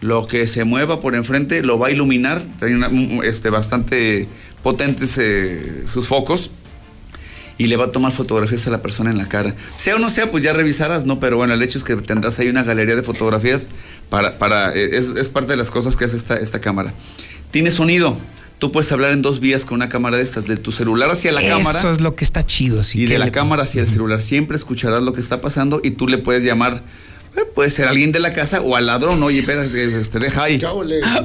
[0.00, 2.42] Lo que se mueva por enfrente lo va a iluminar.
[2.58, 4.26] Tiene una- este, bastante
[4.62, 6.50] potentes eh, sus focos
[7.58, 9.54] y le va a tomar fotografías a la persona en la cara.
[9.76, 11.20] Sea o no sea, pues ya revisarás, ¿no?
[11.20, 13.68] Pero bueno, el hecho es que tendrás ahí una galería de fotografías
[14.10, 16.92] para, para eh, es, es parte de las cosas que hace esta, esta cámara.
[17.50, 18.16] Tiene sonido.
[18.58, 21.32] Tú puedes hablar en dos vías con una cámara de estas, de tu celular hacia
[21.32, 22.80] la Eso cámara es lo que está chido.
[22.80, 24.22] Así y que de la le- cámara hacia el celular.
[24.22, 26.82] Siempre escucharás lo que está pasando y tú le puedes llamar,
[27.36, 30.60] eh, puede ser alguien de la casa o al ladrón, oye, espera, este, deja ahí.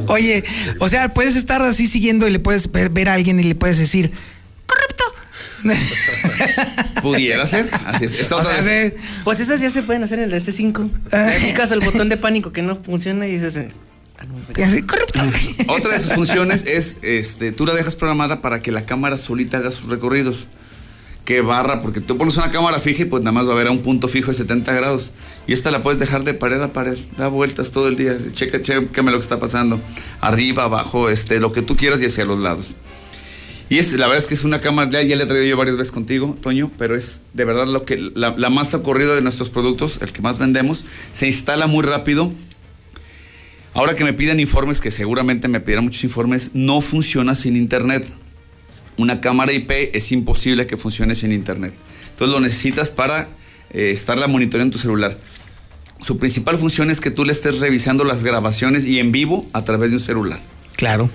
[0.07, 0.43] Oye,
[0.79, 3.55] o sea, puedes estar así siguiendo y le puedes ver, ver a alguien y le
[3.55, 4.11] puedes decir,
[7.01, 7.69] Pudiera ser.
[7.85, 8.13] Así es.
[8.19, 10.89] Esta O otra sea, se- pues esas ya se pueden hacer en el S5.
[11.47, 13.57] Picas el botón de pánico que no funciona y dices.
[14.17, 14.35] ah, no,
[15.73, 19.57] Otra de sus funciones es, este, tú la dejas programada para que la cámara solita
[19.57, 20.47] haga sus recorridos.
[21.25, 23.67] que barra, porque tú pones una cámara fija y pues nada más va a haber
[23.67, 25.11] a un punto fijo de 70 grados.
[25.45, 28.59] Y esta la puedes dejar de pared a pared, da vueltas todo el día, checa,
[28.61, 29.79] chécame lo que está pasando,
[30.21, 32.73] arriba, abajo, este, lo que tú quieras y hacia los lados.
[33.69, 35.55] Y es, la verdad es que es una cámara, ya, ya la he traído yo
[35.55, 39.21] varias veces contigo, Toño, pero es de verdad lo que la, la más ocurrido de
[39.21, 42.31] nuestros productos, el que más vendemos, se instala muy rápido.
[43.75, 48.07] Ahora que me piden informes, que seguramente me pedirán muchos informes, no funciona sin internet.
[48.97, 51.73] Una cámara IP es imposible que funcione sin internet.
[52.11, 53.29] Entonces lo necesitas para
[53.71, 55.17] eh, estarla monitoreando en tu celular.
[56.01, 59.63] Su principal función es que tú le estés revisando las grabaciones y en vivo a
[59.63, 60.39] través de un celular.
[60.75, 61.09] Claro.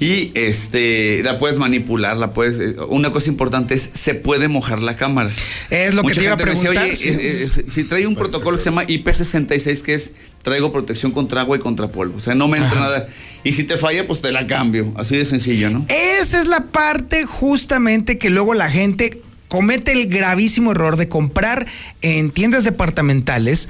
[0.00, 2.58] Y este, la puedes manipular, la puedes.
[2.58, 5.30] eh, Una cosa importante es, se puede mojar la cámara.
[5.68, 8.06] Es lo que te iba a gente me decía, preguntar, "Oye, eh, eh, si trae
[8.06, 12.16] un protocolo que se llama IP66, que es traigo protección contra agua y contra polvo.
[12.16, 13.08] O sea, no me entra nada.
[13.44, 14.90] Y si te falla, pues te la cambio.
[14.96, 15.84] Así de sencillo, ¿no?
[15.88, 21.66] Esa es la parte justamente que luego la gente comete el gravísimo error de comprar
[22.02, 23.68] en tiendas departamentales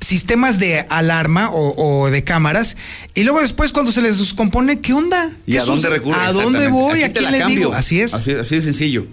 [0.00, 2.76] sistemas de alarma o, o de cámaras
[3.14, 5.32] y luego después cuando se les descompone, ¿qué onda?
[5.46, 6.18] ¿Y ¿Qué a dónde sus- recurre?
[6.20, 7.02] ¿A dónde voy?
[7.02, 7.58] ¿A te quién la le cambio.
[7.58, 7.74] digo?
[7.74, 8.14] Así es.
[8.14, 9.06] Así, así de sencillo.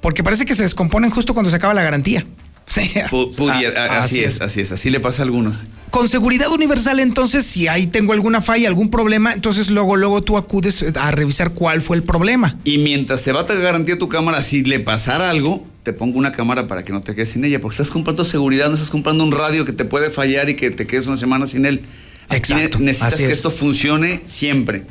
[0.00, 2.26] Porque parece que se descomponen justo cuando se acaba la garantía.
[2.68, 2.90] Sí.
[2.98, 4.72] Ah, así, es, así es.
[4.72, 5.58] Así le pasa a algunos.
[5.90, 10.36] Con seguridad universal, entonces, si ahí tengo alguna falla, algún problema, entonces luego, luego tú
[10.36, 12.56] acudes a revisar cuál fue el problema.
[12.64, 16.32] Y mientras te va a garantía tu cámara, si le pasara algo, te pongo una
[16.32, 17.60] cámara para que no te quedes sin ella.
[17.60, 20.70] Porque estás comprando seguridad, no estás comprando un radio que te puede fallar y que
[20.70, 21.82] te quedes una semana sin él.
[22.28, 23.36] Aquí Exacto, ne- necesitas así que es.
[23.36, 24.82] esto funcione siempre.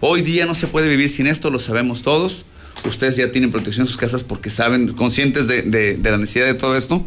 [0.00, 2.44] Hoy día no se puede vivir sin esto, lo sabemos todos.
[2.84, 6.46] Ustedes ya tienen protección en sus casas porque saben, conscientes de, de- de la necesidad
[6.46, 7.06] de todo esto.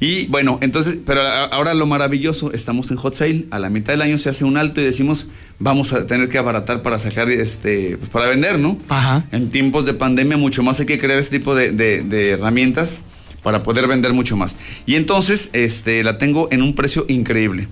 [0.00, 4.02] Y bueno, entonces, pero ahora lo maravilloso, estamos en hot sale, a la mitad del
[4.02, 7.96] año se hace un alto y decimos, vamos a tener que abaratar para sacar, este,
[7.96, 8.78] pues para vender, ¿no?
[8.88, 9.24] Ajá.
[9.32, 13.00] En tiempos de pandemia mucho más hay que crear este tipo de, de- de herramientas
[13.42, 14.56] para poder vender mucho más.
[14.84, 17.68] Y entonces, este, la tengo en un precio increíble.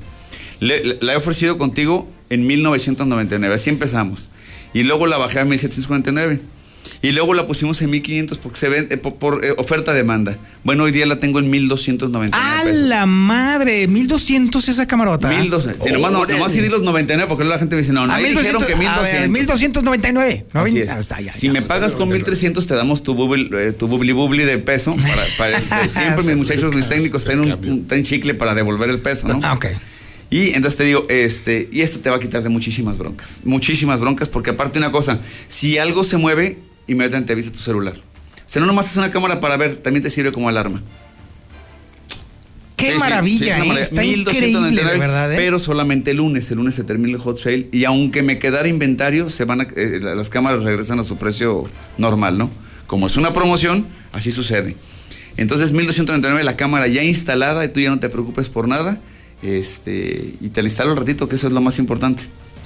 [0.60, 4.28] Le- le- la he ofrecido contigo en 1999, así empezamos.
[4.72, 6.40] Y luego la bajé a 1749.
[7.00, 10.36] Y luego la pusimos en 1500 porque se vende por, por, eh, oferta-demanda.
[10.64, 12.76] Bueno, hoy día la tengo en 1299 ¡A pesos.
[12.88, 13.88] la madre!
[13.88, 15.28] 1200 esa camarota.
[15.28, 15.84] 1200.
[15.84, 18.06] Sí, nomás, no, nomás sí di los 99 porque luego la gente me dice, no,
[18.06, 19.60] no, ahí 1200, dijeron que a ver, 1200.
[19.60, 20.46] 1299.
[20.54, 20.60] ¿no?
[20.60, 21.36] Así es.
[21.36, 21.52] Si ya.
[21.52, 25.22] me pagas con 1300 te damos tu bubli, eh, tu bubli bubli de peso para,
[25.38, 28.98] para este, siempre mis muchachos mis técnicos traen un, un- traen chicle para devolver el
[29.00, 29.40] peso, ¿no?
[29.42, 29.66] Ah, ok.
[30.30, 34.00] Y entonces te digo, este, y esto te va a quitar de muchísimas broncas, muchísimas
[34.00, 35.18] broncas porque aparte una cosa,
[35.48, 37.94] si algo se mueve, inmediatamente te avisa tu celular.
[37.94, 40.82] O sea, no nomás es una cámara para ver, también te sirve como alarma.
[42.76, 43.58] Qué Sí, sí, maravilla, sí, es ¿eh?
[43.58, 43.80] maravilla.
[43.82, 45.36] Está 1299, increíble, de verdad, ¿eh?
[45.36, 48.66] Pero solamente el lunes, el lunes se termina el hot sale y aunque me quedara
[48.68, 52.50] inventario, se van a, eh, la- las cámaras regresan a su precio normal, ¿no?
[52.88, 54.76] Como es una promoción, así sucede.
[55.36, 59.00] Entonces 1299 la cámara ya instalada y tú ya no te preocupes por nada.
[59.42, 62.24] Este, y te la instalo al ratito, que eso es lo más importante.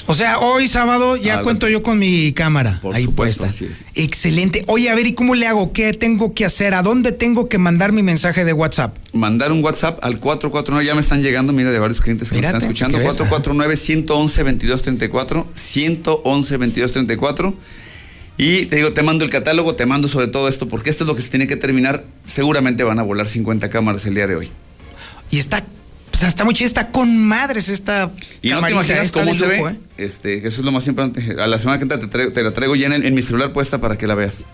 [0.08, 3.64] O sea, hoy sábado ya Ah, cuento yo con mi cámara Por ahí supuesto, puesta.
[3.64, 3.86] así es.
[3.94, 4.62] Excelente.
[4.68, 5.72] Oye, a ver, ¿y cómo le hago?
[5.72, 6.74] ¿Qué tengo que hacer?
[6.74, 8.96] ¿A dónde tengo que mandar mi mensaje de WhatsApp?
[9.12, 12.52] Mandar un WhatsApp al 449, ya me están llegando, mira, de varios clientes que Mírate,
[12.52, 12.98] me están escuchando.
[12.98, 13.18] ¿qué ves?
[13.18, 17.54] 449-111-2234, 111-2234.
[18.38, 21.08] Y te digo, te mando el catálogo, te mando sobre todo esto, porque esto es
[21.08, 22.04] lo que se tiene que terminar.
[22.26, 24.50] Seguramente van a volar 50 cámaras el día de hoy.
[25.30, 25.64] Y está,
[26.10, 28.10] pues, está muy chida, está con madres esta
[28.42, 29.70] Y no te imaginas cómo se lujo, ve.
[29.72, 29.76] ¿eh?
[29.98, 31.40] Este, eso es lo más importante.
[31.40, 33.52] A la semana que entra te, traigo- te la traigo ya en, en mi celular
[33.52, 34.44] puesta para que la veas.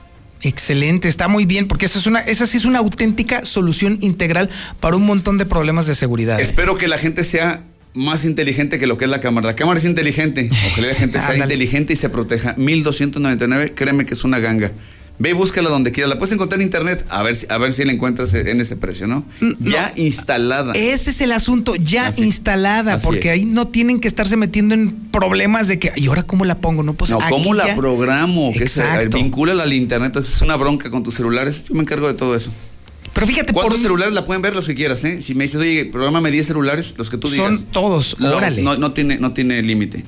[0.45, 4.51] Excelente, está muy bien, porque esa es una, esa sí es una auténtica solución integral
[4.81, 6.41] para un montón de problemas de seguridad.
[6.41, 6.43] ¿eh?
[6.43, 7.63] Espero que la gente sea
[7.95, 9.47] más inteligente que lo que es la cámara.
[9.49, 10.51] La cámara es inteligente.
[10.73, 12.55] Ojalá la gente sea inteligente y se proteja.
[12.57, 14.73] 1299, créeme que es una ganga.
[15.19, 16.09] Ve y búscala donde quieras.
[16.11, 17.05] La puedes encontrar en internet.
[17.09, 19.25] A ver si, a ver si la encuentras en ese precio, ¿no?
[19.61, 20.73] Ya instalada.
[20.75, 23.35] Ese es el asunto, ya Así- instalada, así porque es.
[23.35, 26.83] ahí no tienen que estarse metiendo en problemas de que, ¿y ahora cómo la pongo?
[26.83, 28.53] No, pues no, aquí ¿cómo la programo?
[28.53, 29.17] Que se, Exacto.
[29.17, 30.17] vincúlala al internet.
[30.17, 31.65] Es una bronca con tus celulares.
[31.69, 32.51] Yo me encargo de todo eso.
[33.13, 34.55] Pero fíjate, ¿Cuántos por- celulares la pueden ver?
[34.55, 35.21] Los que quieras, ¿eh?
[35.21, 37.47] Si me dices, oye, programa 10 celulares, los que tú digas.
[37.59, 38.63] Son todos, No, órale.
[38.63, 40.03] No, no tiene, no tiene límite.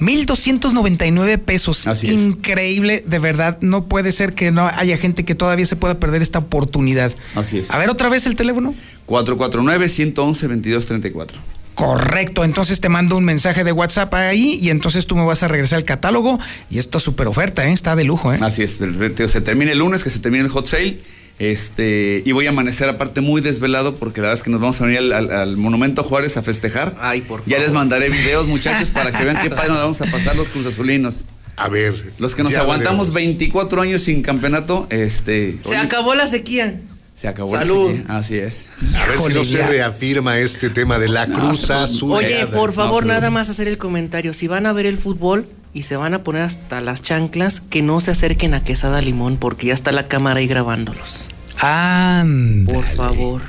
[0.00, 1.86] 1299 pesos.
[1.86, 2.12] Así es.
[2.12, 3.58] Increíble, de verdad.
[3.60, 7.12] No puede ser que no haya gente que todavía se pueda perder esta oportunidad.
[7.34, 7.70] Así es.
[7.70, 8.74] A ver, otra vez el teléfono.
[9.06, 11.26] 449-111-2234.
[11.74, 15.48] Correcto, entonces te mando un mensaje de WhatsApp ahí y entonces tú me vas a
[15.48, 17.72] regresar al catálogo y esto es súper oferta, ¿eh?
[17.72, 18.32] está de lujo.
[18.32, 18.38] ¿eh?
[18.40, 20.98] Así es, se termina el lunes, que se termina el hot sale.
[21.38, 24.80] Este, y voy a amanecer aparte muy desvelado porque la verdad es que nos vamos
[24.80, 26.96] a venir al, al- al Monumento Juárez a festejar.
[26.98, 27.62] Ay, por Ya favor.
[27.62, 31.24] les mandaré videos, muchachos, para que vean qué padre nos vamos a pasar los cruzazulinos.
[31.56, 32.12] A ver.
[32.18, 33.14] Los que nos ya aguantamos veremos.
[33.14, 35.58] 24 años sin campeonato, este.
[35.62, 36.80] Se oye, acabó la sequía.
[37.14, 37.90] Se acabó la Salud.
[37.96, 38.66] sequía, Así es.
[38.96, 42.12] A ver si no se reafirma este tema de la cruz azul.
[42.12, 44.32] Oye, por favor, nada más hacer el comentario.
[44.32, 47.82] Si van a ver el fútbol y se van a poner hasta las chanclas, que
[47.82, 51.28] no se acerquen a Quesada Limón porque ya está la cámara ahí grabándolos.
[51.60, 52.24] Ah,
[52.66, 53.42] Por favor.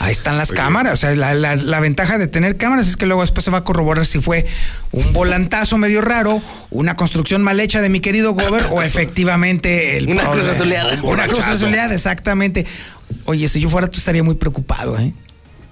[0.00, 0.94] Ahí están las cámaras.
[0.94, 3.58] O sea, la, la- la ventaja de tener cámaras es que luego después se va
[3.58, 4.46] a corroborar si fue
[4.92, 6.40] un volantazo medio raro,
[6.70, 10.98] una construcción mal hecha de mi querido Gober o efectivamente el Una cruz azuleada.
[11.02, 12.66] Una cruz azuleada, exactamente.
[13.26, 15.12] Oye, si yo fuera tú estaría muy preocupado, ¿eh?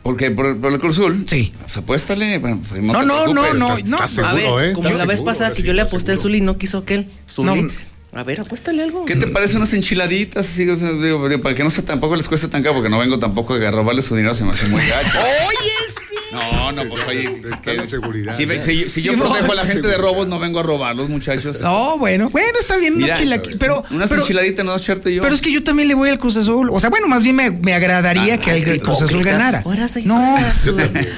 [0.07, 1.25] Porque por, por el Cruz Azul.
[1.29, 1.53] Sí.
[1.61, 2.39] Pues apuéstale.
[2.39, 3.97] Bueno, pues No, no, no, no, Estás- no.
[3.97, 4.73] estás a ver, ¿eh?
[4.73, 6.19] como la vez pasada que yo le aposté al.
[6.19, 7.09] Zuli y no quiso aquel.
[7.29, 7.63] Zuli.
[7.65, 7.71] No.
[8.13, 9.05] A ver, apuéstale algo.
[9.05, 10.47] ¿Qué te parecen unas enchiladitas?
[10.47, 13.55] Así, digo, para que no sea tampoco les cueste tan caro, porque no vengo tampoco
[13.55, 15.19] a robarle su dinero, se me hace muy gacho.
[16.33, 18.37] No, no, pues oye, es que- la seguridad.
[18.37, 21.09] Si, ve- si- si yo protejo a la gente de robos, no vengo a robarlos,
[21.09, 21.61] muchachos.
[21.61, 23.17] No, bueno, bueno, está bien, Mira,
[23.59, 25.23] pero, unas pero, enchiladitas no echarte yo.
[25.23, 26.71] pero es que yo también le voy al Cruz Azul.
[26.71, 29.63] O sea, bueno, más bien me, me agradaría Ah, que el, que Cruz Azul ganara.
[29.65, 30.37] Ahora soy No,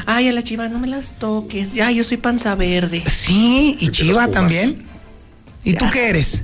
[0.06, 1.72] Ay, a la chiva, no me las toques.
[1.72, 3.02] Ya, yo soy panza verde.
[3.10, 4.84] sí, y Chiva también.
[5.64, 6.42] ¿Y tú qué eres?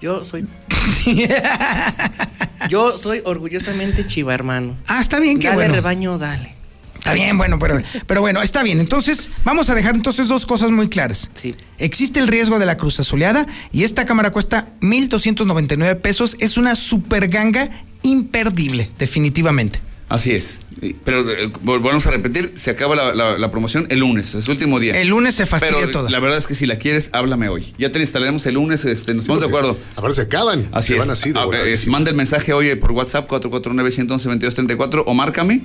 [0.00, 0.46] Yo soy.
[2.68, 4.76] yo soy orgullosamente chiva, hermano.
[4.86, 5.74] Ah, está bien, qué Dale, bueno.
[5.74, 6.53] rebaño, dale.
[6.96, 8.80] Está bien, bueno, pero, pero bueno, está bien.
[8.80, 11.30] Entonces, vamos a dejar entonces dos cosas muy claras.
[11.34, 11.54] Sí.
[11.78, 16.36] Existe el riesgo de la cruz azuleada y esta cámara cuesta 1.299 pesos.
[16.40, 17.68] Es una super ganga
[18.02, 19.80] imperdible, definitivamente.
[20.08, 20.58] Así es.
[21.04, 24.44] Pero eh, vol- volvemos a repetir, se acaba la, la- la promoción el lunes, es
[24.44, 24.98] el último día.
[25.00, 26.10] El lunes se fastidia Pero toda.
[26.10, 27.72] la verdad es que si la quieres, háblame hoy.
[27.78, 29.78] Ya te la instalaremos el lunes, este, nos ponemos de acuerdo.
[29.96, 30.68] Ahora se acaban.
[30.72, 31.00] Así se es.
[31.00, 31.92] van así de Ah, eh, voladísimo.
[31.92, 35.62] manda el mensaje hoy por WhatsApp 449-111-2234 o márcame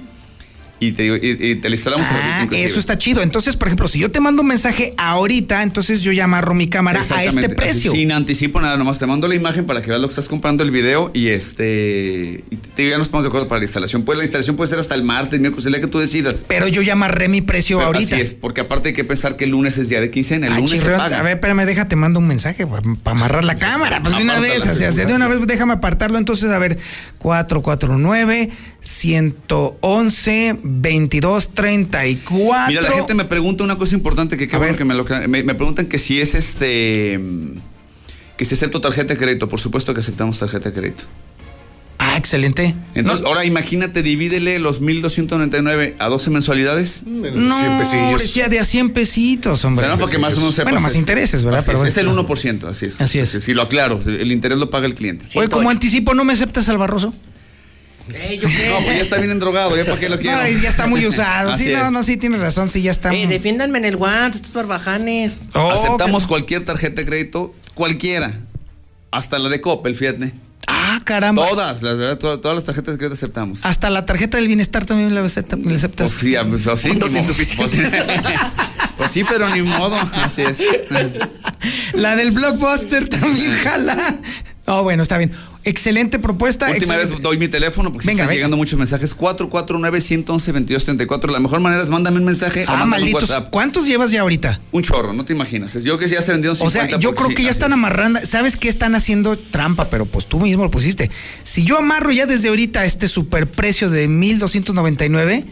[0.80, 2.70] y te, y, y te la instalamos en Ah, inclusive.
[2.70, 3.22] eso está chido.
[3.22, 6.70] Entonces, por ejemplo, si yo te mando un mensaje ahorita, entonces yo ya amarro mi
[6.70, 7.92] cámara a este precio.
[7.92, 10.28] así, sin anticipo nada, nomás te mando la imagen para que veas lo que estás
[10.28, 14.04] comprando el video y este y te, ya nos ponemos de acuerdo para la instalación.
[14.04, 16.46] Pues la instalación puede ser hasta el martes, miércoles, el día que tú decidas.
[16.48, 18.16] Pero yo ya amarré mi precio Pero ahorita.
[18.16, 20.54] Así es, porque aparte hay que pensar que el lunes es día de quincena, el
[20.56, 21.20] lunes se chirrión, paga.
[21.20, 22.84] a ver, espérame, déjate, mando un mensaje para
[23.18, 24.02] amarrar la cámara.
[24.02, 26.18] Pues de una vez, así, así, de una vez, déjame apartarlo.
[26.18, 26.78] Entonces, a ver,
[27.20, 28.50] 449
[28.82, 34.94] 111 2234 Mira, la gente me pregunta una cosa importante que qué bueno que me
[34.94, 37.20] lo me, me preguntan que si es este
[38.38, 41.04] que si acepto tarjeta de crédito, por supuesto que aceptamos tarjeta de crédito.
[42.02, 42.74] Ah, excelente.
[42.96, 47.04] Entonces, ahora imagínate, divídele los 1299 a 12 mensualidades.
[47.06, 47.58] No,
[48.18, 49.86] decía de a 100 pesitos, hombre.
[49.86, 50.56] Será para que más o menos.
[50.64, 51.62] Bueno, más es- intereses, ¿verdad?
[51.66, 52.26] Pero es, es el bueno.
[52.26, 53.02] 1%, así es.
[53.02, 53.32] Así es.
[53.32, 55.26] Si lo aclaro, el interés lo paga el cliente.
[55.36, 57.14] Oye, como anticipo, ¿no me aceptas al Barroso?
[58.10, 60.38] No, pues ya está bien endrogado, ya para qué lo quiero.
[60.38, 61.58] No, ya está muy usado.
[61.58, 63.14] Sí, no, no, sí, tienes razón, sí, ya está.
[63.14, 65.46] Eh, defiéndanme en el guante, estos barbajanes.
[65.54, 68.34] Oh, Aceptamos cualquier tarjeta de crédito, cualquiera.
[69.12, 70.34] Hasta la de Coppel, fíjate.
[70.68, 71.48] Ah, caramba.
[71.48, 73.60] Todas, las, verdad, todas, todas las tarjetas de crédito aceptamos.
[73.64, 76.12] Hasta la tarjeta del bienestar también la acepta- le aceptas.
[76.12, 77.82] Pues sí, pues, pues sí, pues sí.
[78.98, 80.58] Pues sí, pero ni modo, así es.
[81.94, 84.18] La del blockbuster también jala.
[84.66, 85.32] Oh, bueno, está bien.
[85.66, 86.68] Excelente propuesta.
[86.68, 87.14] Última excelente.
[87.16, 88.36] vez doy mi teléfono porque Venga, están venga.
[88.38, 89.16] llegando muchos mensajes.
[89.18, 91.32] 449-111-2234.
[91.32, 93.14] La mejor manera es mándame un mensaje o Ah, mándame un.
[93.16, 93.50] WhatsApp.
[93.50, 94.60] ¿Cuántos llevas ya ahorita?
[94.72, 95.74] Un chorro, no te imaginas.
[95.84, 96.86] Yo que ya se vendieron 50.
[96.86, 97.74] O sea, yo creo sí, que ya están es.
[97.74, 98.20] amarrando.
[98.24, 99.90] ¿Sabes qué están haciendo trampa?
[99.90, 101.10] Pero pues tú mismo lo pusiste.
[101.44, 105.46] Si yo amarro ya desde ahorita este superprecio de 1299,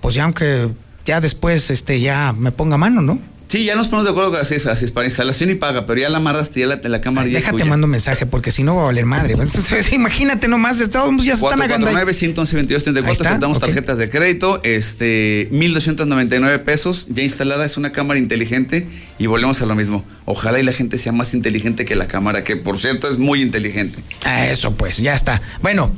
[0.00, 0.68] pues ya aunque
[1.06, 3.18] ya después este ya me ponga mano, ¿no?
[3.50, 5.84] Sí, ya nos ponemos de acuerdo que así es, así es, para instalación y paga,
[5.84, 7.64] pero ya la amarraste, ya la, la cámara ya es Déjate tuya.
[7.64, 9.32] mando mensaje porque si no va a valer madre.
[9.32, 11.98] Entonces, imagínate nomás, estamos ya se están agandando.
[12.00, 13.64] 449-111-2234, Ahí está, aceptamos ok.
[13.64, 18.86] tarjetas de crédito, este, 1.299 pesos, ya instalada, es una cámara inteligente
[19.18, 20.04] y volvemos a lo mismo.
[20.26, 23.42] Ojalá y la gente sea más inteligente que la cámara, que por cierto es muy
[23.42, 23.98] inteligente.
[24.24, 25.42] Ah, Eso pues, ya está.
[25.60, 25.90] Bueno,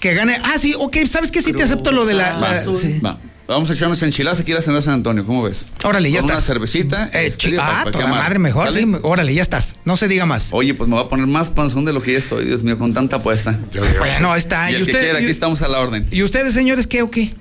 [0.00, 0.38] que gane.
[0.44, 1.42] Ah, sí, ok, ¿sabes qué?
[1.42, 2.38] Sí te acepto lo de la.
[2.40, 2.98] La- sí.
[3.04, 3.18] va.
[3.50, 5.66] Vamos a echarnos enchiladas aquí a la San Antonio, ¿cómo ves?
[5.82, 6.44] Órale, ya Con estás.
[6.44, 7.10] una cervecita.
[7.12, 8.22] Eh, este, ah, toda cámara.
[8.22, 8.82] madre, mejor, ¿Sale?
[8.82, 8.92] sí.
[9.02, 9.74] Órale, ya estás.
[9.84, 10.50] No se diga más.
[10.52, 12.78] Oye, pues me voy a poner más panzón de lo que ya estoy, Dios mío,
[12.78, 13.58] con tanta apuesta.
[13.98, 14.70] Bueno, ahí está.
[14.70, 16.06] Y el que usted- quiera, aquí y- estamos a la orden.
[16.12, 17.34] ¿Y ustedes, señores, qué o qué?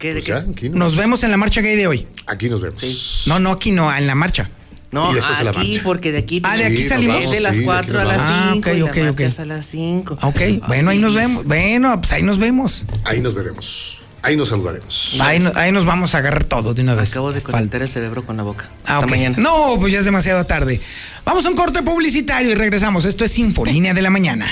[0.00, 2.08] ¿Qué, Pues ya, aquí nos, Nos vemos en la marcha gay de hoy.
[2.26, 3.22] Aquí nos vemos.
[3.26, 4.50] No, no, aquí no, en la marcha.
[4.90, 5.82] No, Y a la aquí, marcha.
[5.84, 6.40] porque de aquí.
[6.42, 7.30] Ah, de aquí Sí, salimos.
[7.30, 8.52] De las Sí, 4 a aquí nos las vamos.
[8.54, 9.38] 5 Ah, y ok, la ok, ok.
[9.38, 10.18] a las 5.
[10.22, 11.44] Ok, bueno, ahí nos vemos.
[11.44, 12.84] Bueno, pues ahí nos vemos.
[13.04, 14.01] Ahí nos veremos.
[14.22, 15.16] Ahí nos saludaremos.
[15.20, 17.10] Ahí, no- ahí nos vamos a agarrar todo de una vez.
[17.10, 18.68] Acabo de conectar el cerebro con la boca.
[18.86, 19.36] Ah, Hasta mañana.
[19.38, 20.80] No, pues ya es demasiado tarde.
[21.24, 23.04] Vamos a un corte publicitario y regresamos.
[23.04, 24.46] Esto es Infolínea de la Mañana.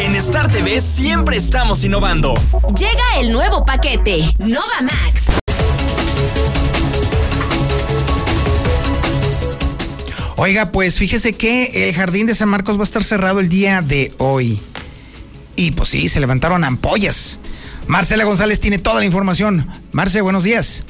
[0.00, 2.34] En Star TV siempre estamos innovando.
[2.76, 5.22] Llega el nuevo paquete Nova Max.
[10.36, 13.80] Oiga, pues fíjese que el jardín de San Marcos va a estar cerrado el día
[13.80, 14.60] de hoy.
[15.56, 17.40] Y pues sí, se levantaron ampollas.
[17.88, 19.66] Marcela González tiene toda la información.
[19.92, 20.84] Marce, buenos días.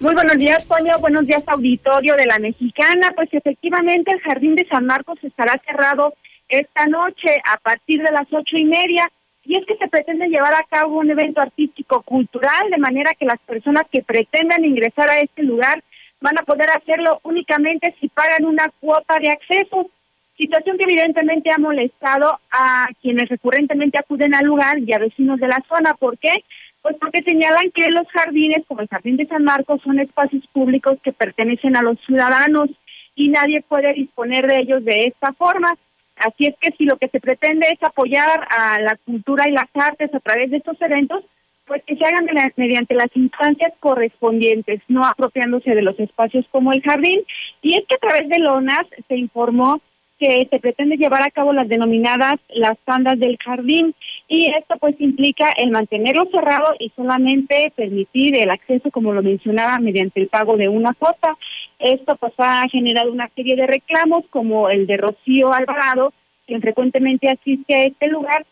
[0.00, 0.94] Muy buenos días, Toño.
[1.00, 3.12] Buenos días, auditorio de la Mexicana.
[3.16, 6.14] Pues efectivamente, el Jardín de San Marcos estará cerrado
[6.48, 9.10] esta noche a partir de las ocho y media.
[9.44, 13.40] Y es que se pretende llevar a cabo un evento artístico-cultural, de manera que las
[13.40, 15.82] personas que pretendan ingresar a este lugar
[16.20, 19.90] van a poder hacerlo únicamente si pagan una cuota de acceso.
[20.38, 25.48] Situación que evidentemente ha molestado a quienes recurrentemente acuden al lugar y a vecinos de
[25.48, 25.94] la zona.
[25.94, 26.44] ¿Por qué?
[26.80, 30.96] Pues porque señalan que los jardines, como el Jardín de San Marcos, son espacios públicos
[31.02, 32.70] que pertenecen a los ciudadanos
[33.16, 35.76] y nadie puede disponer de ellos de esta forma.
[36.14, 39.68] Así es que si lo que se pretende es apoyar a la cultura y las
[39.74, 41.24] artes a través de estos eventos,
[41.66, 46.80] pues que se hagan mediante las instancias correspondientes, no apropiándose de los espacios como el
[46.82, 47.22] jardín.
[47.60, 49.80] Y es que a través de LONAS se informó
[50.18, 53.94] que se pretende llevar a cabo las denominadas las tandas del jardín
[54.28, 59.78] y esto pues implica el mantenerlo cerrado y solamente permitir el acceso como lo mencionaba
[59.78, 61.36] mediante el pago de una cuota.
[61.78, 66.12] Esto pues ha generado una serie de reclamos como el de Rocío Alvarado,
[66.46, 68.44] quien frecuentemente asiste a este lugar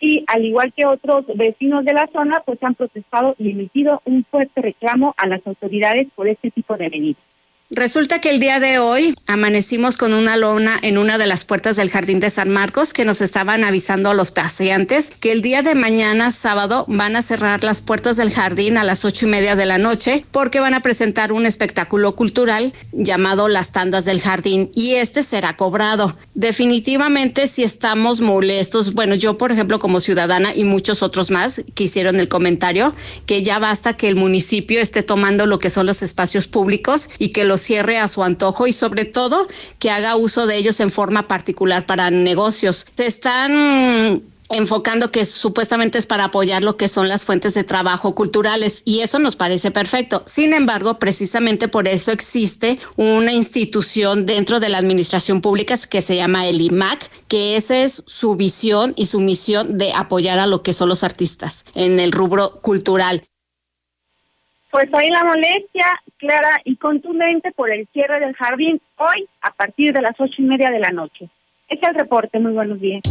[0.00, 4.24] y al igual que otros vecinos de la zona pues han protestado y emitido un
[4.24, 7.22] fuerte reclamo a las autoridades por este tipo de medidas.
[7.72, 11.76] Resulta que el día de hoy amanecimos con una lona en una de las puertas
[11.76, 15.62] del Jardín de San Marcos que nos estaban avisando a los paseantes que el día
[15.62, 19.54] de mañana, sábado, van a cerrar las puertas del jardín a las ocho y media
[19.54, 24.72] de la noche porque van a presentar un espectáculo cultural llamado Las Tandas del Jardín
[24.74, 26.18] y este será cobrado.
[26.34, 31.84] Definitivamente si estamos molestos, bueno, yo por ejemplo como ciudadana y muchos otros más que
[31.84, 36.02] hicieron el comentario que ya basta que el municipio esté tomando lo que son los
[36.02, 39.46] espacios públicos y que los cierre a su antojo y sobre todo
[39.78, 42.86] que haga uso de ellos en forma particular para negocios.
[42.96, 48.14] Se están enfocando que supuestamente es para apoyar lo que son las fuentes de trabajo
[48.14, 50.22] culturales y eso nos parece perfecto.
[50.26, 56.16] Sin embargo, precisamente por eso existe una institución dentro de la administración pública que se
[56.16, 60.62] llama el IMAC, que esa es su visión y su misión de apoyar a lo
[60.62, 63.22] que son los artistas en el rubro cultural.
[64.70, 65.86] Pues hay la molestia
[66.18, 70.42] clara y contundente por el cierre del jardín hoy a partir de las ocho y
[70.42, 71.28] media de la noche.
[71.68, 72.38] Este es el reporte.
[72.38, 73.02] Muy buenos días.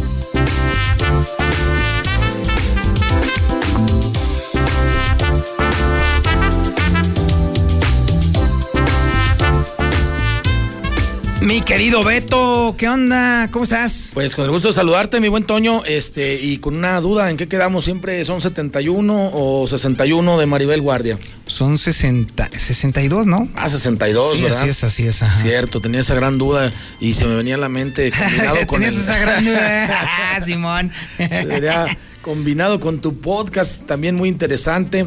[11.42, 13.48] Mi querido Beto, ¿qué onda?
[13.50, 14.10] ¿Cómo estás?
[14.12, 17.38] Pues con el gusto de saludarte, mi buen Toño, este, y con una duda, ¿en
[17.38, 17.84] qué quedamos?
[17.84, 21.18] ¿Siempre son 71 o 61 de Maribel Guardia?
[21.46, 23.48] Son 60, 62, ¿no?
[23.56, 24.60] Ah, 62, sí, ¿verdad?
[24.60, 25.24] Así es, así es.
[25.40, 29.02] Cierto, tenía esa gran duda y se me venía a la mente combinado con Tenías
[29.02, 29.88] esa gran duda,
[30.36, 30.92] ah, Simón.
[31.16, 31.86] Se vería
[32.20, 35.06] combinado con tu podcast, también muy interesante.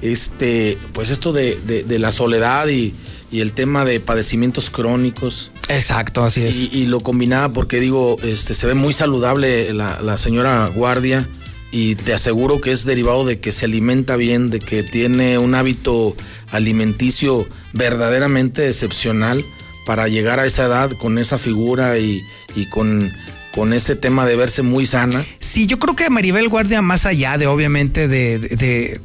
[0.00, 2.92] Este, pues esto de, de, de la soledad y
[3.32, 5.50] y el tema de padecimientos crónicos.
[5.68, 6.54] Exacto, así es.
[6.54, 11.26] Y, y lo combinaba porque digo, este, se ve muy saludable la, la, señora Guardia
[11.72, 15.54] y te aseguro que es derivado de que se alimenta bien, de que tiene un
[15.54, 16.14] hábito
[16.50, 19.42] alimenticio verdaderamente excepcional
[19.86, 22.20] para llegar a esa edad con esa figura y,
[22.54, 23.10] y con,
[23.54, 25.24] con ese tema de verse muy sana.
[25.38, 29.00] Sí, yo creo que Maribel Guardia, más allá de obviamente de, de,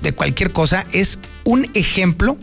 [0.00, 2.38] de cualquier cosa, es un ejemplo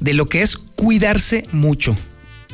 [0.00, 1.94] de lo que es cuidarse mucho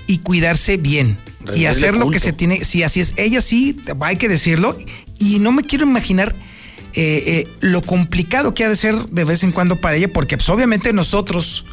[0.07, 1.19] y cuidarse bien
[1.55, 2.65] y hacer lo que se tiene.
[2.65, 3.13] Sí, así es.
[3.17, 4.77] Ella sí, hay que decirlo.
[5.19, 6.35] Y no me quiero imaginar
[6.95, 10.37] eh, eh, lo complicado que ha de ser de vez en cuando para ella, porque
[10.37, 11.67] pues, obviamente nosotros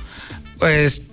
[0.59, 1.03] pues,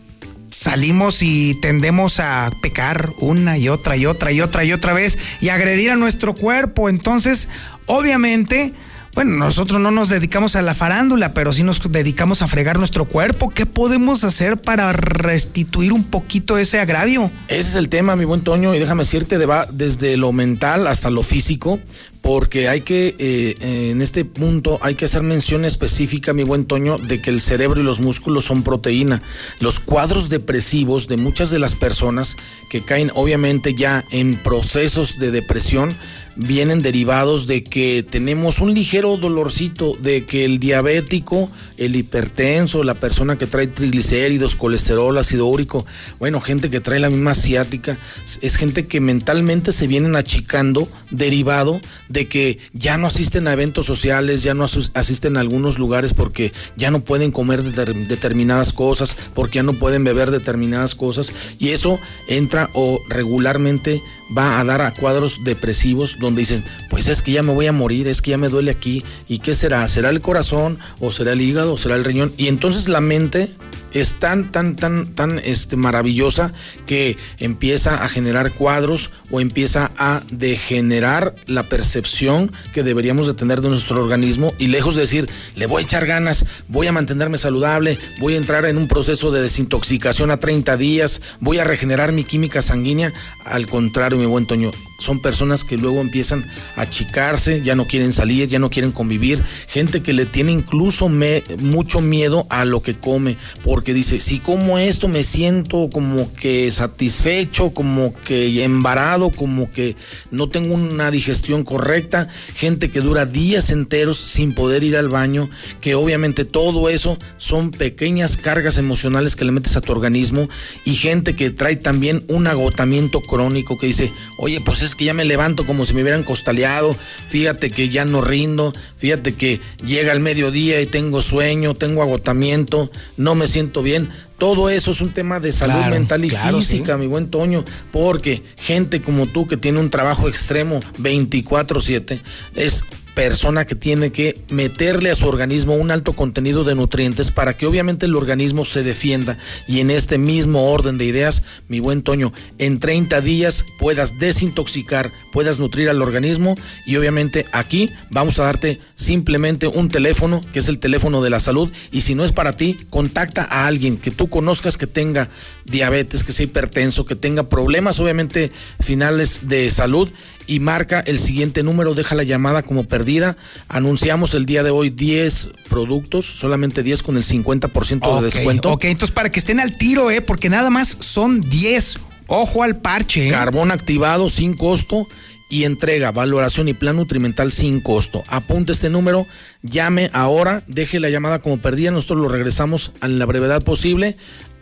[0.50, 5.18] salimos y tendemos a pecar una y otra y otra y otra y otra vez
[5.40, 6.88] y agredir a nuestro cuerpo.
[6.88, 7.48] Entonces,
[7.86, 8.74] obviamente
[9.14, 13.06] bueno, nosotros no nos dedicamos a la farándula, pero sí nos dedicamos a fregar nuestro
[13.06, 13.50] cuerpo.
[13.50, 17.30] ¿Qué podemos hacer para restituir un poquito ese agravio?
[17.48, 21.10] Ese es el tema, mi buen Toño, y déjame decirte, va desde lo mental hasta
[21.10, 21.80] lo físico,
[22.22, 26.96] porque hay que, eh, en este punto, hay que hacer mención específica, mi buen Toño,
[26.98, 29.22] de que el cerebro y los músculos son proteína.
[29.58, 32.36] Los cuadros depresivos de muchas de las personas
[32.68, 35.96] que caen obviamente ya en procesos de depresión,
[36.36, 42.94] vienen derivados de que tenemos un ligero dolorcito, de que el diabético, el hipertenso, la
[42.94, 45.84] persona que trae triglicéridos, colesterol, ácido úrico,
[46.18, 47.98] bueno, gente que trae la misma asiática,
[48.40, 53.86] es gente que mentalmente se vienen achicando derivado de que ya no asisten a eventos
[53.86, 59.16] sociales, ya no asisten a algunos lugares porque ya no pueden comer deter- determinadas cosas,
[59.34, 61.98] porque ya no pueden beber determinadas cosas y eso
[62.28, 64.00] entra o regularmente
[64.36, 67.72] va a dar a cuadros depresivos donde dicen, pues es que ya me voy a
[67.72, 69.86] morir, es que ya me duele aquí, ¿y qué será?
[69.88, 72.32] ¿Será el corazón o será el hígado o será el riñón?
[72.36, 73.50] Y entonces la mente
[73.92, 76.52] es tan, tan, tan, tan este, maravillosa
[76.86, 83.60] que empieza a generar cuadros o empieza a degenerar la percepción que deberíamos de tener
[83.60, 87.38] de nuestro organismo y lejos de decir, le voy a echar ganas, voy a mantenerme
[87.38, 92.12] saludable, voy a entrar en un proceso de desintoxicación a 30 días, voy a regenerar
[92.12, 93.12] mi química sanguínea,
[93.44, 96.46] al contrario, mi buen Toño, son personas que luego empiezan
[96.76, 101.08] a achicarse, ya no quieren salir, ya no quieren convivir, gente que le tiene incluso
[101.08, 106.70] mucho miedo a lo que come, porque dice, si como esto me siento como que
[106.70, 109.96] satisfecho, como que embarado, como que
[110.30, 115.48] no tengo una digestión correcta, gente que dura días enteros sin poder ir al baño,
[115.80, 120.48] que obviamente todo eso son pequeñas cargas emocionales que le metes a tu organismo
[120.84, 125.14] y gente que trae también un agotamiento crónico que dice, oye, pues es que ya
[125.14, 126.96] me levanto como si me hubieran costaleado,
[127.28, 132.90] fíjate que ya no rindo, fíjate que llega el mediodía y tengo sueño, tengo agotamiento,
[133.16, 134.10] no me siento bien.
[134.38, 137.62] Todo eso es un tema de salud Claro, mental y claro, física, mi buen Toño,
[137.92, 142.20] porque gente como tú que tiene un trabajo extremo 24/7
[142.54, 142.82] es
[143.14, 147.66] persona que tiene que meterle a su organismo un alto contenido de nutrientes para que
[147.66, 149.38] obviamente el organismo se defienda.
[149.68, 155.10] Y en este mismo orden de ideas, mi buen Toño, en 30 días puedas desintoxicar,
[155.32, 156.54] puedas nutrir al organismo
[156.86, 161.40] y obviamente aquí vamos a darte simplemente un teléfono que es el teléfono de la
[161.40, 165.30] salud y si no es para ti, contacta a alguien que tú conozcas que tenga
[165.64, 170.10] diabetes, que sea hipertenso, que tenga problemas obviamente finales de salud
[170.46, 173.36] y marca el siguiente número, deja la llamada como perdida.
[173.68, 178.72] Anunciamos el día de hoy 10 productos, solamente 10 con el 50% Ok, de descuento.
[178.72, 180.20] Ok, entonces para que estén al tiro, ¿eh?
[180.20, 181.98] Porque nada más son 10.
[182.26, 183.28] Ojo al parche.
[183.28, 183.30] ¿eh?
[183.30, 185.06] Carbón activado sin costo
[185.50, 188.22] y entrega, valoración y plan nutrimental sin costo.
[188.28, 189.26] Apunte este número,
[189.62, 194.16] llame ahora, deje la llamada como perdida, nosotros lo regresamos en la brevedad posible.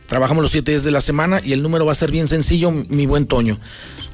[0.08, 2.72] Trabajamos los siete días de la semana y el número va a ser bien sencillo,
[2.72, 3.58] mi buen Toño.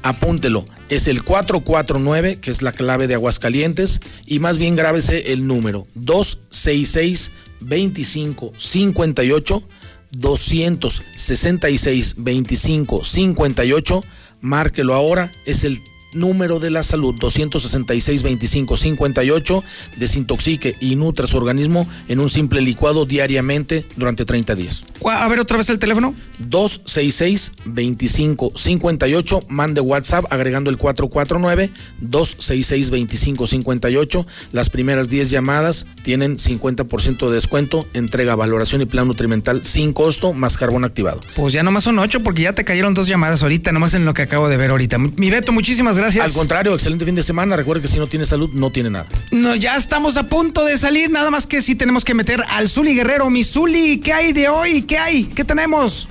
[0.03, 0.65] Apúntelo.
[0.89, 5.87] Es el 449, que es la clave de Aguascalientes, y más bien grábese el número
[5.95, 7.31] 266
[7.61, 9.63] 25 58
[10.11, 14.03] 266 25 58.
[14.41, 15.79] Márquelo ahora, es el
[16.15, 19.63] número de la salud 266 25 58
[19.97, 24.83] desintoxique y nutra su organismo en un simple licuado diariamente durante 30 días.
[25.05, 26.15] A ver otra vez el teléfono.
[26.39, 31.71] 266 25 58 mande WhatsApp agregando el 449
[32.01, 39.07] 266 25 58 las primeras 10 llamadas tienen 50% de descuento entrega valoración y plan
[39.07, 42.93] nutrimental sin costo más carbón activado Pues ya nomás son 8 porque ya te cayeron
[42.93, 44.97] dos llamadas ahorita, nomás en lo que acabo de ver ahorita.
[44.97, 46.04] Mi Beto, muchísimas gracias.
[46.21, 49.07] Al contrario excelente fin de semana recuerde que si no tiene salud no tiene nada
[49.31, 52.69] No, ya estamos a punto de salir, nada más que sí tenemos que meter al
[52.69, 53.29] Zuli Guerrero.
[53.29, 54.83] Mi Zuli, ¿qué hay de hoy?
[54.83, 55.25] ¿Qué hay?
[55.25, 56.07] ¿Qué tenemos?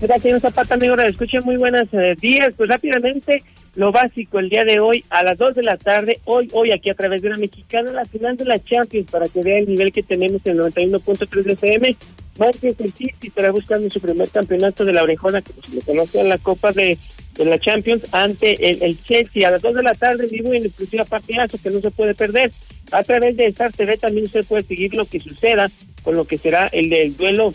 [0.00, 0.96] Gracias, señor Zapata, amigo.
[0.96, 2.52] Le escucho muy buenos eh, días.
[2.56, 3.42] Pues rápidamente,
[3.74, 6.90] lo básico, el día de hoy, a las 2 de la tarde, hoy, hoy, aquí
[6.90, 9.92] a través de una mexicana, la final de la Champions, para que vea el nivel
[9.92, 11.96] que tenemos en 91.3 de
[12.34, 12.46] FM.
[12.46, 16.28] Manchester City estará buscando su primer campeonato de la orejona, como se le conoce en
[16.28, 16.98] la Copa de,
[17.38, 19.48] la Champions, ante el, el Chelsea.
[19.48, 22.52] A las 2 de la tarde, vivo en exclusiva partidazo que no se puede perder.
[22.92, 25.70] A través de Star TV también usted puede seguir lo que suceda
[26.02, 27.54] con lo que será el del duelo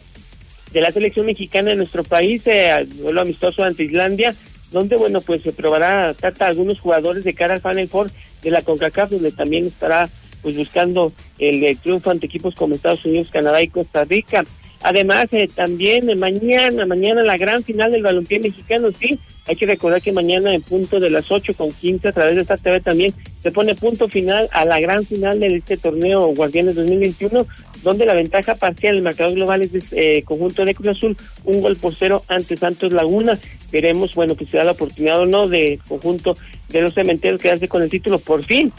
[0.71, 4.35] de la selección mexicana en nuestro país, eh, duelo amistoso ante Islandia,
[4.71, 8.11] donde, bueno, pues se probará trata a algunos jugadores de cara al Final Four
[8.41, 10.09] de la CONCACAF, donde también estará
[10.41, 14.45] pues buscando el, eh, triunfo ante equipos como Estados Unidos, Canadá y Costa Rica.
[14.81, 20.01] Además, eh, también mañana, mañana la gran final del balompié mexicano, sí, hay que recordar
[20.01, 23.13] que mañana en punto de las 8 con 15 a través de esta TV también
[23.41, 27.45] se pone punto final a la gran final de este torneo Guardianes 2021,
[27.83, 31.75] donde la ventaja parcial del marcador global es eh, conjunto de Cruz Azul, un gol
[31.77, 33.39] por cero ante Santos Laguna.
[33.71, 36.35] Veremos, bueno, que se da la oportunidad o no de conjunto
[36.69, 38.71] de los cementeros quedarse con el título por fin.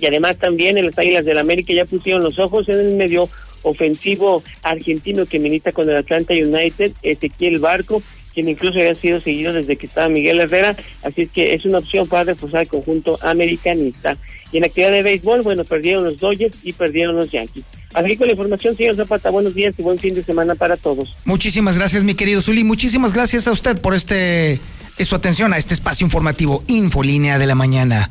[0.00, 3.28] Y además también en las Águilas del América ya pusieron los ojos en el medio
[3.62, 8.02] ofensivo argentino que milita con el Atlanta United, Ezequiel Barco,
[8.34, 11.78] quien incluso había sido seguido desde que estaba Miguel Herrera, así es que es una
[11.78, 14.16] opción para reforzar el conjunto americanista.
[14.52, 17.64] Y en actividad de béisbol, bueno, perdieron los Dodgers y perdieron los Yankees.
[17.94, 21.16] Así con la información, señor Zapata, buenos días y buen fin de semana para todos.
[21.24, 22.64] Muchísimas gracias, mi querido Zuli.
[22.64, 27.46] Muchísimas gracias a usted por este, eh, su atención a este espacio informativo Infolínea de
[27.46, 28.10] la Mañana.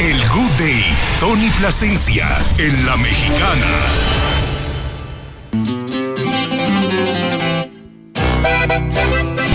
[0.00, 0.84] El Good Day,
[1.18, 4.37] Tony Plasencia, en La Mexicana.